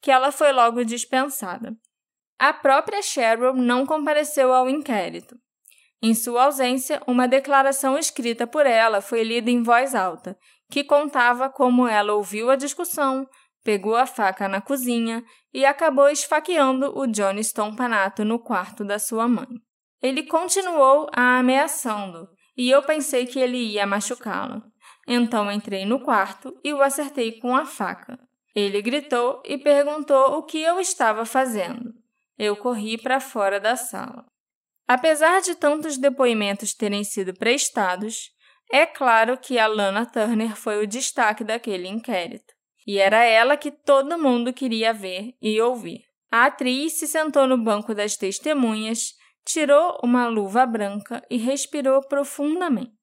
que 0.00 0.10
ela 0.10 0.32
foi 0.32 0.52
logo 0.52 0.84
dispensada. 0.84 1.72
A 2.38 2.52
própria 2.52 3.02
Cheryl 3.02 3.54
não 3.54 3.84
compareceu 3.84 4.52
ao 4.52 4.68
inquérito. 4.68 5.36
Em 6.02 6.14
sua 6.14 6.44
ausência, 6.44 7.02
uma 7.06 7.28
declaração 7.28 7.98
escrita 7.98 8.46
por 8.46 8.64
ela 8.64 9.02
foi 9.02 9.22
lida 9.22 9.50
em 9.50 9.62
voz 9.62 9.94
alta, 9.94 10.36
que 10.70 10.82
contava 10.82 11.50
como 11.50 11.86
ela 11.86 12.14
ouviu 12.14 12.50
a 12.50 12.56
discussão, 12.56 13.28
pegou 13.62 13.94
a 13.94 14.06
faca 14.06 14.48
na 14.48 14.62
cozinha 14.62 15.22
e 15.52 15.66
acabou 15.66 16.08
esfaqueando 16.08 16.98
o 16.98 17.06
Johnny 17.06 17.40
Stompanato 17.42 18.24
no 18.24 18.38
quarto 18.38 18.82
da 18.82 18.98
sua 18.98 19.28
mãe. 19.28 19.46
Ele 20.02 20.22
continuou 20.24 21.08
a 21.12 21.38
ameaçando 21.38 22.28
e 22.56 22.70
eu 22.70 22.82
pensei 22.82 23.26
que 23.26 23.38
ele 23.38 23.58
ia 23.58 23.86
machucá-la. 23.86 24.62
Então 25.06 25.50
entrei 25.50 25.84
no 25.84 26.00
quarto 26.00 26.58
e 26.64 26.72
o 26.72 26.82
acertei 26.82 27.38
com 27.38 27.54
a 27.54 27.64
faca. 27.64 28.18
Ele 28.54 28.82
gritou 28.82 29.42
e 29.44 29.56
perguntou 29.58 30.38
o 30.38 30.42
que 30.42 30.60
eu 30.60 30.80
estava 30.80 31.24
fazendo. 31.24 31.92
Eu 32.38 32.56
corri 32.56 32.98
para 32.98 33.20
fora 33.20 33.60
da 33.60 33.76
sala. 33.76 34.24
Apesar 34.88 35.40
de 35.40 35.54
tantos 35.54 35.96
depoimentos 35.96 36.74
terem 36.74 37.04
sido 37.04 37.32
prestados, 37.32 38.30
é 38.72 38.86
claro 38.86 39.38
que 39.38 39.58
a 39.58 39.66
Lana 39.66 40.06
Turner 40.06 40.56
foi 40.56 40.82
o 40.82 40.86
destaque 40.86 41.44
daquele 41.44 41.88
inquérito. 41.88 42.52
E 42.86 42.98
era 42.98 43.24
ela 43.24 43.56
que 43.56 43.70
todo 43.70 44.18
mundo 44.18 44.52
queria 44.52 44.92
ver 44.92 45.34
e 45.40 45.60
ouvir. 45.60 46.02
A 46.30 46.46
atriz 46.46 46.94
se 46.94 47.06
sentou 47.06 47.46
no 47.46 47.58
banco 47.58 47.94
das 47.94 48.16
testemunhas, 48.16 49.14
tirou 49.44 49.98
uma 50.02 50.26
luva 50.28 50.66
branca 50.66 51.24
e 51.30 51.36
respirou 51.36 52.00
profundamente. 52.06 53.00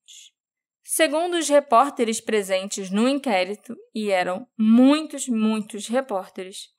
Segundo 0.83 1.35
os 1.35 1.49
repórteres 1.49 2.21
presentes 2.21 2.89
no 2.89 3.07
inquérito, 3.07 3.75
e 3.93 4.09
eram 4.09 4.47
muitos, 4.57 5.27
muitos 5.27 5.87
repórteres, 5.87 6.69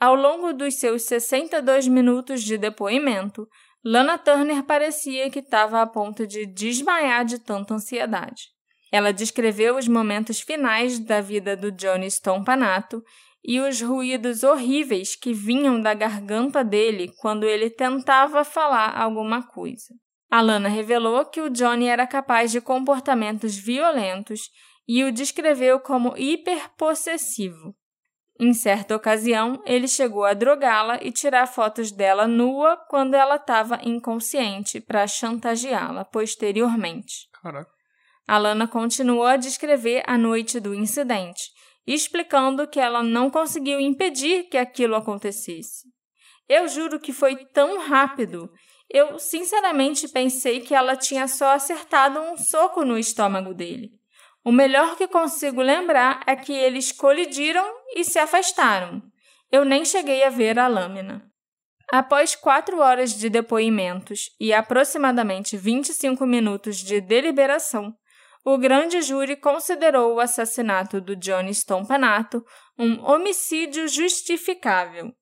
ao 0.00 0.16
longo 0.16 0.52
dos 0.52 0.80
seus 0.80 1.02
62 1.02 1.86
minutos 1.86 2.42
de 2.42 2.58
depoimento, 2.58 3.48
Lana 3.84 4.18
Turner 4.18 4.64
parecia 4.64 5.30
que 5.30 5.38
estava 5.38 5.80
a 5.80 5.86
ponto 5.86 6.26
de 6.26 6.44
desmaiar 6.44 7.24
de 7.24 7.38
tanta 7.38 7.74
ansiedade. 7.74 8.48
Ela 8.90 9.12
descreveu 9.12 9.76
os 9.76 9.86
momentos 9.86 10.40
finais 10.40 10.98
da 10.98 11.20
vida 11.20 11.56
do 11.56 11.70
Johnny 11.70 12.08
Stompanato 12.08 13.00
e 13.44 13.60
os 13.60 13.80
ruídos 13.80 14.42
horríveis 14.42 15.16
que 15.16 15.32
vinham 15.32 15.80
da 15.80 15.94
garganta 15.94 16.62
dele 16.62 17.12
quando 17.18 17.44
ele 17.44 17.68
tentava 17.68 18.44
falar 18.44 18.96
alguma 18.96 19.42
coisa. 19.42 19.94
Alana 20.30 20.68
revelou 20.68 21.24
que 21.26 21.40
o 21.40 21.50
Johnny 21.50 21.86
era 21.86 22.06
capaz 22.06 22.50
de 22.50 22.60
comportamentos 22.60 23.56
violentos 23.56 24.48
e 24.86 25.04
o 25.04 25.12
descreveu 25.12 25.80
como 25.80 26.16
hiperpossessivo. 26.16 27.74
Em 28.40 28.54
certa 28.54 28.96
ocasião, 28.96 29.62
ele 29.64 29.86
chegou 29.86 30.24
a 30.24 30.32
drogá-la 30.32 30.98
e 31.02 31.12
tirar 31.12 31.46
fotos 31.46 31.92
dela 31.92 32.26
nua 32.26 32.76
quando 32.88 33.14
ela 33.14 33.36
estava 33.36 33.78
inconsciente 33.84 34.80
para 34.80 35.06
chantageá-la 35.06 36.04
posteriormente. 36.04 37.28
Caraca. 37.42 37.70
Alana 38.26 38.66
continuou 38.66 39.24
a 39.24 39.36
descrever 39.36 40.02
a 40.06 40.16
noite 40.16 40.58
do 40.58 40.74
incidente, 40.74 41.50
explicando 41.86 42.66
que 42.66 42.80
ela 42.80 43.02
não 43.02 43.30
conseguiu 43.30 43.80
impedir 43.80 44.44
que 44.44 44.56
aquilo 44.56 44.94
acontecesse. 44.94 45.86
Eu 46.48 46.68
juro 46.68 47.00
que 47.00 47.12
foi 47.12 47.36
tão 47.46 47.80
rápido. 47.80 48.50
Eu 48.88 49.18
sinceramente 49.18 50.08
pensei 50.08 50.60
que 50.60 50.74
ela 50.74 50.96
tinha 50.96 51.26
só 51.26 51.52
acertado 51.52 52.20
um 52.20 52.36
soco 52.36 52.84
no 52.84 52.98
estômago 52.98 53.54
dele. 53.54 53.90
O 54.44 54.50
melhor 54.50 54.96
que 54.96 55.06
consigo 55.06 55.62
lembrar 55.62 56.22
é 56.26 56.34
que 56.34 56.52
eles 56.52 56.90
colidiram 56.90 57.64
e 57.94 58.04
se 58.04 58.18
afastaram. 58.18 59.02
Eu 59.50 59.64
nem 59.64 59.84
cheguei 59.84 60.24
a 60.24 60.30
ver 60.30 60.58
a 60.58 60.66
lâmina. 60.66 61.30
Após 61.92 62.34
quatro 62.34 62.78
horas 62.80 63.12
de 63.12 63.28
depoimentos 63.28 64.30
e 64.40 64.52
aproximadamente 64.52 65.56
25 65.56 66.26
minutos 66.26 66.78
de 66.78 67.00
deliberação, 67.00 67.94
o 68.44 68.58
grande 68.58 69.00
júri 69.02 69.36
considerou 69.36 70.14
o 70.14 70.20
assassinato 70.20 71.00
do 71.00 71.14
Johnny 71.16 71.50
Stompanato 71.50 72.44
um 72.78 73.04
homicídio 73.04 73.86
justificável 73.88 75.12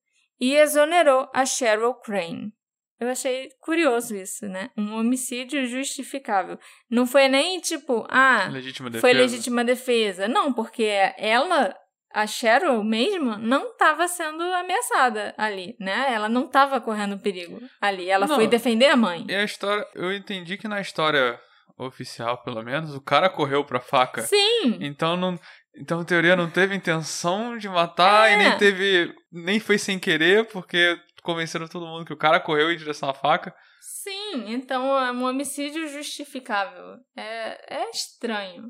e 0.40 0.54
exonerou 0.54 1.28
a 1.34 1.44
Cheryl 1.44 1.94
Crane. 1.94 2.52
Eu 2.98 3.08
achei 3.08 3.48
curioso 3.60 4.14
isso, 4.14 4.46
né? 4.46 4.70
Um 4.76 4.94
homicídio 4.98 5.66
justificável. 5.66 6.58
Não 6.90 7.06
foi 7.06 7.28
nem 7.28 7.58
tipo, 7.58 8.06
ah, 8.10 8.48
Legítima 8.52 8.92
foi 8.92 9.14
legítima 9.14 9.64
defesa. 9.64 10.28
Não, 10.28 10.52
porque 10.52 10.86
ela, 11.16 11.74
a 12.12 12.26
Cheryl 12.26 12.84
mesmo, 12.84 13.38
não 13.38 13.70
estava 13.72 14.06
sendo 14.06 14.42
ameaçada 14.42 15.34
ali, 15.38 15.74
né? 15.80 16.12
Ela 16.12 16.28
não 16.28 16.44
estava 16.44 16.78
correndo 16.78 17.18
perigo 17.18 17.58
ali. 17.80 18.10
Ela 18.10 18.26
Não. 18.26 18.36
foi 18.36 18.46
defender 18.46 18.88
a 18.88 18.96
mãe. 18.96 19.24
E 19.26 19.34
a 19.34 19.44
história, 19.44 19.86
eu 19.94 20.12
entendi 20.12 20.58
que 20.58 20.68
na 20.68 20.82
história 20.82 21.40
oficial, 21.78 22.38
pelo 22.42 22.62
menos, 22.62 22.94
o 22.94 23.00
cara 23.00 23.28
correu 23.28 23.64
pra 23.64 23.80
faca. 23.80 24.22
Sim! 24.22 24.78
Então 24.80 25.16
não, 25.16 25.38
então 25.76 26.00
em 26.02 26.04
teoria 26.04 26.36
não 26.36 26.50
teve 26.50 26.74
intenção 26.74 27.56
de 27.56 27.68
matar 27.68 28.30
É. 28.30 28.34
e 28.34 28.36
nem 28.36 28.58
teve, 28.58 29.14
nem 29.32 29.60
foi 29.60 29.78
sem 29.78 29.98
querer, 29.98 30.46
porque 30.48 30.98
convenceram 31.22 31.68
todo 31.68 31.86
mundo 31.86 32.04
que 32.04 32.12
o 32.12 32.16
cara 32.18 32.40
correu 32.40 32.70
em 32.72 32.76
direção 32.76 33.08
à 33.10 33.14
faca. 33.14 33.54
Sim, 33.80 34.52
então 34.52 34.84
é 34.98 35.12
um 35.12 35.24
homicídio 35.24 35.86
justificável. 35.88 36.96
É, 37.16 37.82
é 37.82 37.90
estranho. 37.90 38.64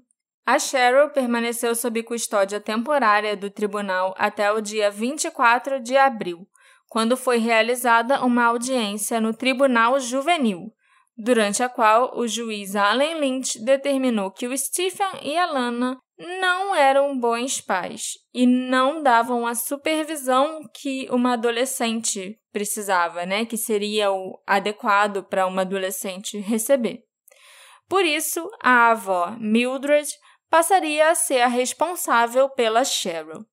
A 0.47 0.59
Cheryl 0.59 1.11
permaneceu 1.11 1.75
sob 1.75 2.03
custódia 2.03 2.61
temporária 2.61 3.37
do 3.37 3.51
tribunal 3.51 4.15
até 4.19 4.51
o 4.51 4.61
dia 4.61 4.91
24 4.91 5.81
de 5.81 5.97
abril, 5.97 6.47
quando 6.89 7.17
foi 7.17 7.39
realizada 7.39 8.25
uma 8.25 8.47
audiência 8.47 9.21
no 9.21 9.33
Tribunal 9.33 10.01
Juvenil, 10.01 10.73
durante 11.21 11.63
a 11.63 11.69
qual 11.69 12.17
o 12.17 12.27
juiz 12.27 12.75
Allen 12.75 13.21
Lynch 13.21 13.63
determinou 13.63 14.31
que 14.31 14.47
o 14.47 14.57
Stephen 14.57 15.21
e 15.23 15.37
a 15.37 15.47
Lana 15.47 15.99
não 16.19 16.75
eram 16.75 17.19
bons 17.19 17.61
pais 17.61 18.15
e 18.35 18.47
não 18.47 19.03
davam 19.03 19.47
a 19.47 19.55
supervisão 19.55 20.61
que 20.75 21.09
uma 21.11 21.35
adolescente 21.35 22.39
precisava, 22.53 23.25
né, 23.25 23.45
que 23.45 23.57
seria 23.57 24.11
o 24.11 24.39
adequado 24.47 25.23
para 25.25 25.47
uma 25.47 25.63
adolescente 25.63 26.39
receber. 26.39 27.05
Por 27.89 28.05
isso, 28.05 28.49
a 28.63 28.91
avó 28.91 29.37
Mildred 29.39 30.09
passaria 30.49 31.11
a 31.11 31.15
ser 31.15 31.41
a 31.41 31.49
responsável 31.49 32.49
pela 32.51 32.85
Cheryl. 32.85 33.45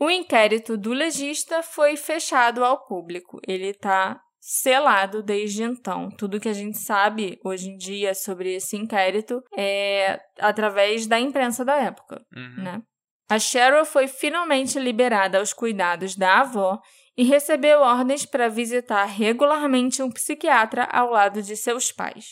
O 0.00 0.08
inquérito 0.08 0.76
do 0.76 0.92
legista 0.92 1.62
foi 1.62 1.96
fechado 1.96 2.64
ao 2.64 2.86
público. 2.86 3.40
Ele 3.46 3.68
está 3.68 4.20
selado 4.50 5.22
desde 5.22 5.62
então. 5.62 6.08
Tudo 6.08 6.40
que 6.40 6.48
a 6.48 6.54
gente 6.54 6.78
sabe 6.78 7.38
hoje 7.44 7.68
em 7.68 7.76
dia 7.76 8.14
sobre 8.14 8.54
esse 8.54 8.78
inquérito 8.78 9.42
é 9.54 10.18
através 10.40 11.06
da 11.06 11.20
imprensa 11.20 11.66
da 11.66 11.76
época, 11.76 12.24
Uhum. 12.34 12.62
né? 12.64 12.82
A 13.30 13.38
Cheryl 13.38 13.84
foi 13.84 14.08
finalmente 14.08 14.78
liberada 14.78 15.38
aos 15.38 15.52
cuidados 15.52 16.16
da 16.16 16.40
avó 16.40 16.80
e 17.14 17.24
recebeu 17.24 17.80
ordens 17.80 18.24
para 18.24 18.48
visitar 18.48 19.04
regularmente 19.04 20.02
um 20.02 20.10
psiquiatra 20.10 20.84
ao 20.84 21.10
lado 21.10 21.42
de 21.42 21.54
seus 21.54 21.92
pais. 21.92 22.24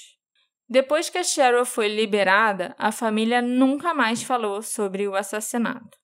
Depois 0.67 1.11
que 1.11 1.19
a 1.19 1.23
Cheryl 1.23 1.67
foi 1.67 1.87
liberada, 1.89 2.75
a 2.79 2.91
família 2.91 3.43
nunca 3.43 3.93
mais 3.93 4.23
falou 4.23 4.63
sobre 4.63 5.07
o 5.07 5.15
assassinato. 5.15 5.99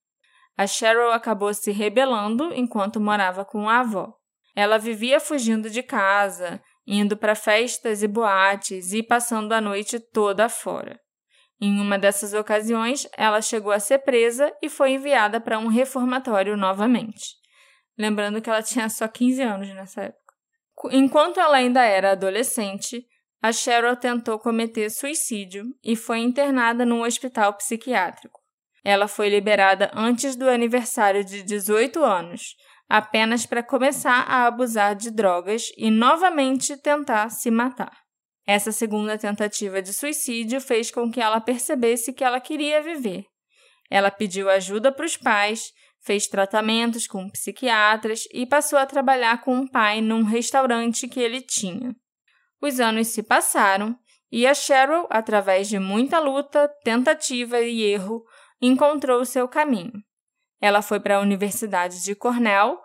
A 0.59 0.67
Cheryl 0.67 1.11
acabou 1.11 1.55
se 1.55 1.71
rebelando 1.71 2.53
enquanto 2.53 3.01
morava 3.01 3.47
com 3.47 3.67
a 3.67 3.81
avó. 3.81 4.13
Ela 4.55 4.79
vivia 4.79 5.19
fugindo 5.19 5.71
de 5.71 5.83
casa, 5.83 6.61
indo 6.87 7.17
para 7.17 7.35
festas 7.35 8.03
e 8.03 8.09
boates 8.09 8.93
e 8.93 9.03
passando 9.03 9.53
a 9.53 9.61
noite 9.61 9.99
toda 9.99 10.49
fora. 10.49 11.01
Em 11.61 11.81
uma 11.81 11.99
dessas 11.99 12.35
ocasiões, 12.35 13.07
ela 13.17 13.41
chegou 13.41 13.71
a 13.71 13.79
ser 13.79 14.01
presa 14.01 14.53
e 14.61 14.69
foi 14.69 14.93
enviada 14.93 15.41
para 15.41 15.59
um 15.59 15.69
reformatório 15.69 16.57
novamente. 16.57 17.37
Lembrando 17.97 18.43
que 18.43 18.51
ela 18.51 18.63
tinha 18.63 18.89
só 18.89 19.07
15 19.07 19.43
anos 19.43 19.69
nessa 19.69 20.03
época. 20.03 20.35
Enquanto 20.91 21.39
ela 21.39 21.59
ainda 21.59 21.85
era 21.85 22.13
adolescente, 22.13 23.07
a 23.41 23.53
Cheryl 23.53 23.97
tentou 23.97 24.39
cometer 24.39 24.91
suicídio 24.91 25.67
e 25.85 25.95
foi 25.95 26.19
internada 26.19 26.85
num 26.85 27.03
hospital 27.03 27.55
psiquiátrico. 27.55 28.41
Ela 28.85 29.07
foi 29.07 29.29
liberada 29.29 29.91
antes 29.95 30.35
do 30.35 30.49
aniversário 30.49 31.25
de 31.25 31.43
18 31.43 32.03
anos, 32.03 32.57
apenas 32.93 33.47
para 33.47 33.63
começar 33.63 34.21
a 34.29 34.45
abusar 34.45 34.95
de 34.95 35.11
drogas 35.11 35.73
e 35.79 35.91
novamente 35.91 36.77
tentar 36.77 37.31
se 37.31 37.51
matar. 37.51 37.97
Essa 38.47 38.71
segunda 38.71 39.17
tentativa 39.17 39.81
de 39.81 39.95
suicídio 39.95 40.61
fez 40.61 40.91
com 40.91 41.11
que 41.11 41.19
ela 41.19 41.41
percebesse 41.41 42.13
que 42.13 42.23
ela 42.23 42.39
queria 42.39 42.83
viver. 42.83 43.25
Ela 43.91 44.11
pediu 44.11 44.51
ajuda 44.51 44.93
para 44.93 45.07
os 45.07 45.17
pais, 45.17 45.73
fez 46.05 46.27
tratamentos 46.27 47.07
com 47.07 47.31
psiquiatras 47.31 48.25
e 48.31 48.45
passou 48.45 48.79
a 48.79 48.85
trabalhar 48.85 49.41
com 49.41 49.61
o 49.61 49.71
pai 49.71 50.03
num 50.03 50.23
restaurante 50.23 51.09
que 51.09 51.19
ele 51.19 51.41
tinha. 51.41 51.97
Os 52.61 52.79
anos 52.79 53.09
se 53.09 53.23
passaram 53.23 53.97
e 54.31 54.47
a 54.47 54.53
Cheryl, 54.53 55.07
através 55.09 55.67
de 55.67 55.79
muita 55.79 56.19
luta, 56.19 56.69
tentativa 56.85 57.59
e 57.59 57.85
erro, 57.85 58.23
encontrou 58.61 59.23
o 59.23 59.27
seu 59.27 59.49
caminho. 59.49 59.95
Ela 60.63 60.81
foi 60.81 61.01
para 61.01 61.17
a 61.17 61.21
Universidade 61.21 62.05
de 62.05 62.15
Cornell 62.15 62.79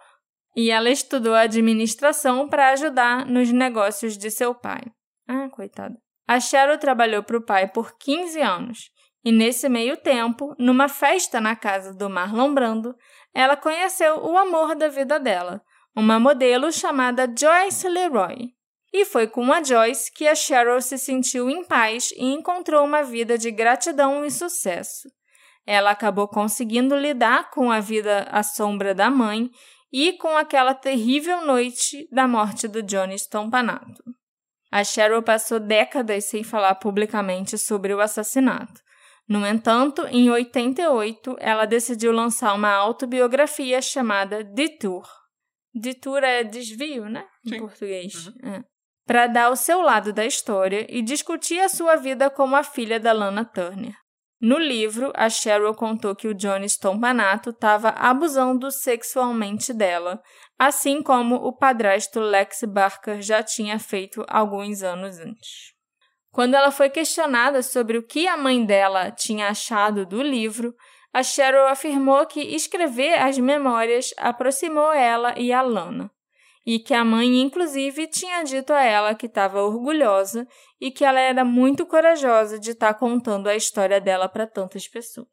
e 0.56 0.72
ela 0.72 0.90
estudou 0.90 1.36
administração 1.36 2.50
para 2.50 2.72
ajudar 2.72 3.24
nos 3.28 3.52
negócios 3.52 4.18
de 4.18 4.32
seu 4.32 4.56
pai. 4.56 4.82
Ah, 5.30 5.48
coitada. 5.50 5.96
A 6.28 6.40
Cheryl 6.40 6.80
trabalhou 6.80 7.22
para 7.22 7.38
o 7.38 7.46
pai 7.46 7.68
por 7.68 7.96
15 8.00 8.42
anos 8.42 8.90
e, 9.24 9.32
nesse 9.32 9.70
meio 9.70 9.96
tempo, 9.96 10.56
numa 10.58 10.90
festa 10.90 11.40
na 11.40 11.56
casa 11.56 11.94
do 11.94 12.10
Marlon 12.10 12.54
Brando, 12.54 12.96
ela 13.34 13.56
conheceu 13.56 14.26
o 14.26 14.36
amor 14.36 14.74
da 14.76 14.88
vida 14.88 15.20
dela, 15.20 15.62
uma 15.96 16.20
modelo 16.20 16.72
chamada 16.72 17.32
Joyce 17.38 17.88
Leroy. 17.88 18.54
E 18.92 19.06
foi 19.06 19.28
com 19.28 19.54
a 19.54 19.62
Joyce 19.62 20.12
que 20.12 20.28
a 20.28 20.34
Cheryl 20.34 20.82
se 20.82 20.98
sentiu 20.98 21.50
em 21.50 21.64
paz 21.64 22.12
e 22.18 22.26
encontrou 22.26 22.84
uma 22.84 23.04
vida 23.04 23.38
de 23.38 23.52
gratidão 23.52 24.26
e 24.26 24.32
sucesso. 24.32 25.08
Ela 25.68 25.92
acabou 25.92 26.30
conseguindo 26.30 26.96
lidar 26.96 27.52
com 27.52 27.70
a 27.70 27.82
vida 27.82 28.26
à 28.32 28.42
sombra 28.42 28.96
da 28.96 29.10
mãe 29.10 29.52
e 29.92 30.14
com 30.14 30.38
aquela 30.38 30.74
terrível 30.74 31.46
noite 31.46 32.08
da 32.10 32.26
morte 32.26 32.70
do 32.70 32.82
Johnny 32.82 33.16
Stompanato. 33.16 34.02
A 34.72 34.84
Cheryl 34.84 35.22
passou 35.22 35.60
décadas 35.60 36.26
sem 36.26 36.42
falar 36.42 36.76
publicamente 36.76 37.58
sobre 37.58 37.94
o 37.94 38.00
assassinato. 38.00 38.82
No 39.28 39.46
entanto, 39.46 40.06
em 40.08 40.30
88, 40.30 41.36
ela 41.40 41.66
decidiu 41.66 42.14
lançar 42.14 42.54
uma 42.54 42.74
autobiografia 42.74 43.82
chamada 43.82 44.42
Detour. 44.42 45.06
Detour 45.76 46.24
é 46.24 46.46
desvio, 46.46 47.10
né? 47.10 47.26
Em 47.46 47.50
Sim. 47.50 47.60
português. 47.60 48.32
É. 48.42 48.64
Para 49.06 49.28
dar 49.28 49.50
o 49.50 49.56
seu 49.56 49.82
lado 49.82 50.14
da 50.14 50.26
história 50.26 50.86
e 50.90 51.02
discutir 51.02 51.60
a 51.60 51.70
sua 51.70 51.98
vida 51.98 52.30
como 52.30 52.56
a 52.56 52.64
filha 52.64 53.00
da 53.00 53.12
Lana 53.12 53.44
Turner. 53.44 53.96
No 54.40 54.60
livro, 54.60 55.12
a 55.16 55.30
Cheryl 55.30 55.74
contou 55.74 56.16
que 56.16 56.28
o 56.28 56.34
Johnny 56.34 56.68
Stompanato 56.68 57.50
estava 57.50 57.90
abusando 57.90 58.70
sexualmente 58.72 59.74
dela, 59.74 60.22
assim 60.60 61.02
como 61.02 61.36
o 61.36 61.52
padrasto 61.52 62.20
Lex 62.20 62.62
Barker 62.68 63.20
já 63.22 63.42
tinha 63.42 63.80
feito 63.80 64.24
alguns 64.28 64.84
anos 64.84 65.18
antes. 65.18 65.74
Quando 66.32 66.54
ela 66.54 66.70
foi 66.70 66.88
questionada 66.88 67.64
sobre 67.64 67.98
o 67.98 68.06
que 68.06 68.28
a 68.28 68.38
mãe 68.38 68.64
dela 68.64 69.10
tinha 69.10 69.48
achado 69.48 70.06
do 70.06 70.22
livro, 70.22 70.72
a 71.12 71.24
Cheryl 71.24 71.66
afirmou 71.66 72.24
que 72.28 72.40
escrever 72.40 73.18
as 73.18 73.40
memórias 73.40 74.14
aproximou 74.18 74.94
ela 74.94 75.34
e 75.36 75.52
a 75.52 75.64
Lana, 75.64 76.12
e 76.68 76.80
que 76.80 76.94
a 76.94 77.06
mãe, 77.06 77.40
inclusive, 77.42 78.08
tinha 78.08 78.44
dito 78.44 78.74
a 78.74 78.84
ela 78.84 79.16
que 79.16 79.26
estava 79.26 79.64
orgulhosa 79.64 80.46
e 80.82 80.92
que 80.92 81.06
ela 81.06 81.18
era 81.18 81.46
muito 81.46 81.86
corajosa 81.86 82.60
de 82.60 82.72
estar 82.72 82.94
contando 82.96 83.48
a 83.48 83.56
história 83.56 84.02
dela 84.02 84.28
para 84.28 84.46
tantas 84.46 84.86
pessoas. 84.86 85.30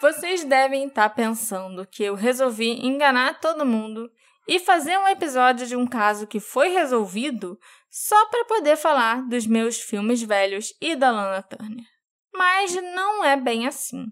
Vocês 0.00 0.42
devem 0.42 0.88
estar 0.88 1.08
pensando 1.10 1.86
que 1.86 2.02
eu 2.02 2.16
resolvi 2.16 2.84
enganar 2.84 3.38
todo 3.38 3.64
mundo 3.64 4.10
e 4.48 4.58
fazer 4.58 4.98
um 4.98 5.06
episódio 5.06 5.64
de 5.64 5.76
um 5.76 5.86
caso 5.86 6.26
que 6.26 6.40
foi 6.40 6.70
resolvido 6.70 7.56
só 7.88 8.26
para 8.26 8.44
poder 8.46 8.76
falar 8.76 9.22
dos 9.28 9.46
meus 9.46 9.80
filmes 9.80 10.20
velhos 10.20 10.74
e 10.80 10.96
da 10.96 11.12
Lana 11.12 11.44
Turner. 11.44 11.84
Mas 12.34 12.74
não 12.74 13.24
é 13.24 13.36
bem 13.36 13.68
assim. 13.68 14.06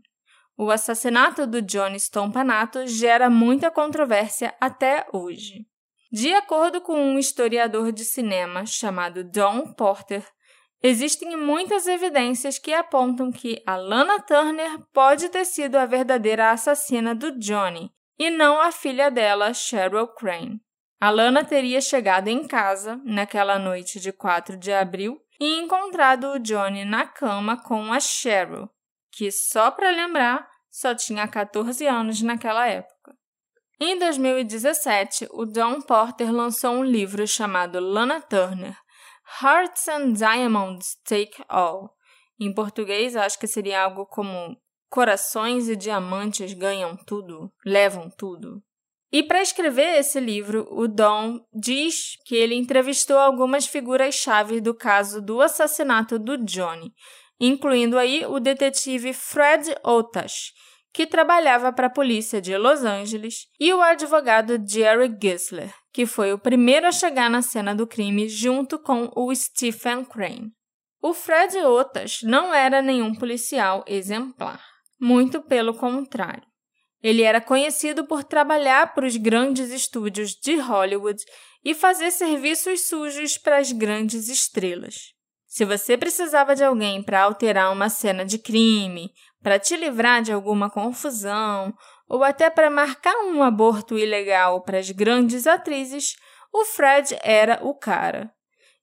O 0.61 0.73
assassinato 0.73 1.47
do 1.47 1.63
Johnny 1.63 2.01
Stompanato 2.01 2.85
gera 2.85 3.31
muita 3.31 3.71
controvérsia 3.71 4.53
até 4.61 5.07
hoje. 5.13 5.69
De 6.11 6.35
acordo 6.35 6.81
com 6.81 7.01
um 7.01 7.17
historiador 7.17 7.93
de 7.93 8.05
cinema 8.05 8.67
chamado 8.67 9.23
Don 9.23 9.73
Porter, 9.73 10.27
existem 10.83 11.37
muitas 11.37 11.87
evidências 11.87 12.59
que 12.59 12.75
apontam 12.75 13.31
que 13.31 13.63
a 13.65 13.77
Lana 13.77 14.21
Turner 14.21 14.81
pode 14.93 15.29
ter 15.29 15.45
sido 15.45 15.77
a 15.77 15.87
verdadeira 15.87 16.51
assassina 16.51 17.15
do 17.15 17.39
Johnny 17.39 17.93
e 18.19 18.29
não 18.29 18.61
a 18.61 18.73
filha 18.73 19.13
dela, 19.13 19.55
Cheryl 19.55 20.09
Crane. 20.09 20.61
A 21.01 21.09
Lana 21.09 21.45
teria 21.45 21.81
chegado 21.81 22.27
em 22.27 22.45
casa 22.49 23.01
naquela 23.05 23.61
noite 23.61 24.01
de 24.01 24.11
4 24.11 24.57
de 24.57 24.73
abril 24.73 25.21
e 25.41 25.61
encontrado 25.61 26.33
o 26.33 26.39
Johnny 26.41 26.85
na 26.85 27.07
cama 27.07 27.63
com 27.63 27.93
a 27.93 28.01
Cheryl, 28.01 28.69
que, 29.19 29.33
só 29.33 29.73
para 29.73 29.91
lembrar, 29.91 30.49
só 30.71 30.95
tinha 30.95 31.27
14 31.27 31.85
anos 31.85 32.23
naquela 32.23 32.69
época. 32.69 33.17
Em 33.81 33.99
2017, 33.99 35.27
o 35.33 35.45
Don 35.45 35.81
Porter 35.81 36.33
lançou 36.33 36.71
um 36.71 36.85
livro 36.85 37.27
chamado 37.27 37.81
Lana 37.81 38.21
Turner, 38.21 38.79
Hearts 39.43 39.89
and 39.89 40.13
Diamonds 40.13 40.97
Take 41.05 41.43
All. 41.49 41.91
Em 42.39 42.55
português, 42.55 43.17
acho 43.17 43.37
que 43.41 43.49
seria 43.49 43.83
algo 43.83 44.07
como 44.07 44.57
Corações 44.89 45.69
e 45.69 45.75
diamantes 45.75 46.55
ganham 46.55 46.97
tudo, 46.97 47.53
levam 47.67 48.09
tudo. 48.09 48.63
E 49.11 49.23
para 49.23 49.43
escrever 49.43 49.99
esse 49.99 50.21
livro, 50.21 50.67
o 50.71 50.87
Don 50.87 51.41
diz 51.53 52.17
que 52.25 52.37
ele 52.37 52.55
entrevistou 52.55 53.19
algumas 53.19 53.67
figuras-chave 53.67 54.61
do 54.61 54.75
caso 54.75 55.21
do 55.21 55.41
assassinato 55.41 56.19
do 56.19 56.39
Johnny, 56.39 56.93
incluindo 57.41 57.99
aí 57.99 58.25
o 58.27 58.41
detetive 58.41 59.13
Fred 59.13 59.75
Otash, 59.85 60.53
que 60.93 61.07
trabalhava 61.07 61.73
para 61.73 61.87
a 61.87 61.91
polícia 61.91 62.41
de 62.41 62.57
Los 62.57 62.83
Angeles, 62.83 63.47
e 63.61 63.73
o 63.73 63.81
advogado 63.81 64.59
Jerry 64.67 65.17
Gisler, 65.21 65.73
que 65.93 66.07
foi 66.07 66.33
o 66.33 66.39
primeiro 66.39 66.87
a 66.87 66.93
chegar 66.93 67.31
na 67.31 67.43
cena 67.43 67.75
do 67.75 67.87
crime 67.87 68.29
junto 68.29 68.79
com 68.79 69.11
o 69.15 69.35
Stephen 69.35 70.05
Crane. 70.05 70.53
O 71.01 71.15
Fred 71.15 71.57
Otas 71.59 72.21
não 72.23 72.53
era 72.53 72.83
nenhum 72.83 73.15
policial 73.15 73.85
exemplar, 73.87 74.61
muito 75.01 75.41
pelo 75.41 75.75
contrário. 75.75 76.43
Ele 77.01 77.23
era 77.23 77.41
conhecido 77.41 78.05
por 78.05 78.25
trabalhar 78.25 78.93
para 78.93 79.07
os 79.07 79.17
grandes 79.17 79.71
estúdios 79.71 80.33
de 80.33 80.57
Hollywood 80.57 81.23
e 81.65 81.75
fazer 81.75 82.11
serviços 82.11 82.89
sujos 82.89 83.39
para 83.39 83.59
as 83.59 83.71
grandes 83.71 84.29
estrelas. 84.29 85.15
Se 85.49 85.65
você 85.65 85.97
precisava 85.97 86.55
de 86.55 86.63
alguém 86.63 87.03
para 87.03 87.23
alterar 87.23 87.73
uma 87.73 87.89
cena 87.89 88.23
de 88.23 88.39
crime, 88.39 89.11
para 89.43 89.59
te 89.59 89.75
livrar 89.77 90.21
de 90.21 90.31
alguma 90.31 90.69
confusão 90.69 91.73
ou 92.07 92.23
até 92.23 92.51
para 92.51 92.69
marcar 92.69 93.17
um 93.25 93.43
aborto 93.43 93.99
ilegal 93.99 94.63
para 94.63 94.79
as 94.79 94.91
grandes 94.91 95.47
atrizes, 95.47 96.17
o 96.53 96.67
Fred 96.67 97.17
era 97.23 97.59
o 97.63 97.75
cara. 97.75 98.31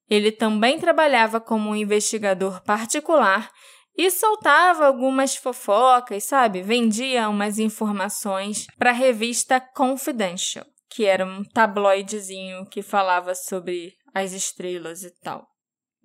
Ele 0.10 0.32
também 0.32 0.80
trabalhava 0.80 1.40
como 1.40 1.70
um 1.70 1.76
investigador 1.76 2.64
particular 2.64 3.52
e 3.96 4.10
soltava 4.10 4.88
algumas 4.88 5.36
fofocas, 5.36 6.24
sabe? 6.24 6.64
Vendia 6.64 7.30
umas 7.30 7.60
informações 7.60 8.66
para 8.78 8.90
a 8.90 8.94
revista 8.94 9.60
Confidential, 9.60 10.66
que 10.90 11.06
era 11.06 11.24
um 11.24 11.44
tabloidezinho 11.44 12.66
que 12.66 12.82
falava 12.82 13.36
sobre 13.36 13.94
as 14.16 14.34
estrelas 14.34 15.04
e 15.04 15.12
tal. 15.22 15.55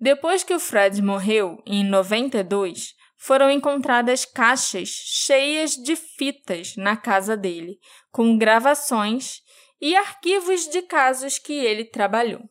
Depois 0.01 0.43
que 0.43 0.55
o 0.55 0.59
Fred 0.59 0.99
morreu, 0.99 1.61
em 1.63 1.83
92, 1.83 2.95
foram 3.15 3.51
encontradas 3.51 4.25
caixas 4.25 4.89
cheias 4.89 5.73
de 5.75 5.95
fitas 5.95 6.75
na 6.75 6.97
casa 6.97 7.37
dele, 7.37 7.77
com 8.09 8.35
gravações 8.35 9.41
e 9.79 9.95
arquivos 9.95 10.67
de 10.67 10.81
casos 10.81 11.37
que 11.37 11.53
ele 11.53 11.85
trabalhou. 11.85 12.41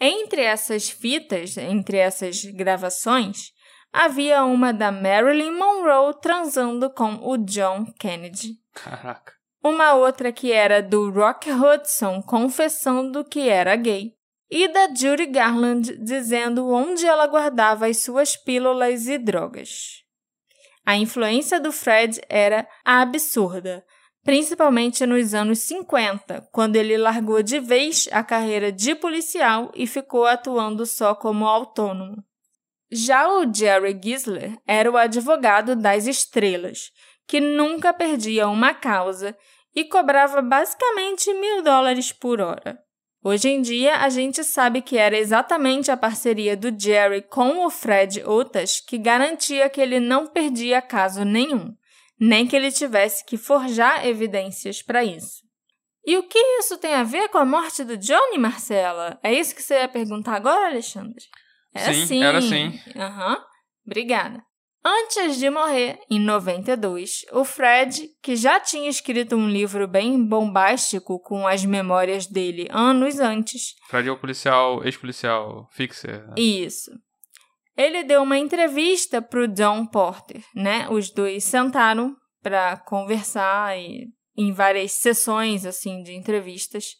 Entre 0.00 0.42
essas 0.42 0.90
fitas, 0.90 1.56
entre 1.56 1.98
essas 1.98 2.44
gravações, 2.44 3.52
havia 3.92 4.42
uma 4.42 4.72
da 4.72 4.90
Marilyn 4.90 5.52
Monroe 5.52 6.20
transando 6.20 6.90
com 6.90 7.14
o 7.22 7.38
John 7.38 7.86
Kennedy. 7.96 8.54
Caraca. 8.74 9.34
Uma 9.62 9.94
outra 9.94 10.32
que 10.32 10.50
era 10.50 10.82
do 10.82 11.12
Rock 11.12 11.48
Hudson 11.48 12.20
confessando 12.22 13.24
que 13.24 13.48
era 13.48 13.76
gay 13.76 14.16
e 14.54 14.68
da 14.68 14.86
Judy 14.94 15.24
Garland 15.24 15.96
dizendo 15.96 16.68
onde 16.68 17.06
ela 17.06 17.26
guardava 17.26 17.86
as 17.86 18.02
suas 18.02 18.36
pílulas 18.36 19.06
e 19.06 19.16
drogas. 19.16 20.02
A 20.84 20.94
influência 20.94 21.58
do 21.58 21.72
Fred 21.72 22.20
era 22.28 22.68
absurda, 22.84 23.82
principalmente 24.22 25.06
nos 25.06 25.32
anos 25.32 25.60
50, 25.60 26.50
quando 26.52 26.76
ele 26.76 26.98
largou 26.98 27.42
de 27.42 27.60
vez 27.60 28.10
a 28.12 28.22
carreira 28.22 28.70
de 28.70 28.94
policial 28.94 29.72
e 29.74 29.86
ficou 29.86 30.26
atuando 30.26 30.84
só 30.84 31.14
como 31.14 31.46
autônomo. 31.46 32.22
Já 32.90 33.26
o 33.26 33.50
Jerry 33.50 33.98
Gisler 34.04 34.58
era 34.66 34.90
o 34.90 34.98
advogado 34.98 35.74
das 35.74 36.06
estrelas, 36.06 36.90
que 37.26 37.40
nunca 37.40 37.90
perdia 37.94 38.46
uma 38.48 38.74
causa 38.74 39.34
e 39.74 39.82
cobrava 39.82 40.42
basicamente 40.42 41.32
mil 41.32 41.62
dólares 41.62 42.12
por 42.12 42.38
hora. 42.38 42.78
Hoje 43.24 43.48
em 43.48 43.62
dia, 43.62 43.98
a 43.98 44.08
gente 44.08 44.42
sabe 44.42 44.82
que 44.82 44.98
era 44.98 45.16
exatamente 45.16 45.92
a 45.92 45.96
parceria 45.96 46.56
do 46.56 46.76
Jerry 46.76 47.22
com 47.22 47.64
o 47.64 47.70
Fred 47.70 48.20
Otas 48.24 48.80
que 48.80 48.98
garantia 48.98 49.70
que 49.70 49.80
ele 49.80 50.00
não 50.00 50.26
perdia 50.26 50.82
caso 50.82 51.24
nenhum, 51.24 51.72
nem 52.18 52.46
que 52.46 52.56
ele 52.56 52.72
tivesse 52.72 53.24
que 53.24 53.36
forjar 53.36 54.04
evidências 54.04 54.82
para 54.82 55.04
isso. 55.04 55.42
E 56.04 56.16
o 56.18 56.24
que 56.24 56.38
isso 56.58 56.76
tem 56.78 56.94
a 56.94 57.04
ver 57.04 57.28
com 57.28 57.38
a 57.38 57.44
morte 57.44 57.84
do 57.84 57.96
Johnny, 57.96 58.38
Marcela? 58.38 59.20
É 59.22 59.32
isso 59.32 59.54
que 59.54 59.62
você 59.62 59.74
ia 59.74 59.88
perguntar 59.88 60.34
agora, 60.34 60.66
Alexandre? 60.66 61.24
É 61.72 61.92
sim, 61.92 62.06
sim. 62.06 62.24
era 62.24 62.40
sim. 62.40 62.80
Aham. 62.96 63.34
Uhum. 63.34 63.44
Obrigada. 63.86 64.44
Antes 64.84 65.38
de 65.38 65.48
morrer, 65.48 66.00
em 66.10 66.18
92, 66.18 67.24
o 67.32 67.44
Fred, 67.44 68.08
que 68.20 68.34
já 68.34 68.58
tinha 68.58 68.90
escrito 68.90 69.36
um 69.36 69.48
livro 69.48 69.86
bem 69.86 70.26
bombástico 70.26 71.20
com 71.20 71.46
as 71.46 71.64
memórias 71.64 72.26
dele 72.26 72.66
anos 72.68 73.20
antes. 73.20 73.74
Fred 73.88 74.08
é 74.08 74.12
o 74.12 74.18
policial, 74.18 74.84
ex-policial 74.84 75.68
fixer. 75.70 76.26
Né? 76.26 76.34
Isso. 76.36 76.90
Ele 77.76 78.02
deu 78.02 78.22
uma 78.22 78.36
entrevista 78.36 79.22
para 79.22 79.44
o 79.44 79.48
John 79.48 79.86
Porter, 79.86 80.42
né? 80.54 80.88
Os 80.90 81.10
dois 81.10 81.44
sentaram 81.44 82.16
para 82.42 82.76
conversar 82.76 83.78
e, 83.78 84.08
em 84.36 84.52
várias 84.52 84.92
sessões 84.92 85.64
assim 85.64 86.02
de 86.02 86.12
entrevistas 86.12 86.96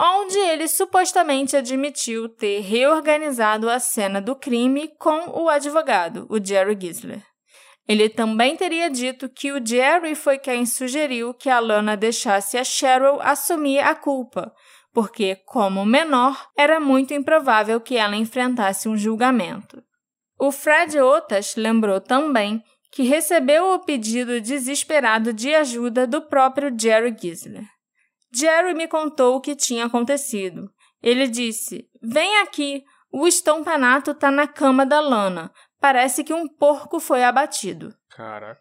onde 0.00 0.38
ele 0.38 0.66
supostamente 0.66 1.54
admitiu 1.54 2.26
ter 2.26 2.60
reorganizado 2.60 3.68
a 3.68 3.78
cena 3.78 4.18
do 4.18 4.34
crime 4.34 4.88
com 4.98 5.42
o 5.42 5.50
advogado, 5.50 6.26
o 6.30 6.42
Jerry 6.42 6.78
Gisler. 6.80 7.22
Ele 7.86 8.08
também 8.08 8.56
teria 8.56 8.88
dito 8.88 9.28
que 9.28 9.52
o 9.52 9.64
Jerry 9.64 10.14
foi 10.14 10.38
quem 10.38 10.64
sugeriu 10.64 11.34
que 11.34 11.50
a 11.50 11.58
Lana 11.58 11.96
deixasse 11.96 12.56
a 12.56 12.64
Cheryl 12.64 13.20
assumir 13.20 13.80
a 13.80 13.94
culpa, 13.94 14.54
porque, 14.92 15.36
como 15.44 15.84
menor, 15.84 16.48
era 16.56 16.80
muito 16.80 17.12
improvável 17.12 17.80
que 17.80 17.96
ela 17.96 18.16
enfrentasse 18.16 18.88
um 18.88 18.96
julgamento. 18.96 19.82
O 20.38 20.50
Fred 20.50 20.98
Otas 20.98 21.56
lembrou 21.56 22.00
também 22.00 22.62
que 22.90 23.02
recebeu 23.02 23.74
o 23.74 23.80
pedido 23.80 24.40
desesperado 24.40 25.32
de 25.32 25.54
ajuda 25.54 26.06
do 26.06 26.22
próprio 26.22 26.74
Jerry 26.76 27.14
Gisler. 27.20 27.79
Jerry 28.32 28.74
me 28.74 28.86
contou 28.86 29.36
o 29.36 29.40
que 29.40 29.56
tinha 29.56 29.86
acontecido. 29.86 30.70
Ele 31.02 31.28
disse: 31.28 31.88
Vem 32.02 32.38
aqui, 32.38 32.84
o 33.12 33.26
estompanato 33.26 34.14
tá 34.14 34.30
na 34.30 34.46
cama 34.46 34.86
da 34.86 35.00
Lana. 35.00 35.52
Parece 35.80 36.22
que 36.22 36.34
um 36.34 36.46
porco 36.46 37.00
foi 37.00 37.24
abatido. 37.24 37.94
Caraca, 38.10 38.60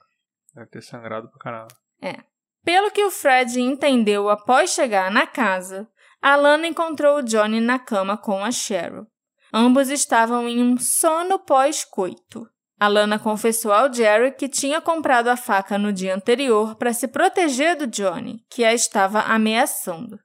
deve 0.53 0.67
ter 0.67 0.81
sangrado 0.81 1.29
pra 1.29 1.39
caramba. 1.39 1.75
É. 2.01 2.23
Pelo 2.63 2.91
que 2.91 3.03
o 3.03 3.11
Fred 3.11 3.59
entendeu 3.59 4.29
após 4.29 4.71
chegar 4.71 5.11
na 5.11 5.25
casa, 5.25 5.89
a 6.21 6.35
Lana 6.35 6.67
encontrou 6.67 7.17
o 7.17 7.23
Johnny 7.23 7.59
na 7.61 7.79
cama 7.79 8.17
com 8.17 8.43
a 8.43 8.51
Cheryl. 8.51 9.07
Ambos 9.53 9.89
estavam 9.89 10.47
em 10.47 10.61
um 10.61 10.77
sono 10.77 11.39
pós-coito. 11.39 12.47
Alana 12.79 13.19
confessou 13.19 13.73
ao 13.73 13.93
Jerry 13.93 14.31
que 14.31 14.47
tinha 14.47 14.79
comprado 14.79 15.27
a 15.27 15.35
faca 15.35 15.77
no 15.77 15.91
dia 15.91 16.15
anterior 16.15 16.75
para 16.75 16.93
se 16.93 17.07
proteger 17.07 17.75
do 17.75 17.85
Johnny, 17.85 18.39
que 18.49 18.63
a 18.63 18.73
estava 18.73 19.19
ameaçando. 19.19 20.17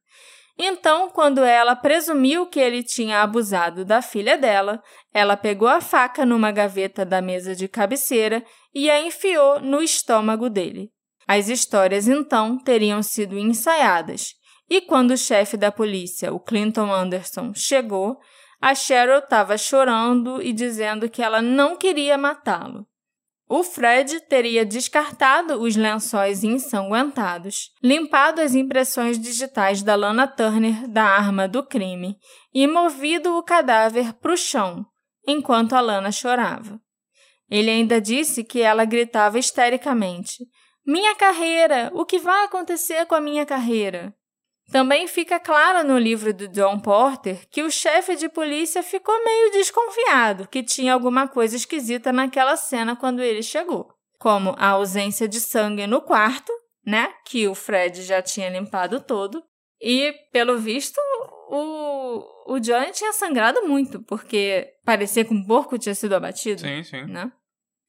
Então, 0.57 1.11
quando 1.11 1.43
ela 1.43 1.75
presumiu 1.75 2.47
que 2.47 2.61
ele 2.61 2.85
tinha 2.85 3.23
abusado 3.23 3.85
da 3.85 4.01
filha 4.01 4.39
dela, 4.39 4.81
ela 5.13 5.37
pegou 5.37 5.67
a 5.67 5.81
faca 5.81 6.25
numa 6.25 6.53
gaveta 6.53 7.05
da 7.05 7.21
mesa 7.21 7.57
de 7.57 7.67
cabeceira 7.67 8.45
e 8.73 8.89
a 8.89 9.01
enfiou 9.01 9.59
no 9.59 9.83
estômago 9.83 10.49
dele. 10.49 10.91
As 11.27 11.49
histórias 11.49 12.07
então 12.07 12.57
teriam 12.63 13.03
sido 13.03 13.37
ensaiadas, 13.37 14.35
e 14.71 14.81
quando 14.81 15.11
o 15.11 15.19
chefe 15.19 15.57
da 15.57 15.73
polícia, 15.73 16.33
o 16.33 16.39
Clinton 16.39 16.93
Anderson, 16.93 17.53
chegou, 17.55 18.19
a 18.65 18.75
Cheryl 18.75 19.19
estava 19.19 19.59
chorando 19.59 20.41
e 20.41 20.51
dizendo 20.51 21.07
que 21.07 21.23
ela 21.23 21.43
não 21.43 21.77
queria 21.77 22.17
matá-lo. 22.17 22.87
O 23.47 23.63
Fred 23.63 24.21
teria 24.21 24.65
descartado 24.65 25.61
os 25.61 25.77
lençóis 25.77 26.43
ensanguentados, 26.43 27.73
limpado 27.83 28.41
as 28.41 28.55
impressões 28.55 29.19
digitais 29.19 29.83
da 29.83 29.95
Lana 29.95 30.27
Turner 30.27 30.89
da 30.89 31.05
arma 31.05 31.47
do 31.47 31.63
crime 31.63 32.17
e 32.55 32.67
movido 32.67 33.37
o 33.37 33.43
cadáver 33.43 34.15
para 34.15 34.33
o 34.33 34.37
chão, 34.37 34.87
enquanto 35.29 35.75
a 35.75 35.81
Lana 35.83 36.11
chorava. 36.11 36.81
Ele 37.51 37.69
ainda 37.69 38.01
disse 38.01 38.43
que 38.43 38.63
ela 38.63 38.87
gritava 38.87 39.39
histericamente: 39.39 40.43
Minha 40.87 41.15
carreira! 41.15 41.91
O 41.93 42.07
que 42.07 42.19
vai 42.19 42.47
acontecer 42.47 43.05
com 43.05 43.15
a 43.15 43.21
minha 43.21 43.45
carreira? 43.45 44.17
Também 44.71 45.07
fica 45.07 45.39
claro 45.39 45.87
no 45.87 45.99
livro 45.99 46.33
do 46.33 46.49
John 46.49 46.81
Porter 46.81 47.47
que 47.51 47.63
o 47.63 47.71
chefe 47.71 48.17
de 48.17 48.29
polícia 48.29 48.83
ficou 48.83 49.23
meio 49.23 49.53
desconfiado 49.53 50.49
que 50.49 50.63
tinha 50.63 50.93
alguma 50.95 51.29
coisa 51.29 51.57
esquisita 51.57 52.13
naquela 52.13 52.57
cena 52.57 52.97
quando 52.97 53.21
ele 53.21 53.43
chegou, 53.43 53.93
como 54.19 54.55
a 54.59 54.69
ausência 54.69 55.29
de 55.29 55.41
sangue 55.41 55.87
no 55.87 56.01
quarto, 56.01 56.53
né, 56.85 57.13
que 57.27 57.47
o 57.47 57.55
Fred 57.55 58.03
já 58.03 58.23
tinha 58.23 58.49
limpado 58.49 59.01
todo, 59.01 59.43
e 59.81 60.15
pelo 60.33 60.59
visto 60.59 60.99
o, 61.51 62.55
o 62.55 62.59
Johnny 62.59 62.91
tinha 62.93 63.13
sangrado 63.13 63.67
muito, 63.67 64.03
porque 64.03 64.73
parecia 64.85 65.25
que 65.25 65.35
um 65.35 65.45
porco 65.45 65.79
tinha 65.79 65.95
sido 65.95 66.15
abatido. 66.15 66.61
Sim, 66.61 66.83
sim. 66.83 67.05
Né? 67.05 67.31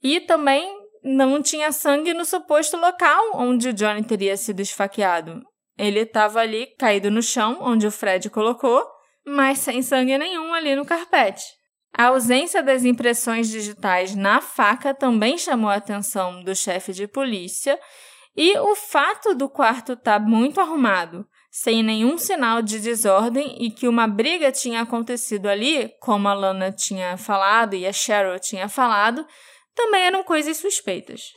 E 0.04 0.20
também 0.20 0.86
não 1.04 1.42
tinha 1.42 1.72
sangue 1.72 2.14
no 2.14 2.26
suposto 2.26 2.78
local 2.78 3.32
onde 3.36 3.70
o 3.70 3.74
Johnny 3.74 4.04
teria 4.04 4.36
sido 4.36 4.60
esfaqueado. 4.60 5.42
Ele 5.78 6.02
estava 6.02 6.40
ali 6.40 6.68
caído 6.78 7.12
no 7.12 7.22
chão, 7.22 7.58
onde 7.62 7.86
o 7.86 7.92
Fred 7.92 8.30
colocou, 8.30 8.86
mas 9.26 9.60
sem 9.60 9.82
sangue 9.82 10.18
nenhum 10.18 10.54
ali 10.54 10.76
no 10.76 10.86
carpete. 10.86 11.44
A 11.98 12.08
ausência 12.08 12.62
das 12.62 12.84
impressões 12.84 13.50
digitais 13.50 14.16
na 14.16 14.42
faca 14.42 14.94
também 14.94 15.38
chamou 15.38 15.70
a 15.70 15.76
atenção 15.76 16.44
do 16.44 16.54
chefe 16.54 16.92
de 16.92 17.08
polícia 17.08 17.80
E 18.36 18.58
o 18.60 18.76
fato 18.76 19.34
do 19.34 19.48
quarto 19.48 19.94
estar 19.94 20.20
tá 20.20 20.26
muito 20.26 20.60
arrumado, 20.60 21.26
sem 21.50 21.82
nenhum 21.82 22.18
sinal 22.18 22.62
de 22.62 22.80
desordem 22.80 23.56
e 23.64 23.72
que 23.72 23.88
uma 23.88 24.08
briga 24.08 24.52
tinha 24.52 24.82
acontecido 24.82 25.48
ali, 25.48 25.90
como 26.02 26.28
a 26.28 26.34
Lana 26.34 26.70
tinha 26.70 27.16
falado 27.16 27.76
e 27.76 27.88
a 27.88 27.94
Cheryl 27.94 28.38
tinha 28.38 28.68
falado, 28.68 29.26
também 29.74 30.02
eram 30.02 30.22
coisas 30.22 30.58
suspeitas. 30.58 31.32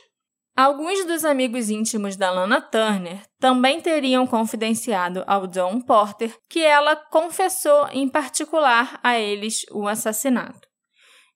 Alguns 0.61 1.05
dos 1.05 1.23
amigos 1.23 1.69
íntimos 1.69 2.17
da 2.17 2.29
Lana 2.29 2.59
Turner 2.59 3.21
também 3.39 3.79
teriam 3.79 4.27
confidenciado 4.27 5.23
ao 5.25 5.47
John 5.47 5.79
Porter 5.79 6.35
que 6.49 6.59
ela 6.59 6.97
confessou 6.97 7.87
em 7.93 8.09
particular 8.09 8.99
a 9.01 9.17
eles 9.17 9.65
o 9.71 9.87
assassinato. 9.87 10.67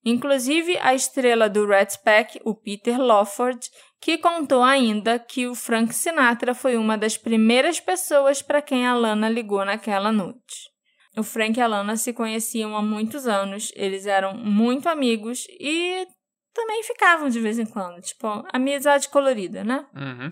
Inclusive 0.03 0.77
a 0.79 0.93
estrela 0.93 1.47
do 1.47 1.65
Rat 1.65 1.95
Pack, 2.03 2.41
o 2.43 2.53
Peter 2.53 2.99
Lawford, 2.99 3.65
que 4.01 4.17
contou 4.17 4.61
ainda 4.61 5.17
que 5.17 5.47
o 5.47 5.55
Frank 5.55 5.95
Sinatra 5.95 6.53
foi 6.53 6.75
uma 6.75 6.97
das 6.97 7.15
primeiras 7.15 7.79
pessoas 7.79 8.41
para 8.41 8.61
quem 8.61 8.85
a 8.85 8.93
Lana 8.93 9.29
ligou 9.29 9.63
naquela 9.63 10.11
noite. 10.11 10.69
O 11.15 11.23
Frank 11.23 11.57
e 11.57 11.61
a 11.61 11.67
Lana 11.67 11.95
se 11.95 12.11
conheciam 12.11 12.75
há 12.75 12.81
muitos 12.81 13.25
anos, 13.25 13.71
eles 13.73 14.05
eram 14.05 14.35
muito 14.35 14.89
amigos 14.89 15.45
e 15.61 16.05
também 16.53 16.83
ficavam 16.83 17.29
de 17.29 17.39
vez 17.39 17.57
em 17.57 17.65
quando, 17.65 18.01
tipo, 18.01 18.27
amizade 18.53 19.09
colorida, 19.09 19.63
né? 19.63 19.85
Uhum. 19.95 20.31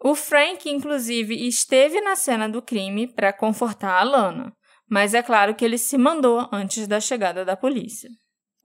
O 0.00 0.14
Frank, 0.14 0.68
inclusive, 0.68 1.46
esteve 1.46 2.00
na 2.00 2.14
cena 2.14 2.48
do 2.48 2.60
crime 2.60 3.06
para 3.06 3.32
confortar 3.32 3.98
a 3.98 4.02
Lana, 4.02 4.52
mas 4.88 5.14
é 5.14 5.22
claro 5.22 5.54
que 5.54 5.64
ele 5.64 5.78
se 5.78 5.96
mandou 5.96 6.48
antes 6.52 6.86
da 6.86 7.00
chegada 7.00 7.44
da 7.44 7.56
polícia. 7.56 8.10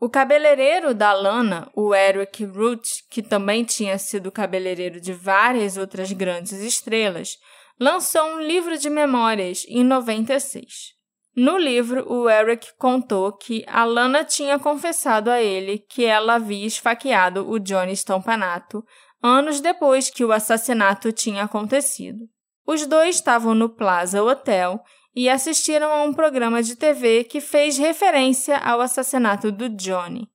O 0.01 0.09
cabeleireiro 0.09 0.93
da 0.93 1.11
Lana, 1.11 1.70
o 1.76 1.93
Eric 1.93 2.45
Root, 2.45 2.88
que 3.09 3.22
também 3.22 3.63
tinha 3.63 3.97
sido 3.97 4.32
cabeleireiro 4.32 4.99
de 4.99 5.11
várias 5.11 5.76
outras 5.76 6.11
grandes 6.11 6.53
estrelas, 6.53 7.38
lançou 7.80 8.24
um 8.24 8.41
livro 8.41 8.78
de 8.78 8.89
memórias 8.89 9.65
em 9.67 9.84
96. 9.84 10.98
No 11.39 11.57
livro, 11.57 12.05
o 12.11 12.29
Eric 12.29 12.73
contou 12.77 13.31
que 13.31 13.63
a 13.65 13.85
Lana 13.85 14.25
tinha 14.25 14.59
confessado 14.59 15.31
a 15.31 15.41
ele 15.41 15.77
que 15.77 16.03
ela 16.03 16.35
havia 16.35 16.67
esfaqueado 16.67 17.49
o 17.49 17.57
Johnny 17.57 17.93
Stompanato 17.93 18.83
anos 19.23 19.61
depois 19.61 20.09
que 20.09 20.25
o 20.25 20.33
assassinato 20.33 21.13
tinha 21.13 21.45
acontecido. 21.45 22.27
Os 22.67 22.85
dois 22.85 23.15
estavam 23.15 23.55
no 23.55 23.69
Plaza 23.69 24.21
Hotel 24.21 24.83
e 25.15 25.29
assistiram 25.29 25.89
a 25.93 26.03
um 26.03 26.13
programa 26.13 26.61
de 26.61 26.75
TV 26.75 27.23
que 27.23 27.39
fez 27.39 27.77
referência 27.77 28.57
ao 28.57 28.81
assassinato 28.81 29.49
do 29.49 29.69
Johnny. 29.69 30.27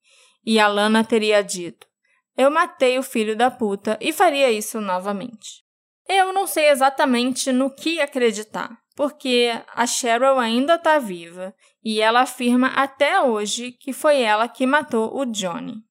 E 0.43 0.59
a 0.59 0.67
Lana 0.67 1.05
teria 1.05 1.45
dito: 1.45 1.87
Eu 2.35 2.51
matei 2.51 2.99
o 2.99 3.03
filho 3.03 3.37
da 3.37 3.51
puta 3.51 3.99
e 4.01 4.11
faria 4.11 4.51
isso 4.51 4.81
novamente. 4.81 5.63
Eu 6.09 6.33
não 6.33 6.47
sei 6.47 6.71
exatamente 6.71 7.53
no 7.53 7.69
que 7.69 8.01
acreditar, 8.01 8.79
porque 8.95 9.51
a 9.75 9.87
Cheryl 9.87 10.39
ainda 10.39 10.75
está 10.75 10.99
viva 10.99 11.55
e 11.85 12.01
ela 12.01 12.21
afirma 12.21 12.69
até 12.69 13.21
hoje 13.21 13.73
que 13.73 13.93
foi 13.93 14.21
ela 14.21 14.49
que 14.49 14.67
matou 14.67 15.17
o 15.17 15.25
Johnny. 15.27 15.83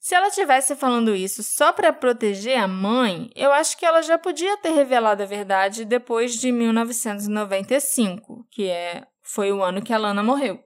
Se 0.00 0.14
ela 0.14 0.30
tivesse 0.30 0.74
falando 0.74 1.14
isso 1.14 1.42
só 1.42 1.72
para 1.72 1.92
proteger 1.92 2.58
a 2.58 2.66
mãe, 2.66 3.30
eu 3.36 3.52
acho 3.52 3.76
que 3.76 3.84
ela 3.84 4.00
já 4.00 4.16
podia 4.16 4.56
ter 4.56 4.70
revelado 4.70 5.22
a 5.22 5.26
verdade 5.26 5.84
depois 5.84 6.34
de 6.34 6.50
1995, 6.50 8.46
que 8.50 8.66
é 8.66 9.06
foi 9.22 9.52
o 9.52 9.62
ano 9.62 9.82
que 9.82 9.92
a 9.92 9.98
Lana 9.98 10.22
morreu. 10.22 10.58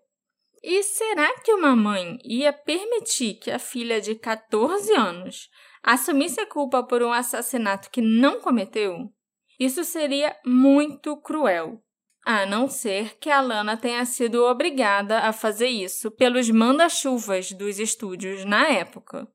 E 0.62 0.82
será 0.84 1.40
que 1.40 1.53
uma 1.53 1.76
mãe 1.76 2.16
ia 2.24 2.53
permitir 2.53 3.34
que 3.34 3.51
a 3.51 3.59
filha 3.59 4.01
de 4.01 4.14
14 4.14 4.95
anos 4.95 5.51
assumisse 5.82 6.40
a 6.40 6.47
culpa 6.47 6.82
por 6.82 7.03
um 7.03 7.12
assassinato 7.12 7.90
que 7.90 8.01
não 8.01 8.40
cometeu? 8.40 9.12
Isso 9.59 9.84
seria 9.84 10.34
muito 10.44 11.16
cruel. 11.16 11.80
A 12.24 12.46
não 12.46 12.68
ser 12.68 13.18
que 13.18 13.28
a 13.28 13.40
Lana 13.40 13.76
tenha 13.76 14.05
sido 14.07 14.44
obrigada 14.44 15.20
a 15.20 15.32
fazer 15.32 15.68
isso 15.68 16.11
pelos 16.11 16.48
manda-chuvas 16.48 17.52
dos 17.52 17.78
estúdios 17.78 18.44
na 18.44 18.68
época. 18.68 19.28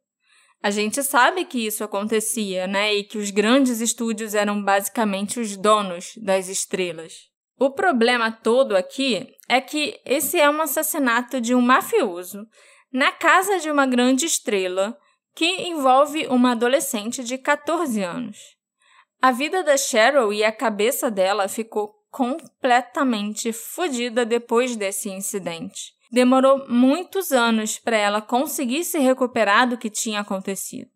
A 0.62 0.72
gente 0.72 1.02
sabe 1.04 1.46
que 1.46 1.66
isso 1.66 1.84
acontecia, 1.84 2.68
né? 2.68 2.94
E 2.94 3.04
que 3.04 3.18
os 3.18 3.30
grandes 3.30 3.80
estúdios 3.80 4.34
eram 4.34 4.62
basicamente 4.62 5.40
os 5.40 5.56
donos 5.56 6.14
das 6.18 6.50
estrelas. 6.50 7.30
O 7.58 7.72
problema 7.72 8.32
todo 8.32 8.76
aqui 8.76 9.28
é 9.48 9.62
que 9.62 10.00
esse 10.06 10.40
é 10.40 10.50
um 10.50 10.62
assassinato 10.62 11.40
de 11.40 11.54
um 11.54 11.62
mafioso 11.62 12.46
na 12.92 13.12
casa 13.12 13.60
de 13.60 13.70
uma 13.70 13.86
grande 13.86 14.26
estrela 14.26 14.98
que 15.36 15.46
envolve 15.46 16.26
uma 16.28 16.52
adolescente 16.52 17.24
de 17.24 17.38
14 17.38 18.02
anos. 18.02 18.59
A 19.22 19.32
vida 19.32 19.64
da 19.64 19.76
Cheryl 19.76 20.32
e 20.32 20.44
a 20.44 20.52
cabeça 20.52 21.12
dela 21.12 21.48
ficou 21.48 21.94
completamente 22.10 23.52
fodida 23.52 24.26
depois 24.26 24.76
desse 24.76 25.10
incidente. 25.10 25.94
Demorou 26.12 26.66
muitos 26.68 27.32
anos 27.32 27.78
para 27.78 27.98
ela 27.98 28.22
conseguir 28.22 28.84
se 28.84 28.98
recuperar 28.98 29.68
do 29.68 29.78
que 29.78 29.90
tinha 29.90 30.22
acontecido. 30.22 30.90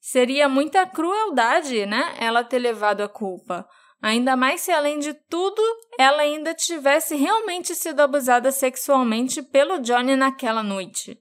Seria 0.00 0.48
muita 0.48 0.86
crueldade, 0.86 1.86
né? 1.86 2.14
Ela 2.18 2.42
ter 2.42 2.58
levado 2.58 3.02
a 3.02 3.08
culpa. 3.08 3.66
Ainda 4.02 4.34
mais 4.34 4.62
se, 4.62 4.72
além 4.72 4.98
de 4.98 5.14
tudo, 5.14 5.62
ela 5.98 6.22
ainda 6.22 6.54
tivesse 6.54 7.14
realmente 7.14 7.74
sido 7.74 8.00
abusada 8.00 8.50
sexualmente 8.50 9.42
pelo 9.42 9.78
Johnny 9.78 10.16
naquela 10.16 10.62
noite. 10.62 11.18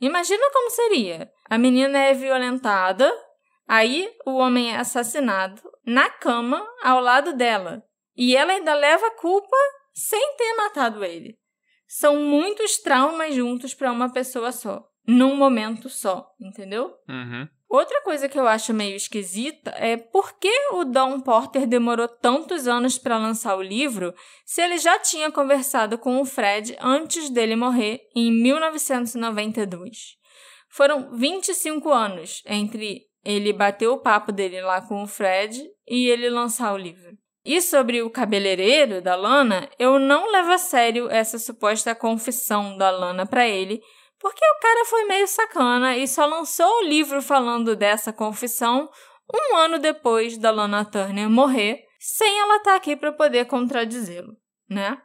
Imagina 0.00 0.50
como 0.52 0.70
seria. 0.70 1.30
A 1.48 1.56
menina 1.56 1.98
é 1.98 2.12
violentada, 2.12 3.10
aí 3.66 4.10
o 4.24 4.36
homem 4.36 4.72
é 4.72 4.78
assassinado 4.78 5.62
na 5.84 6.10
cama 6.10 6.66
ao 6.82 7.00
lado 7.00 7.32
dela. 7.34 7.82
E 8.16 8.36
ela 8.36 8.52
ainda 8.52 8.74
leva 8.74 9.06
a 9.06 9.16
culpa 9.16 9.56
sem 9.92 10.36
ter 10.36 10.54
matado 10.54 11.04
ele. 11.04 11.38
São 11.86 12.16
muitos 12.16 12.78
traumas 12.78 13.34
juntos 13.34 13.74
para 13.74 13.92
uma 13.92 14.12
pessoa 14.12 14.50
só, 14.50 14.84
num 15.06 15.36
momento 15.36 15.88
só, 15.88 16.28
entendeu? 16.40 16.94
Uhum. 17.08 17.48
Outra 17.68 18.00
coisa 18.02 18.28
que 18.28 18.38
eu 18.38 18.46
acho 18.46 18.72
meio 18.72 18.94
esquisita 18.94 19.70
é 19.76 19.96
por 19.96 20.38
que 20.38 20.52
o 20.72 20.84
Don 20.84 21.20
Porter 21.20 21.66
demorou 21.66 22.06
tantos 22.06 22.68
anos 22.68 22.96
para 22.96 23.18
lançar 23.18 23.56
o 23.56 23.62
livro 23.62 24.14
se 24.44 24.62
ele 24.62 24.78
já 24.78 24.98
tinha 25.00 25.32
conversado 25.32 25.98
com 25.98 26.20
o 26.20 26.24
Fred 26.24 26.76
antes 26.80 27.28
dele 27.28 27.56
morrer 27.56 28.00
em 28.14 28.30
1992. 28.30 30.16
Foram 30.68 31.10
25 31.16 31.92
anos 31.92 32.42
entre 32.46 33.06
ele 33.26 33.52
bater 33.52 33.88
o 33.88 33.98
papo 33.98 34.30
dele 34.30 34.60
lá 34.60 34.80
com 34.80 35.02
o 35.02 35.06
Fred 35.06 35.62
e 35.86 36.08
ele 36.08 36.30
lançar 36.30 36.72
o 36.72 36.78
livro. 36.78 37.16
E 37.44 37.60
sobre 37.60 38.02
o 38.02 38.10
cabeleireiro 38.10 39.02
da 39.02 39.14
Lana, 39.14 39.68
eu 39.78 39.98
não 39.98 40.30
levo 40.30 40.52
a 40.52 40.58
sério 40.58 41.08
essa 41.10 41.38
suposta 41.38 41.94
confissão 41.94 42.76
da 42.76 42.90
Lana 42.90 43.26
para 43.26 43.46
ele, 43.46 43.80
porque 44.18 44.44
o 44.44 44.60
cara 44.60 44.84
foi 44.86 45.04
meio 45.04 45.28
sacana 45.28 45.96
e 45.96 46.08
só 46.08 46.26
lançou 46.26 46.66
o 46.78 46.84
livro 46.84 47.20
falando 47.20 47.76
dessa 47.76 48.12
confissão 48.12 48.88
um 49.32 49.56
ano 49.56 49.78
depois 49.78 50.38
da 50.38 50.50
Lana 50.50 50.84
Turner 50.84 51.28
morrer, 51.28 51.80
sem 51.98 52.40
ela 52.40 52.56
estar 52.56 52.70
tá 52.70 52.76
aqui 52.76 52.96
para 52.96 53.12
poder 53.12 53.46
contradizê-lo, 53.46 54.36
né? 54.68 54.96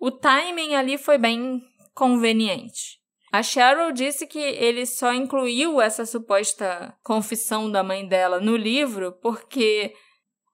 O 0.00 0.10
timing 0.10 0.74
ali 0.74 0.98
foi 0.98 1.18
bem 1.18 1.60
conveniente. 1.94 3.00
A 3.36 3.42
Cheryl 3.42 3.92
disse 3.92 4.26
que 4.26 4.38
ele 4.38 4.86
só 4.86 5.12
incluiu 5.12 5.80
essa 5.80 6.06
suposta 6.06 6.94
confissão 7.02 7.70
da 7.70 7.82
mãe 7.82 8.06
dela 8.06 8.40
no 8.40 8.56
livro 8.56 9.12
porque 9.20 9.92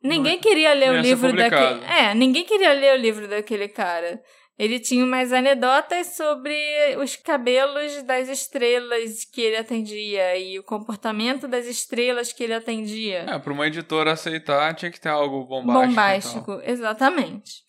Ninguém 0.02 0.40
queria 0.40 0.74
ler 0.74 0.90
o 0.90 1.00
livro 1.00 1.32
daquele. 1.32 1.84
É, 1.84 2.12
ninguém 2.12 2.44
queria 2.44 2.72
ler 2.72 2.98
o 2.98 3.00
livro 3.00 3.28
daquele 3.28 3.68
cara. 3.68 4.20
Ele 4.58 4.80
tinha 4.80 5.04
umas 5.04 5.32
anedotas 5.32 6.16
sobre 6.16 6.52
os 6.98 7.14
cabelos 7.14 8.02
das 8.02 8.28
estrelas 8.28 9.24
que 9.24 9.40
ele 9.40 9.56
atendia 9.56 10.36
e 10.36 10.58
o 10.58 10.64
comportamento 10.64 11.46
das 11.46 11.66
estrelas 11.66 12.32
que 12.32 12.42
ele 12.42 12.54
atendia. 12.54 13.26
É, 13.28 13.38
para 13.38 13.52
uma 13.52 13.66
editora 13.66 14.12
aceitar 14.12 14.74
tinha 14.74 14.90
que 14.90 15.00
ter 15.00 15.08
algo 15.08 15.44
bombástico. 15.44 15.88
Bombástico, 15.88 16.52
então. 16.54 16.62
exatamente. 16.64 17.62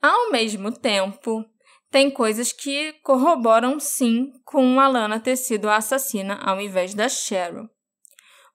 Ao 0.00 0.30
mesmo 0.30 0.72
tempo, 0.72 1.44
tem 1.92 2.10
coisas 2.10 2.52
que 2.52 2.94
corroboram 3.04 3.78
sim 3.78 4.32
com 4.46 4.80
a 4.80 4.88
Lana 4.88 5.20
ter 5.20 5.36
sido 5.36 5.68
a 5.68 5.76
assassina 5.76 6.40
ao 6.42 6.58
invés 6.58 6.94
da 6.94 7.06
Cheryl. 7.06 7.68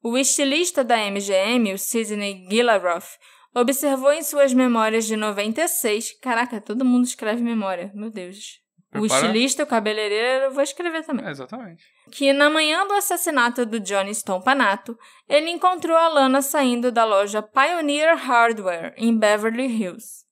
O 0.04 0.18
estilista 0.18 0.84
da 0.84 0.98
MGM, 0.98 1.72
o 1.72 1.78
Sidney 1.78 2.48
Gillaroff, 2.50 3.18
observou 3.54 4.12
em 4.12 4.24
suas 4.24 4.54
memórias 4.54 5.06
de 5.06 5.16
96. 5.16 6.20
Caraca, 6.20 6.60
todo 6.60 6.84
mundo 6.84 7.06
escreve 7.06 7.44
memória, 7.44 7.92
meu 7.94 8.10
Deus. 8.10 8.60
Prepara. 8.90 9.02
O 9.02 9.06
estilista, 9.06 9.64
o 9.64 9.68
cabeleireiro, 9.68 10.46
eu 10.46 10.52
vou 10.52 10.64
escrever 10.64 11.06
também. 11.06 11.26
É, 11.26 11.30
exatamente. 11.30 11.84
Que 12.12 12.34
na 12.34 12.50
manhã 12.50 12.88
do 12.88 12.94
assassinato 12.94 13.66
do 13.66 13.80
Johnny 13.80 14.12
Stompanato, 14.12 14.98
ele 15.30 15.52
encontrou 15.52 15.96
a 15.96 16.08
Lana 16.08 16.42
saindo 16.42 16.92
da 16.92 17.04
loja 17.06 17.44
Pioneer 17.44 18.16
Hardware, 18.16 18.96
em 18.98 19.16
Beverly 19.16 19.68
Hills. 19.68 20.27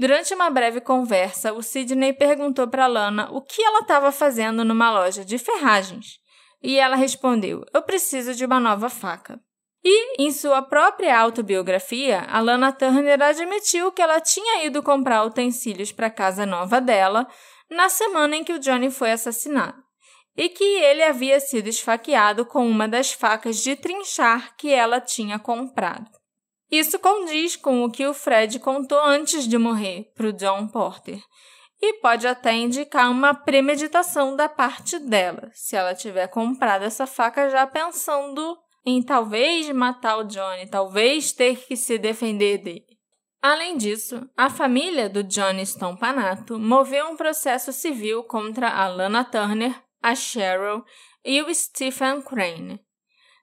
Durante 0.00 0.32
uma 0.32 0.48
breve 0.48 0.80
conversa, 0.80 1.52
o 1.52 1.62
Sidney 1.62 2.14
perguntou 2.14 2.66
para 2.66 2.86
Lana 2.86 3.28
o 3.32 3.42
que 3.42 3.62
ela 3.62 3.80
estava 3.80 4.10
fazendo 4.10 4.64
numa 4.64 4.90
loja 4.90 5.26
de 5.26 5.36
ferragens. 5.36 6.18
E 6.62 6.78
ela 6.78 6.96
respondeu: 6.96 7.66
Eu 7.74 7.82
preciso 7.82 8.34
de 8.34 8.46
uma 8.46 8.58
nova 8.58 8.88
faca. 8.88 9.38
E, 9.84 10.22
em 10.22 10.32
sua 10.32 10.62
própria 10.62 11.18
autobiografia, 11.20 12.20
Alana 12.30 12.72
Turner 12.72 13.20
admitiu 13.22 13.92
que 13.92 14.00
ela 14.00 14.22
tinha 14.22 14.64
ido 14.64 14.82
comprar 14.82 15.22
utensílios 15.22 15.92
para 15.92 16.06
a 16.06 16.10
casa 16.10 16.46
nova 16.46 16.80
dela 16.80 17.28
na 17.70 17.90
semana 17.90 18.36
em 18.36 18.42
que 18.42 18.54
o 18.54 18.58
Johnny 18.58 18.90
foi 18.90 19.12
assassinado, 19.12 19.82
e 20.34 20.48
que 20.48 20.64
ele 20.64 21.02
havia 21.02 21.38
sido 21.40 21.68
esfaqueado 21.68 22.46
com 22.46 22.66
uma 22.66 22.88
das 22.88 23.12
facas 23.12 23.58
de 23.58 23.76
trinchar 23.76 24.56
que 24.56 24.72
ela 24.72 24.98
tinha 24.98 25.38
comprado. 25.38 26.19
Isso 26.70 26.98
condiz 26.98 27.56
com 27.56 27.84
o 27.84 27.90
que 27.90 28.06
o 28.06 28.14
Fred 28.14 28.60
contou 28.60 29.00
antes 29.00 29.48
de 29.48 29.58
morrer 29.58 30.12
para 30.14 30.28
o 30.28 30.32
John 30.32 30.68
Porter, 30.68 31.20
e 31.82 31.94
pode 31.94 32.26
até 32.26 32.52
indicar 32.52 33.10
uma 33.10 33.34
premeditação 33.34 34.36
da 34.36 34.48
parte 34.48 34.98
dela, 34.98 35.50
se 35.54 35.74
ela 35.74 35.94
tiver 35.94 36.28
comprado 36.28 36.82
essa 36.82 37.06
faca 37.06 37.48
já 37.48 37.66
pensando 37.66 38.58
em 38.84 39.02
talvez 39.02 39.68
matar 39.70 40.18
o 40.18 40.24
Johnny, 40.24 40.66
talvez 40.68 41.32
ter 41.32 41.56
que 41.56 41.76
se 41.76 41.98
defender 41.98 42.58
dele. 42.58 42.86
Além 43.42 43.78
disso, 43.78 44.28
a 44.36 44.50
família 44.50 45.08
do 45.08 45.22
Johnny 45.22 45.62
Stompanato 45.62 46.58
moveu 46.58 47.06
um 47.06 47.16
processo 47.16 47.72
civil 47.72 48.22
contra 48.24 48.68
a 48.68 48.86
Lana 48.86 49.24
Turner, 49.24 49.74
a 50.02 50.14
Cheryl 50.14 50.84
e 51.24 51.40
o 51.40 51.54
Stephen 51.54 52.20
Crane. 52.20 52.80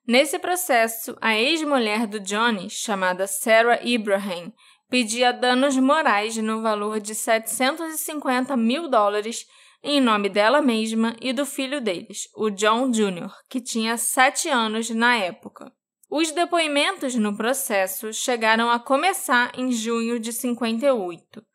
Nesse 0.08 0.39
processo, 0.39 1.18
a 1.20 1.36
ex-mulher 1.36 2.08
do 2.08 2.18
Johnny, 2.18 2.70
chamada 2.70 3.28
Sarah 3.28 3.82
Ibrahim, 3.84 4.53
pedia 4.89 5.34
danos 5.34 5.76
morais 5.76 6.38
no 6.38 6.62
valor 6.62 7.01
de 7.01 7.14
750 7.14 8.55
mil 8.55 8.88
dólares 8.88 9.45
em 9.84 9.99
nome 9.99 10.30
dela 10.30 10.62
mesma 10.62 11.14
e 11.22 11.34
do 11.34 11.45
filho 11.45 11.82
deles, 11.82 12.30
o 12.38 12.49
John 12.49 12.89
Jr., 12.89 13.32
que 13.49 13.60
tinha 13.60 13.97
sete 13.97 14.47
anos 14.47 14.89
na 14.89 15.18
época. 15.18 15.72
Os 16.10 16.32
depoimentos 16.32 17.14
no 17.16 17.36
processo 17.36 18.14
chegaram 18.14 18.72
a 18.72 18.80
começar 18.80 19.51
em 19.60 19.74
junho 19.74 20.20
de 20.22 20.32
58. 20.32 21.45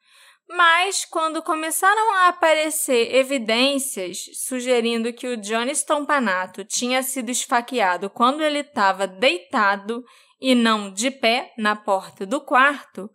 Mas, 0.55 1.07
quando 1.07 1.42
começaram 1.42 2.12
a 2.12 2.28
aparecer 2.28 3.14
evidências 3.14 4.26
sugerindo 4.34 5.11
que 5.11 5.26
o 5.26 5.38
Johnny 5.38 5.72
Stompanato 5.72 6.62
tinha 6.62 7.03
sido 7.03 7.30
esfaqueado 7.30 8.11
quando 8.11 8.42
ele 8.42 8.59
estava 8.59 9.07
deitado 9.07 10.05
e 10.38 10.55
não 10.55 10.92
de 10.92 11.11
pé 11.11 11.55
na 11.57 11.74
porta 11.74 12.26
do 12.26 12.38
quarto, 12.38 13.11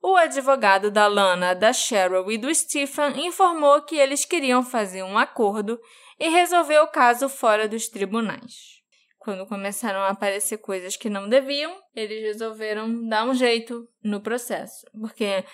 o 0.00 0.16
advogado 0.16 0.90
da 0.90 1.06
Lana, 1.06 1.54
da 1.54 1.74
Cheryl 1.74 2.30
e 2.30 2.38
do 2.38 2.54
Stephen 2.54 3.26
informou 3.26 3.82
que 3.82 3.96
eles 3.96 4.24
queriam 4.24 4.62
fazer 4.62 5.02
um 5.02 5.18
acordo 5.18 5.78
e 6.18 6.30
resolver 6.30 6.78
o 6.78 6.88
caso 6.88 7.28
fora 7.28 7.68
dos 7.68 7.88
tribunais. 7.88 8.78
Quando 9.18 9.46
começaram 9.46 10.00
a 10.00 10.08
aparecer 10.08 10.56
coisas 10.56 10.96
que 10.96 11.10
não 11.10 11.28
deviam, 11.28 11.76
eles 11.94 12.22
resolveram 12.22 13.06
dar 13.06 13.24
um 13.24 13.34
jeito 13.34 13.86
no 14.02 14.22
processo. 14.22 14.86
Porque 14.98 15.44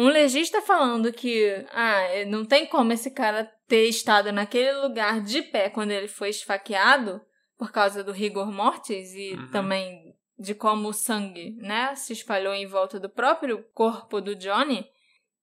um 0.00 0.08
legista 0.08 0.62
falando 0.62 1.12
que 1.12 1.64
ah, 1.72 2.24
não 2.26 2.44
tem 2.44 2.66
como 2.66 2.90
esse 2.90 3.10
cara 3.10 3.44
ter 3.68 3.84
estado 3.84 4.32
naquele 4.32 4.72
lugar 4.72 5.20
de 5.20 5.42
pé 5.42 5.68
quando 5.68 5.90
ele 5.90 6.08
foi 6.08 6.30
esfaqueado 6.30 7.20
por 7.58 7.70
causa 7.70 8.02
do 8.02 8.10
rigor 8.10 8.50
mortis 8.50 9.12
e 9.12 9.34
uhum. 9.34 9.50
também 9.50 10.16
de 10.38 10.54
como 10.54 10.88
o 10.88 10.94
sangue, 10.94 11.54
né, 11.58 11.94
se 11.94 12.14
espalhou 12.14 12.54
em 12.54 12.66
volta 12.66 12.98
do 12.98 13.10
próprio 13.10 13.62
corpo 13.74 14.22
do 14.22 14.34
Johnny, 14.34 14.88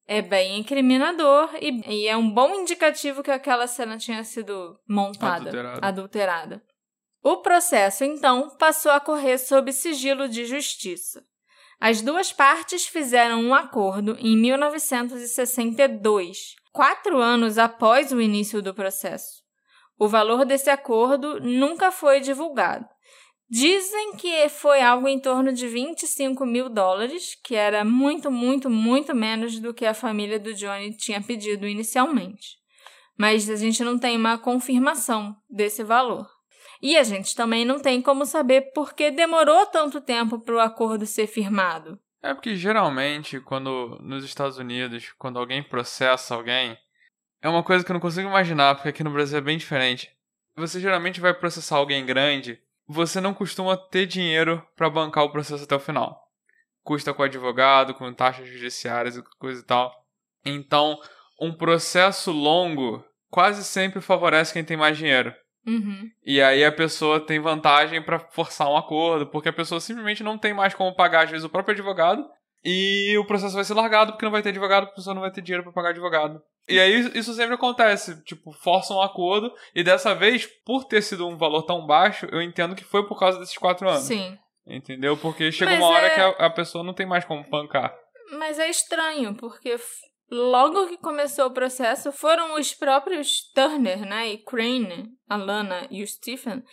é 0.07 0.23
bem 0.23 0.57
incriminador 0.57 1.51
e, 1.61 1.81
e, 1.87 2.07
é 2.07 2.17
um 2.17 2.31
bom 2.31 2.55
indicativo 2.55 3.21
que 3.21 3.29
aquela 3.29 3.67
cena 3.67 3.95
tinha 3.95 4.23
sido 4.23 4.79
montada, 4.89 5.49
adulterada. 5.49 5.87
adulterada. 5.87 6.63
O 7.21 7.37
processo, 7.37 8.03
então, 8.03 8.49
passou 8.57 8.91
a 8.91 8.99
correr 8.99 9.37
sob 9.37 9.71
sigilo 9.71 10.27
de 10.27 10.45
justiça. 10.45 11.23
As 11.79 12.01
duas 12.01 12.33
partes 12.33 12.87
fizeram 12.87 13.39
um 13.41 13.53
acordo 13.53 14.17
em 14.19 14.35
1962, 14.35 16.55
quatro 16.71 17.19
anos 17.19 17.59
após 17.59 18.11
o 18.11 18.19
início 18.19 18.63
do 18.63 18.73
processo. 18.73 19.43
O 19.99 20.07
valor 20.07 20.43
desse 20.43 20.71
acordo 20.71 21.39
nunca 21.39 21.91
foi 21.91 22.19
divulgado. 22.19 22.87
Dizem 23.49 24.13
que 24.17 24.49
foi 24.49 24.81
algo 24.81 25.07
em 25.07 25.19
torno 25.19 25.53
de 25.53 25.67
25 25.67 26.45
mil 26.45 26.67
dólares, 26.67 27.35
que 27.43 27.55
era 27.55 27.85
muito, 27.85 28.29
muito, 28.29 28.69
muito 28.69 29.15
menos 29.15 29.59
do 29.59 29.73
que 29.73 29.85
a 29.85 29.93
família 29.93 30.39
do 30.39 30.53
Johnny 30.53 30.97
tinha 30.97 31.21
pedido 31.21 31.65
inicialmente. 31.65 32.57
Mas 33.17 33.49
a 33.49 33.55
gente 33.55 33.81
não 33.83 33.97
tem 33.97 34.17
uma 34.17 34.37
confirmação 34.37 35.33
desse 35.49 35.83
valor. 35.83 36.27
E 36.81 36.97
a 36.97 37.03
gente 37.03 37.35
também 37.35 37.65
não 37.65 37.79
tem 37.79 38.01
como 38.01 38.25
saber 38.25 38.71
por 38.73 38.93
que 38.93 39.11
demorou 39.11 39.65
tanto 39.67 40.01
tempo 40.01 40.39
para 40.39 40.55
o 40.55 40.59
acordo 40.59 41.05
ser 41.05 41.27
firmado. 41.27 41.99
É 42.21 42.33
porque 42.33 42.55
geralmente, 42.55 43.39
quando 43.39 43.97
nos 44.01 44.23
Estados 44.23 44.57
Unidos, 44.57 45.13
quando 45.17 45.39
alguém 45.39 45.63
processa 45.63 46.35
alguém, 46.35 46.77
é 47.41 47.49
uma 47.49 47.63
coisa 47.63 47.85
que 47.85 47.91
eu 47.91 47.93
não 47.93 48.01
consigo 48.01 48.27
imaginar, 48.27 48.75
porque 48.75 48.89
aqui 48.89 49.03
no 49.03 49.11
Brasil 49.11 49.37
é 49.37 49.41
bem 49.41 49.57
diferente. 49.57 50.11
Você 50.55 50.79
geralmente 50.79 51.21
vai 51.21 51.33
processar 51.33 51.77
alguém 51.77 52.05
grande 52.05 52.59
você 52.87 53.19
não 53.19 53.33
costuma 53.33 53.75
ter 53.75 54.05
dinheiro 54.05 54.65
para 54.75 54.89
bancar 54.89 55.25
o 55.25 55.31
processo 55.31 55.65
até 55.65 55.75
o 55.75 55.79
final. 55.79 56.31
Custa 56.83 57.13
com 57.13 57.21
advogado, 57.21 57.93
com 57.93 58.13
taxas 58.13 58.47
judiciárias 58.47 59.17
e 59.17 59.23
coisa 59.37 59.61
e 59.61 59.65
tal. 59.65 59.93
Então, 60.45 60.97
um 61.41 61.53
processo 61.53 62.31
longo 62.31 63.03
quase 63.29 63.65
sempre 63.65 63.99
favorece 63.99 64.53
quem 64.53 64.63
tem 64.63 64.77
mais 64.77 64.97
dinheiro. 64.97 65.35
Uhum. 65.67 66.09
E 66.25 66.41
aí 66.41 66.63
a 66.63 66.71
pessoa 66.71 67.19
tem 67.19 67.39
vantagem 67.39 68.01
para 68.01 68.19
forçar 68.19 68.69
um 68.69 68.77
acordo, 68.77 69.27
porque 69.27 69.49
a 69.49 69.53
pessoa 69.53 69.81
simplesmente 69.81 70.23
não 70.23 70.37
tem 70.37 70.53
mais 70.53 70.73
como 70.73 70.95
pagar, 70.95 71.25
às 71.25 71.29
vezes, 71.29 71.45
o 71.45 71.49
próprio 71.49 71.73
advogado, 71.73 72.25
e 72.63 73.17
o 73.17 73.25
processo 73.25 73.55
vai 73.55 73.63
ser 73.63 73.73
largado 73.73 74.13
porque 74.13 74.25
não 74.25 74.31
vai 74.31 74.41
ter 74.41 74.49
advogado, 74.49 74.85
a 74.85 74.91
pessoa 74.91 75.13
não 75.13 75.21
vai 75.21 75.31
ter 75.31 75.41
dinheiro 75.41 75.63
para 75.63 75.73
pagar 75.73 75.89
advogado. 75.89 76.41
E 76.69 76.79
aí 76.79 77.11
isso 77.17 77.33
sempre 77.33 77.55
acontece, 77.55 78.23
tipo, 78.23 78.51
forçam 78.53 78.97
um 78.97 79.01
acordo, 79.01 79.53
e 79.75 79.83
dessa 79.83 80.15
vez, 80.15 80.45
por 80.65 80.85
ter 80.85 81.01
sido 81.01 81.27
um 81.27 81.37
valor 81.37 81.63
tão 81.63 81.85
baixo, 81.85 82.25
eu 82.31 82.41
entendo 82.41 82.75
que 82.75 82.83
foi 82.83 83.05
por 83.05 83.19
causa 83.19 83.39
desses 83.39 83.57
quatro 83.57 83.89
anos. 83.89 84.03
Sim. 84.03 84.37
Entendeu? 84.65 85.15
Porque 85.15 85.51
chega 85.51 85.71
Mas 85.71 85.79
uma 85.79 85.87
hora 85.89 86.07
é... 86.07 86.09
que 86.09 86.19
a, 86.19 86.29
a, 86.45 86.49
pessoa 86.49 86.83
não 86.83 86.93
tem 86.93 87.05
mais 87.05 87.23
como 87.23 87.49
pancar. 87.49 87.93
Mas 88.37 88.59
é 88.59 88.69
estranho, 88.69 89.33
porque 89.35 89.77
logo 90.29 90.87
que 90.87 90.97
começou 90.97 91.47
o 91.47 91.53
processo, 91.53 92.11
foram 92.11 92.55
os 92.55 92.73
próprios 92.73 93.51
Turner, 93.53 94.05
né, 94.05 94.29
e 94.29 94.37
Crane, 94.37 95.09
a 95.27 95.35
Lana 95.35 95.87
e 95.89 96.03
o 96.03 96.07
Stephen, 96.07 96.63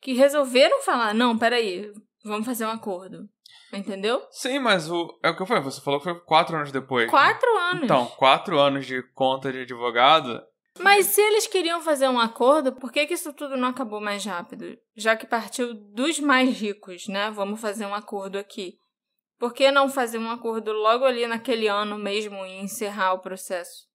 que 0.00 0.12
resolveram 0.12 0.80
falar, 0.82 1.14
não, 1.14 1.36
peraí, 1.36 1.90
vamos 2.24 2.46
fazer 2.46 2.66
um 2.66 2.70
acordo. 2.70 3.28
Entendeu? 3.72 4.22
Sim, 4.30 4.60
mas 4.60 4.90
o, 4.90 5.18
é 5.22 5.28
o 5.28 5.36
que 5.36 5.42
eu 5.42 5.46
falei. 5.46 5.62
Você 5.62 5.80
falou 5.82 6.00
que 6.00 6.04
foi 6.04 6.18
quatro 6.20 6.56
anos 6.56 6.72
depois. 6.72 7.10
Quatro 7.10 7.54
anos. 7.58 7.84
Então, 7.84 8.06
quatro 8.16 8.58
anos 8.58 8.86
de 8.86 9.02
conta 9.12 9.52
de 9.52 9.60
advogado. 9.60 10.42
Mas 10.80 11.06
se 11.06 11.20
eles 11.20 11.46
queriam 11.46 11.80
fazer 11.80 12.08
um 12.08 12.18
acordo, 12.18 12.72
por 12.72 12.90
que, 12.90 13.06
que 13.06 13.14
isso 13.14 13.32
tudo 13.32 13.56
não 13.56 13.68
acabou 13.68 14.00
mais 14.00 14.24
rápido? 14.24 14.76
Já 14.96 15.16
que 15.16 15.26
partiu 15.26 15.74
dos 15.74 16.18
mais 16.18 16.58
ricos, 16.58 17.08
né? 17.08 17.30
Vamos 17.30 17.60
fazer 17.60 17.84
um 17.84 17.94
acordo 17.94 18.38
aqui. 18.38 18.78
Por 19.38 19.54
que 19.54 19.70
não 19.70 19.88
fazer 19.88 20.18
um 20.18 20.30
acordo 20.30 20.72
logo 20.72 21.04
ali 21.04 21.26
naquele 21.26 21.68
ano 21.68 21.96
mesmo 21.96 22.44
e 22.44 22.58
encerrar 22.58 23.12
o 23.12 23.20
processo? 23.20 23.86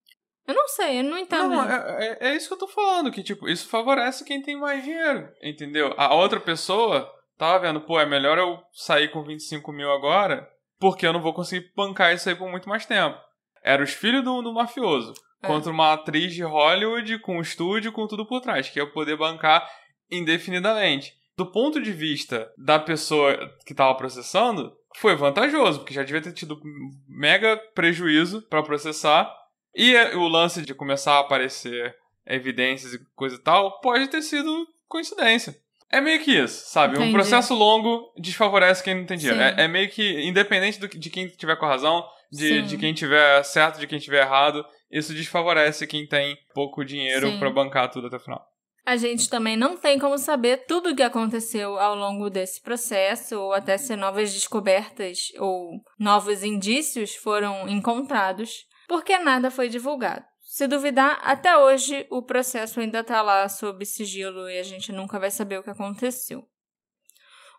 Eu 0.48 0.54
não 0.54 0.68
sei, 0.68 1.00
eu 1.00 1.04
não 1.04 1.18
entendo. 1.18 1.50
Não, 1.50 1.70
é, 1.70 2.18
é, 2.22 2.30
é 2.30 2.36
isso 2.36 2.48
que 2.48 2.54
eu 2.54 2.60
tô 2.60 2.68
falando, 2.68 3.12
que 3.12 3.24
tipo, 3.24 3.48
isso 3.48 3.68
favorece 3.68 4.26
quem 4.26 4.42
tem 4.42 4.58
mais 4.58 4.84
dinheiro, 4.84 5.30
entendeu? 5.42 5.94
A 5.98 6.14
outra 6.14 6.40
pessoa 6.40 7.10
tava 7.38 7.60
vendo, 7.60 7.82
pô, 7.82 8.00
é 8.00 8.06
melhor 8.06 8.38
eu 8.38 8.60
sair 8.74 9.10
com 9.10 9.24
25 9.24 9.72
mil 9.72 9.92
agora, 9.92 10.50
porque 10.80 11.08
eu 11.08 11.14
não 11.14 11.22
vou 11.22 11.34
conseguir 11.34 11.72
bancar 11.76 12.14
isso 12.14 12.28
aí 12.28 12.36
por 12.36 12.50
muito 12.50 12.68
mais 12.68 12.86
tempo. 12.86 13.18
Era 13.64 13.84
os 13.84 13.94
filhos 13.94 14.24
do, 14.24 14.42
do 14.42 14.54
mafioso. 14.54 15.14
É. 15.42 15.48
Contra 15.48 15.72
uma 15.72 15.94
atriz 15.94 16.34
de 16.34 16.44
Hollywood, 16.44 17.20
com 17.20 17.42
estúdio, 17.42 17.92
com 17.92 18.08
tudo 18.08 18.26
por 18.26 18.42
trás, 18.42 18.70
que 18.70 18.80
ia 18.80 18.86
poder 18.86 19.18
bancar 19.18 19.70
indefinidamente. 20.12 21.14
Do 21.36 21.46
ponto 21.52 21.82
de 21.82 21.92
vista 21.92 22.52
da 22.58 22.78
pessoa 22.78 23.38
que 23.66 23.74
estava 23.74 23.96
processando, 23.96 24.74
foi 25.00 25.16
vantajoso, 25.16 25.80
porque 25.80 25.94
já 25.94 26.04
devia 26.04 26.22
ter 26.22 26.34
tido 26.34 26.60
mega 27.08 27.58
prejuízo 27.74 28.42
para 28.44 28.64
processar. 28.64 29.32
E 29.76 29.96
o 30.16 30.28
lance 30.28 30.62
de 30.62 30.74
começar 30.74 31.14
a 31.14 31.20
aparecer 31.20 31.96
evidências 32.26 32.94
e 32.94 33.00
coisa 33.16 33.36
e 33.36 33.40
tal 33.40 33.80
pode 33.82 34.08
ter 34.08 34.22
sido 34.22 34.68
coincidência. 34.88 35.58
É 35.92 36.02
meio 36.02 36.20
que 36.24 36.32
isso, 36.32 36.72
sabe? 36.72 36.96
Entendi. 36.96 37.10
Um 37.10 37.14
processo 37.14 37.54
longo 37.54 38.12
desfavorece 38.18 38.84
quem 38.84 38.96
não 38.96 39.06
tem 39.06 39.18
dinheiro. 39.18 39.40
É, 39.40 39.66
é, 39.66 39.68
meio 39.68 39.90
que, 39.90 40.22
independente 40.22 40.80
do, 40.80 40.88
de 40.88 41.10
quem 41.10 41.28
tiver 41.28 41.56
com 41.56 41.66
a 41.66 41.70
razão, 41.70 42.04
de, 42.32 42.64
de 42.64 42.78
quem 42.78 42.94
tiver 42.94 43.44
certo, 43.44 43.80
de 43.80 43.86
quem 43.86 44.00
tiver 44.00 44.22
errado, 44.22 44.66
isso 44.92 45.14
desfavorece 45.14 45.86
quem 45.86 46.08
tem 46.08 46.36
pouco 46.54 46.84
dinheiro 46.84 47.38
para 47.38 47.52
bancar 47.52 47.92
tudo 47.92 48.08
até 48.08 48.18
o 48.18 48.20
final. 48.20 48.44
A 48.86 48.98
gente 48.98 49.30
também 49.30 49.56
não 49.56 49.78
tem 49.78 49.98
como 49.98 50.18
saber 50.18 50.66
tudo 50.66 50.90
o 50.90 50.96
que 50.96 51.04
aconteceu 51.04 51.80
ao 51.80 51.96
longo 51.96 52.30
desse 52.30 52.62
processo, 52.62 53.40
ou 53.40 53.54
até 53.54 53.78
se 53.78 53.96
novas 53.96 54.34
descobertas 54.34 55.32
ou 55.40 55.80
novos 55.98 56.44
indícios 56.44 57.16
foram 57.16 57.68
encontrados, 57.70 58.66
porque 58.88 59.18
nada 59.18 59.50
foi 59.50 59.70
divulgado. 59.70 60.26
Se 60.42 60.68
duvidar, 60.68 61.20
até 61.24 61.58
hoje 61.58 62.06
o 62.12 62.22
processo 62.22 62.80
ainda 62.80 63.00
está 63.00 63.22
lá 63.22 63.48
sob 63.48 63.86
sigilo 63.86 64.50
e 64.50 64.60
a 64.60 64.64
gente 64.64 64.92
nunca 64.92 65.18
vai 65.18 65.32
saber 65.32 65.58
o 65.58 65.64
que 65.64 65.70
aconteceu. 65.70 66.46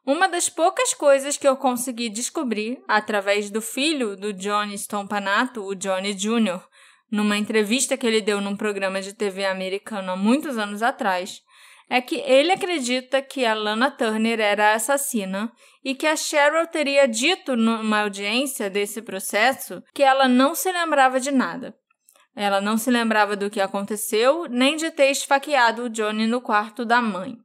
Uma 0.06 0.28
das 0.28 0.50
poucas 0.50 0.92
coisas 0.92 1.38
que 1.38 1.48
eu 1.48 1.56
consegui 1.56 2.10
descobrir 2.10 2.84
através 2.86 3.50
do 3.50 3.62
filho 3.62 4.14
do 4.14 4.34
Johnny 4.34 4.74
Stompanato, 4.74 5.64
o 5.64 5.74
Johnny 5.74 6.12
Jr., 6.12 6.60
numa 7.10 7.36
entrevista 7.36 7.96
que 7.96 8.06
ele 8.06 8.20
deu 8.20 8.40
num 8.40 8.56
programa 8.56 9.00
de 9.00 9.12
TV 9.12 9.44
americano 9.44 10.12
há 10.12 10.16
muitos 10.16 10.58
anos 10.58 10.82
atrás, 10.82 11.42
é 11.88 12.00
que 12.00 12.16
ele 12.16 12.52
acredita 12.52 13.20
que 13.20 13.44
a 13.44 13.54
Lana 13.54 13.90
Turner 13.90 14.40
era 14.40 14.74
assassina 14.74 15.52
e 15.84 15.94
que 15.94 16.06
a 16.06 16.16
Cheryl 16.16 16.66
teria 16.66 17.06
dito 17.06 17.56
numa 17.56 18.00
audiência 18.00 18.70
desse 18.70 19.02
processo 19.02 19.82
que 19.92 20.02
ela 20.02 20.26
não 20.26 20.54
se 20.54 20.72
lembrava 20.72 21.20
de 21.20 21.30
nada. 21.30 21.76
Ela 22.34 22.60
não 22.60 22.76
se 22.76 22.90
lembrava 22.90 23.36
do 23.36 23.48
que 23.48 23.60
aconteceu, 23.60 24.46
nem 24.48 24.76
de 24.76 24.90
ter 24.90 25.10
esfaqueado 25.10 25.84
o 25.84 25.90
Johnny 25.90 26.26
no 26.26 26.40
quarto 26.40 26.84
da 26.84 27.00
mãe. 27.00 27.36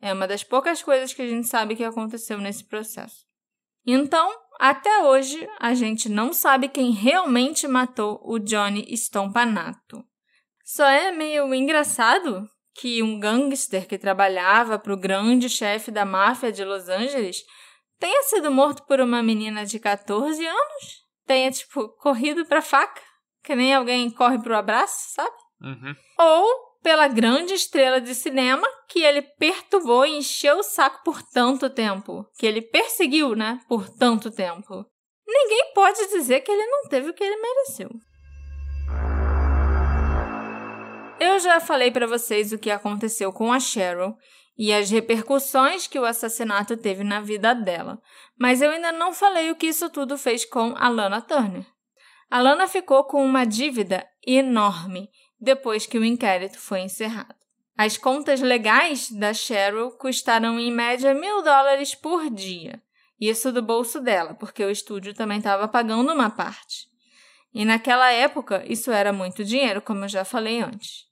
É 0.00 0.12
uma 0.12 0.26
das 0.26 0.42
poucas 0.42 0.82
coisas 0.82 1.14
que 1.14 1.22
a 1.22 1.26
gente 1.26 1.46
sabe 1.46 1.76
que 1.76 1.84
aconteceu 1.84 2.38
nesse 2.38 2.64
processo. 2.64 3.24
Então, 3.86 4.32
até 4.64 5.02
hoje, 5.02 5.48
a 5.58 5.74
gente 5.74 6.08
não 6.08 6.32
sabe 6.32 6.68
quem 6.68 6.92
realmente 6.92 7.66
matou 7.66 8.20
o 8.22 8.38
Johnny 8.38 8.86
Stompanato. 8.94 10.04
Só 10.64 10.86
é 10.86 11.10
meio 11.10 11.52
engraçado 11.52 12.48
que 12.76 13.02
um 13.02 13.18
gangster 13.18 13.88
que 13.88 13.98
trabalhava 13.98 14.78
para 14.78 14.94
o 14.94 14.96
grande 14.96 15.48
chefe 15.48 15.90
da 15.90 16.04
máfia 16.04 16.52
de 16.52 16.64
Los 16.64 16.88
Angeles 16.88 17.42
tenha 17.98 18.22
sido 18.22 18.52
morto 18.52 18.86
por 18.86 19.00
uma 19.00 19.20
menina 19.20 19.66
de 19.66 19.80
14 19.80 20.46
anos, 20.46 21.06
tenha, 21.26 21.50
tipo, 21.50 21.88
corrido 21.96 22.46
pra 22.46 22.62
faca, 22.62 23.02
que 23.42 23.56
nem 23.56 23.74
alguém 23.74 24.08
corre 24.12 24.38
pro 24.38 24.56
abraço, 24.56 25.12
sabe? 25.12 25.36
Uhum. 25.60 25.96
Ou 26.20 26.71
pela 26.82 27.06
grande 27.08 27.54
estrela 27.54 28.00
de 28.00 28.14
cinema 28.14 28.66
que 28.88 29.02
ele 29.02 29.22
perturbou 29.22 30.04
e 30.04 30.16
encheu 30.16 30.58
o 30.58 30.62
saco 30.62 31.02
por 31.04 31.22
tanto 31.22 31.70
tempo, 31.70 32.26
que 32.38 32.46
ele 32.46 32.60
perseguiu, 32.60 33.34
né, 33.34 33.60
por 33.68 33.88
tanto 33.88 34.30
tempo. 34.30 34.84
Ninguém 35.26 35.72
pode 35.74 36.08
dizer 36.08 36.40
que 36.40 36.50
ele 36.50 36.66
não 36.66 36.88
teve 36.88 37.10
o 37.10 37.14
que 37.14 37.22
ele 37.22 37.40
mereceu. 37.40 37.90
Eu 41.20 41.38
já 41.38 41.60
falei 41.60 41.90
para 41.90 42.06
vocês 42.06 42.52
o 42.52 42.58
que 42.58 42.70
aconteceu 42.70 43.32
com 43.32 43.52
a 43.52 43.60
Cheryl 43.60 44.16
e 44.58 44.72
as 44.72 44.90
repercussões 44.90 45.86
que 45.86 45.98
o 45.98 46.04
assassinato 46.04 46.76
teve 46.76 47.04
na 47.04 47.20
vida 47.20 47.54
dela, 47.54 48.00
mas 48.38 48.60
eu 48.60 48.70
ainda 48.70 48.90
não 48.90 49.12
falei 49.12 49.50
o 49.50 49.56
que 49.56 49.68
isso 49.68 49.88
tudo 49.88 50.18
fez 50.18 50.44
com 50.44 50.74
a 50.76 50.88
Lana 50.88 51.22
Turner. 51.22 51.64
A 52.28 52.40
Lana 52.40 52.66
ficou 52.66 53.04
com 53.04 53.24
uma 53.24 53.44
dívida 53.44 54.06
enorme 54.26 55.08
depois 55.42 55.86
que 55.86 55.98
o 55.98 56.04
inquérito 56.04 56.56
foi 56.56 56.82
encerrado. 56.82 57.34
As 57.76 57.96
contas 57.96 58.40
legais 58.40 59.10
da 59.10 59.34
Cheryl 59.34 59.90
custaram 59.90 60.60
em 60.60 60.70
média 60.70 61.12
mil 61.12 61.42
dólares 61.42 61.96
por 61.96 62.30
dia. 62.30 62.80
Isso 63.20 63.50
do 63.50 63.60
bolso 63.60 64.00
dela, 64.00 64.34
porque 64.34 64.64
o 64.64 64.70
estúdio 64.70 65.14
também 65.14 65.38
estava 65.38 65.66
pagando 65.66 66.12
uma 66.12 66.30
parte. 66.30 66.86
E 67.52 67.64
naquela 67.64 68.10
época, 68.12 68.64
isso 68.66 68.92
era 68.92 69.12
muito 69.12 69.44
dinheiro, 69.44 69.82
como 69.82 70.04
eu 70.04 70.08
já 70.08 70.24
falei 70.24 70.60
antes. 70.60 71.06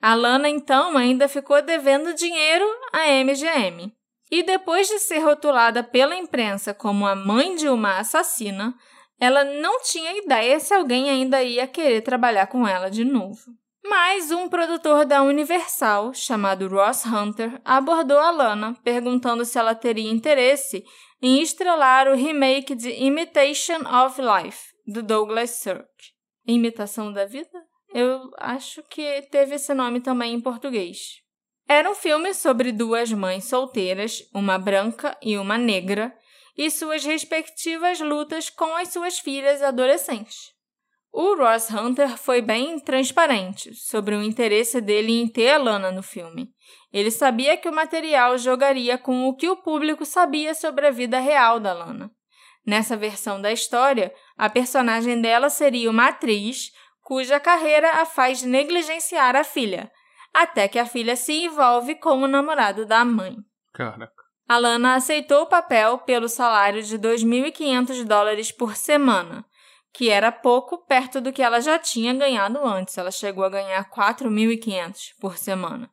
A 0.00 0.14
Lana, 0.14 0.48
então, 0.48 0.96
ainda 0.96 1.26
ficou 1.26 1.62
devendo 1.62 2.14
dinheiro 2.14 2.66
à 2.92 3.06
MGM. 3.24 3.92
E 4.30 4.42
depois 4.42 4.88
de 4.88 4.98
ser 4.98 5.20
rotulada 5.20 5.82
pela 5.82 6.16
imprensa 6.16 6.74
como 6.74 7.06
a 7.06 7.14
mãe 7.14 7.54
de 7.54 7.68
uma 7.68 7.98
assassina, 7.98 8.74
ela 9.18 9.44
não 9.44 9.80
tinha 9.82 10.18
ideia 10.18 10.58
se 10.58 10.74
alguém 10.74 11.08
ainda 11.08 11.42
ia 11.42 11.66
querer 11.66 12.02
trabalhar 12.02 12.48
com 12.48 12.66
ela 12.66 12.90
de 12.90 13.04
novo. 13.04 13.61
Mas 13.84 14.30
um 14.30 14.48
produtor 14.48 15.04
da 15.04 15.22
Universal, 15.22 16.14
chamado 16.14 16.68
Ross 16.68 17.04
Hunter, 17.04 17.60
abordou 17.64 18.18
a 18.18 18.30
Lana, 18.30 18.74
perguntando 18.84 19.44
se 19.44 19.58
ela 19.58 19.74
teria 19.74 20.10
interesse 20.10 20.84
em 21.20 21.42
estrelar 21.42 22.08
o 22.08 22.14
remake 22.14 22.74
de 22.74 22.90
Imitation 22.90 23.80
of 24.04 24.20
Life, 24.20 24.72
do 24.86 25.02
Douglas 25.02 25.50
Sirk. 25.50 25.88
Imitação 26.46 27.12
da 27.12 27.24
Vida? 27.24 27.60
Eu 27.92 28.30
acho 28.38 28.82
que 28.84 29.22
teve 29.30 29.56
esse 29.56 29.74
nome 29.74 30.00
também 30.00 30.34
em 30.34 30.40
português. 30.40 31.20
Era 31.68 31.90
um 31.90 31.94
filme 31.94 32.34
sobre 32.34 32.72
duas 32.72 33.12
mães 33.12 33.44
solteiras, 33.44 34.22
uma 34.34 34.58
branca 34.58 35.16
e 35.22 35.36
uma 35.36 35.58
negra, 35.58 36.16
e 36.56 36.70
suas 36.70 37.04
respectivas 37.04 38.00
lutas 38.00 38.50
com 38.50 38.76
as 38.76 38.88
suas 38.88 39.18
filhas 39.18 39.62
adolescentes. 39.62 40.52
O 41.12 41.36
Ross 41.36 41.70
Hunter 41.70 42.16
foi 42.16 42.40
bem 42.40 42.80
transparente 42.80 43.74
sobre 43.74 44.14
o 44.14 44.22
interesse 44.22 44.80
dele 44.80 45.20
em 45.20 45.28
ter 45.28 45.50
a 45.50 45.58
Lana 45.58 45.92
no 45.92 46.02
filme. 46.02 46.48
Ele 46.90 47.10
sabia 47.10 47.54
que 47.54 47.68
o 47.68 47.74
material 47.74 48.38
jogaria 48.38 48.96
com 48.96 49.28
o 49.28 49.36
que 49.36 49.46
o 49.46 49.56
público 49.56 50.06
sabia 50.06 50.54
sobre 50.54 50.86
a 50.86 50.90
vida 50.90 51.20
real 51.20 51.60
da 51.60 51.74
Lana. 51.74 52.10
Nessa 52.66 52.96
versão 52.96 53.42
da 53.42 53.52
história, 53.52 54.14
a 54.38 54.48
personagem 54.48 55.20
dela 55.20 55.50
seria 55.50 55.90
uma 55.90 56.08
atriz 56.08 56.72
cuja 57.02 57.38
carreira 57.38 58.00
a 58.00 58.06
faz 58.06 58.42
negligenciar 58.42 59.36
a 59.36 59.44
filha, 59.44 59.92
até 60.32 60.66
que 60.66 60.78
a 60.78 60.86
filha 60.86 61.14
se 61.14 61.44
envolve 61.44 61.94
com 61.96 62.22
o 62.22 62.28
namorado 62.28 62.86
da 62.86 63.04
mãe. 63.04 63.36
Caraca. 63.74 64.22
A 64.48 64.56
Lana 64.56 64.94
aceitou 64.94 65.42
o 65.42 65.46
papel 65.46 65.98
pelo 65.98 66.28
salário 66.28 66.82
de 66.82 66.98
2.500 66.98 68.04
dólares 68.04 68.50
por 68.50 68.76
semana, 68.76 69.44
que 69.92 70.08
era 70.08 70.32
pouco 70.32 70.78
perto 70.86 71.20
do 71.20 71.32
que 71.32 71.42
ela 71.42 71.60
já 71.60 71.78
tinha 71.78 72.14
ganhado 72.14 72.58
antes. 72.64 72.96
Ela 72.96 73.10
chegou 73.10 73.44
a 73.44 73.50
ganhar 73.50 73.90
4.500 73.90 75.14
por 75.20 75.36
semana. 75.36 75.90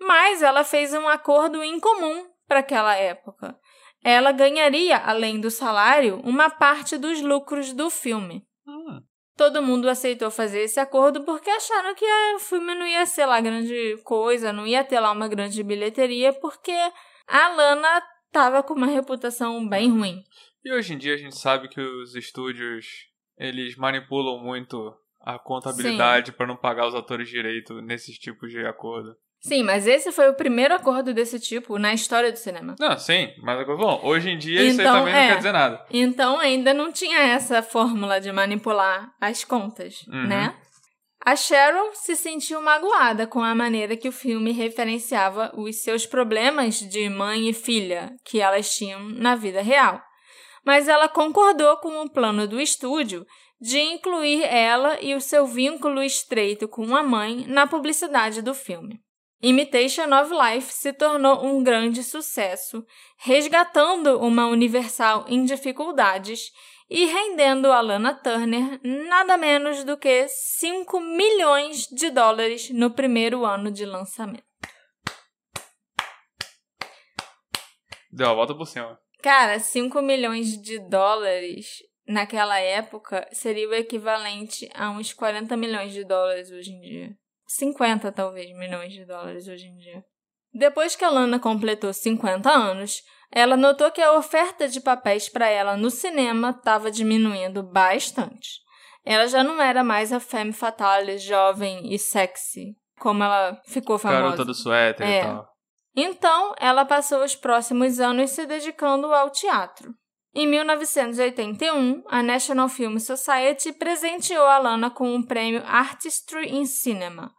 Mas 0.00 0.42
ela 0.42 0.64
fez 0.64 0.94
um 0.94 1.06
acordo 1.06 1.62
incomum 1.62 2.26
para 2.48 2.60
aquela 2.60 2.96
época. 2.96 3.56
Ela 4.02 4.32
ganharia, 4.32 4.96
além 4.96 5.38
do 5.38 5.50
salário, 5.50 6.20
uma 6.24 6.48
parte 6.48 6.96
dos 6.96 7.20
lucros 7.20 7.74
do 7.74 7.90
filme. 7.90 8.46
Hum. 8.66 9.02
Todo 9.36 9.62
mundo 9.62 9.88
aceitou 9.88 10.30
fazer 10.30 10.62
esse 10.62 10.80
acordo 10.80 11.22
porque 11.24 11.50
acharam 11.50 11.94
que 11.94 12.04
o 12.34 12.38
filme 12.38 12.74
não 12.74 12.86
ia 12.86 13.04
ser 13.04 13.26
lá 13.26 13.40
grande 13.40 13.98
coisa, 14.02 14.52
não 14.52 14.66
ia 14.66 14.82
ter 14.82 15.00
lá 15.00 15.12
uma 15.12 15.28
grande 15.28 15.62
bilheteria, 15.62 16.32
porque 16.32 16.74
a 17.26 17.48
Lana 17.48 18.02
estava 18.26 18.62
com 18.62 18.74
uma 18.74 18.86
reputação 18.86 19.66
bem 19.68 19.90
ruim. 19.90 20.22
E 20.64 20.72
hoje 20.72 20.94
em 20.94 20.98
dia 20.98 21.14
a 21.14 21.18
gente 21.18 21.38
sabe 21.38 21.68
que 21.68 21.80
os 21.80 22.14
estúdios 22.14 23.09
eles 23.40 23.74
manipulam 23.74 24.38
muito 24.38 24.94
a 25.20 25.38
contabilidade 25.38 26.30
para 26.32 26.46
não 26.46 26.56
pagar 26.56 26.86
os 26.86 26.94
atores 26.94 27.28
direito 27.28 27.80
nesses 27.80 28.16
tipos 28.18 28.50
de 28.50 28.64
acordo. 28.66 29.14
Sim, 29.40 29.62
mas 29.62 29.86
esse 29.86 30.12
foi 30.12 30.28
o 30.28 30.34
primeiro 30.34 30.74
acordo 30.74 31.14
desse 31.14 31.40
tipo 31.40 31.78
na 31.78 31.94
história 31.94 32.30
do 32.30 32.36
cinema. 32.36 32.76
Não, 32.78 32.98
sim, 32.98 33.32
mas 33.42 33.58
é 33.58 33.64
bom, 33.64 33.98
hoje 34.04 34.28
em 34.30 34.36
dia 34.38 34.60
então, 34.62 34.70
isso 34.70 34.80
aí 34.82 34.86
também 34.86 35.14
é, 35.14 35.20
não 35.22 35.28
quer 35.28 35.36
dizer 35.38 35.52
nada. 35.52 35.86
Então 35.90 36.38
ainda 36.38 36.74
não 36.74 36.92
tinha 36.92 37.18
essa 37.20 37.62
fórmula 37.62 38.20
de 38.20 38.30
manipular 38.30 39.10
as 39.18 39.42
contas, 39.42 40.06
Uhum. 40.08 40.26
né? 40.26 40.54
A 41.24 41.36
Cheryl 41.36 41.90
se 41.94 42.16
sentiu 42.16 42.62
magoada 42.62 43.26
com 43.26 43.42
a 43.42 43.54
maneira 43.54 43.94
que 43.96 44.08
o 44.08 44.12
filme 44.12 44.52
referenciava 44.52 45.52
os 45.54 45.82
seus 45.82 46.06
problemas 46.06 46.80
de 46.80 47.08
mãe 47.10 47.48
e 47.48 47.52
filha 47.52 48.12
que 48.24 48.40
elas 48.40 48.70
tinham 48.74 49.00
na 49.08 49.36
vida 49.36 49.60
real 49.62 50.02
mas 50.64 50.88
ela 50.88 51.08
concordou 51.08 51.76
com 51.78 52.00
o 52.02 52.10
plano 52.10 52.46
do 52.46 52.60
estúdio 52.60 53.26
de 53.60 53.78
incluir 53.78 54.42
ela 54.42 54.98
e 55.00 55.14
o 55.14 55.20
seu 55.20 55.46
vínculo 55.46 56.02
estreito 56.02 56.66
com 56.66 56.96
a 56.96 57.02
mãe 57.02 57.44
na 57.46 57.66
publicidade 57.66 58.40
do 58.40 58.54
filme. 58.54 59.00
Imitation 59.42 60.12
of 60.20 60.30
Life 60.34 60.72
se 60.72 60.92
tornou 60.92 61.44
um 61.44 61.62
grande 61.62 62.02
sucesso, 62.02 62.84
resgatando 63.16 64.18
uma 64.18 64.46
Universal 64.46 65.24
em 65.28 65.44
dificuldades 65.44 66.52
e 66.90 67.06
rendendo 67.06 67.72
a 67.72 67.80
Lana 67.80 68.12
Turner 68.12 68.80
nada 68.82 69.38
menos 69.38 69.84
do 69.84 69.96
que 69.96 70.26
5 70.28 71.00
milhões 71.00 71.86
de 71.86 72.10
dólares 72.10 72.68
no 72.70 72.90
primeiro 72.90 73.46
ano 73.46 73.70
de 73.70 73.86
lançamento. 73.86 74.44
Deu 78.12 78.28
a 78.28 78.34
volta 78.34 78.54
por 78.54 78.66
cima. 78.66 78.98
Cara, 79.22 79.58
5 79.58 80.00
milhões 80.02 80.60
de 80.60 80.78
dólares 80.78 81.66
naquela 82.06 82.58
época 82.58 83.28
seria 83.32 83.68
o 83.68 83.74
equivalente 83.74 84.68
a 84.74 84.90
uns 84.90 85.12
40 85.12 85.56
milhões 85.56 85.92
de 85.92 86.04
dólares 86.04 86.50
hoje 86.50 86.72
em 86.72 86.80
dia. 86.80 87.10
50, 87.46 88.10
talvez, 88.12 88.50
milhões 88.56 88.92
de 88.92 89.04
dólares 89.04 89.48
hoje 89.48 89.66
em 89.66 89.76
dia. 89.76 90.04
Depois 90.52 90.96
que 90.96 91.04
a 91.04 91.10
Lana 91.10 91.38
completou 91.38 91.92
50 91.92 92.50
anos, 92.50 93.02
ela 93.32 93.56
notou 93.56 93.90
que 93.90 94.00
a 94.00 94.12
oferta 94.16 94.68
de 94.68 94.80
papéis 94.80 95.28
para 95.28 95.48
ela 95.48 95.76
no 95.76 95.90
cinema 95.90 96.50
estava 96.50 96.90
diminuindo 96.90 97.62
bastante. 97.62 98.60
Ela 99.04 99.26
já 99.26 99.42
não 99.42 99.60
era 99.60 99.82
mais 99.84 100.12
a 100.12 100.20
femme 100.20 100.52
fatale 100.52 101.18
jovem 101.18 101.92
e 101.92 101.98
sexy, 101.98 102.76
como 102.98 103.22
ela 103.22 103.60
ficou 103.66 103.98
famosa. 103.98 104.20
Garota 104.22 104.44
do 104.44 104.54
suéter 104.54 105.06
É. 105.06 105.20
e 105.20 105.22
tal. 105.22 105.49
Então, 105.94 106.54
ela 106.58 106.84
passou 106.84 107.24
os 107.24 107.34
próximos 107.34 107.98
anos 107.98 108.30
se 108.30 108.46
dedicando 108.46 109.12
ao 109.12 109.30
teatro. 109.30 109.94
Em 110.32 110.46
1981, 110.46 112.04
a 112.06 112.22
National 112.22 112.68
Film 112.68 112.98
Society 112.98 113.72
presenteou 113.72 114.46
a 114.46 114.58
Lana 114.58 114.88
com 114.88 115.16
o 115.16 115.26
prêmio 115.26 115.62
Artistry 115.66 116.54
in 116.54 116.66
Cinema. 116.66 117.34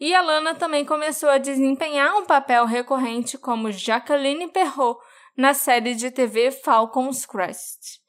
E 0.00 0.12
a 0.12 0.20
Lana 0.20 0.52
também 0.52 0.84
começou 0.84 1.28
a 1.28 1.38
desempenhar 1.38 2.16
um 2.16 2.26
papel 2.26 2.64
recorrente 2.66 3.38
como 3.38 3.70
Jacqueline 3.70 4.48
Perrault 4.48 4.98
na 5.36 5.54
série 5.54 5.94
de 5.94 6.10
TV 6.10 6.50
Falcon's 6.50 7.24
Crest. 7.24 8.00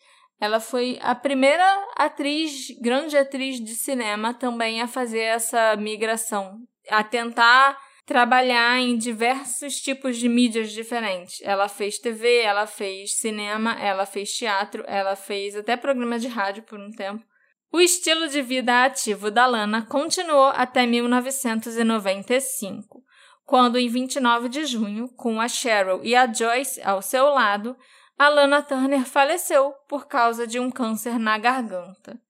Ela 0.42 0.60
foi 0.60 0.98
a 1.04 1.14
primeira 1.14 1.64
atriz, 1.96 2.68
grande 2.82 3.16
atriz 3.16 3.60
de 3.64 3.76
cinema 3.76 4.34
também 4.34 4.82
a 4.82 4.88
fazer 4.88 5.22
essa 5.22 5.76
migração, 5.76 6.58
a 6.90 7.04
tentar 7.04 7.78
trabalhar 8.06 8.80
em 8.80 8.98
diversos 8.98 9.82
tipos 9.82 10.18
de 10.18 10.28
mídias 10.28 10.72
diferentes. 10.72 11.40
Ela 11.42 11.68
fez 11.68 12.00
TV, 12.00 12.40
ela 12.40 12.68
fez 12.68 13.18
cinema, 13.18 13.74
ela 13.80 14.06
fez 14.06 14.32
teatro, 14.34 14.84
ela 14.88 15.16
fez 15.16 15.56
até 15.56 15.78
programa 15.78 16.20
de 16.20 16.28
rádio 16.28 16.64
por 16.64 16.80
um 16.80 16.92
tempo. 16.92 17.26
O 17.72 17.82
estilo 17.82 18.28
de 18.28 18.42
vida 18.42 18.84
ativo 18.84 19.32
da 19.32 19.48
Lana 19.48 19.84
continuou 19.84 20.50
até 20.50 20.86
1995, 20.86 23.02
quando, 23.46 23.80
em 23.80 23.90
29 23.90 24.48
de 24.48 24.66
junho, 24.66 25.10
com 25.16 25.42
a 25.42 25.48
Cheryl 25.48 26.02
e 26.04 26.16
a 26.16 26.32
Joyce 26.32 26.82
ao 26.84 27.02
seu 27.02 27.30
lado, 27.30 27.76
a 28.18 28.30
Lana 28.30 28.62
Turner 28.62 29.06
faleceu 29.06 29.74
por 29.90 30.08
causa 30.08 30.46
de 30.46 30.60
um 30.60 30.70
câncer 30.70 31.18
na 31.18 31.38
garganta. 31.38 32.22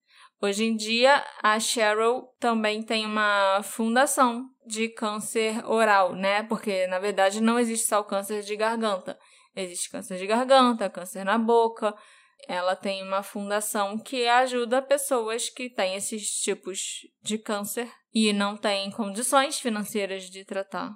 Hoje 0.43 0.65
em 0.65 0.75
dia, 0.75 1.25
a 1.41 1.57
Cheryl 1.57 2.27
também 2.37 2.83
tem 2.83 3.05
uma 3.05 3.61
fundação 3.63 4.45
de 4.67 4.89
câncer 4.89 5.65
oral, 5.65 6.13
né? 6.17 6.43
Porque, 6.43 6.85
na 6.87 6.99
verdade, 6.99 7.39
não 7.39 7.57
existe 7.57 7.87
só 7.87 8.01
o 8.01 8.03
câncer 8.03 8.41
de 8.41 8.53
garganta. 8.57 9.17
Existe 9.55 9.89
câncer 9.89 10.17
de 10.17 10.27
garganta, 10.27 10.89
câncer 10.89 11.23
na 11.23 11.37
boca. 11.37 11.95
Ela 12.45 12.75
tem 12.75 13.01
uma 13.03 13.23
fundação 13.23 13.97
que 13.97 14.27
ajuda 14.27 14.81
pessoas 14.81 15.47
que 15.49 15.69
têm 15.69 15.95
esses 15.95 16.27
tipos 16.41 17.07
de 17.21 17.37
câncer 17.37 17.89
e 18.13 18.33
não 18.33 18.57
têm 18.57 18.91
condições 18.91 19.61
financeiras 19.61 20.23
de 20.23 20.43
tratar. 20.43 20.91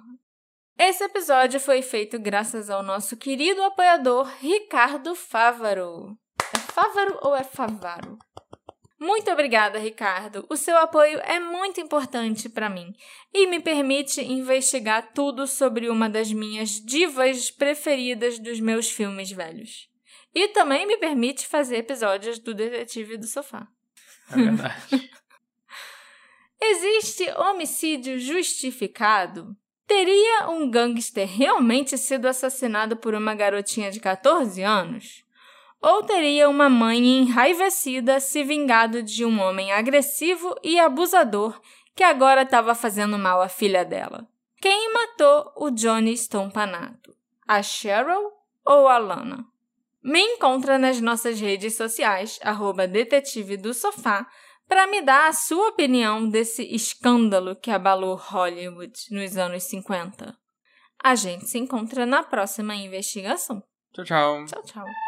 Esse 0.78 1.04
episódio 1.04 1.58
foi 1.58 1.80
feito 1.80 2.18
graças 2.18 2.68
ao 2.68 2.82
nosso 2.82 3.16
querido 3.16 3.62
apoiador 3.62 4.30
Ricardo 4.40 5.14
Fávaro. 5.14 6.18
É 6.54 6.58
Fávaro 6.58 7.18
ou 7.22 7.34
é 7.34 7.42
Favaro? 7.42 8.18
Muito 8.98 9.30
obrigada, 9.30 9.78
Ricardo. 9.78 10.44
O 10.48 10.56
seu 10.56 10.76
apoio 10.76 11.20
é 11.20 11.38
muito 11.38 11.80
importante 11.80 12.48
para 12.48 12.68
mim 12.68 12.92
e 13.32 13.46
me 13.46 13.60
permite 13.60 14.20
investigar 14.20 15.12
tudo 15.14 15.46
sobre 15.46 15.88
uma 15.88 16.08
das 16.10 16.32
minhas 16.32 16.70
divas 16.84 17.48
preferidas 17.48 18.40
dos 18.40 18.58
meus 18.58 18.90
filmes 18.90 19.30
velhos. 19.30 19.88
E 20.34 20.48
também 20.48 20.84
me 20.84 20.96
permite 20.96 21.46
fazer 21.46 21.76
episódios 21.76 22.40
do 22.40 22.52
Detetive 22.52 23.16
do 23.16 23.26
Sofá. 23.26 23.68
É 24.32 24.34
verdade. 24.34 25.10
Existe 26.60 27.30
homicídio 27.30 28.18
justificado? 28.18 29.56
Teria 29.86 30.48
um 30.50 30.68
gangster 30.68 31.26
realmente 31.26 31.96
sido 31.96 32.26
assassinado 32.26 32.96
por 32.96 33.14
uma 33.14 33.34
garotinha 33.34 33.92
de 33.92 34.00
14 34.00 34.60
anos? 34.62 35.24
Ou 35.80 36.02
teria 36.02 36.48
uma 36.48 36.68
mãe 36.68 36.98
enraivecida 37.20 38.18
se 38.18 38.42
vingado 38.42 39.02
de 39.02 39.24
um 39.24 39.40
homem 39.40 39.72
agressivo 39.72 40.54
e 40.62 40.78
abusador 40.78 41.60
que 41.94 42.02
agora 42.02 42.42
estava 42.42 42.74
fazendo 42.74 43.18
mal 43.18 43.40
à 43.40 43.48
filha 43.48 43.84
dela? 43.84 44.26
Quem 44.60 44.92
matou 44.92 45.52
o 45.56 45.70
Johnny 45.70 46.12
Stompanato? 46.12 47.14
A 47.46 47.62
Cheryl 47.62 48.32
ou 48.64 48.88
a 48.88 48.98
Lana? 48.98 49.46
Me 50.02 50.20
encontra 50.20 50.78
nas 50.78 51.00
nossas 51.00 51.40
redes 51.40 51.76
sociais, 51.76 52.38
arroba 52.42 52.86
detetive 52.86 53.56
do 53.56 53.72
sofá, 53.72 54.26
para 54.66 54.86
me 54.86 55.00
dar 55.00 55.28
a 55.28 55.32
sua 55.32 55.68
opinião 55.68 56.28
desse 56.28 56.62
escândalo 56.74 57.56
que 57.56 57.70
abalou 57.70 58.16
Hollywood 58.16 58.92
nos 59.10 59.36
anos 59.36 59.62
50. 59.64 60.36
A 61.02 61.14
gente 61.14 61.46
se 61.46 61.58
encontra 61.58 62.04
na 62.04 62.22
próxima 62.22 62.74
investigação. 62.74 63.62
Tchau, 63.92 64.04
tchau. 64.04 64.44
Tchau, 64.46 64.62
tchau. 64.62 65.07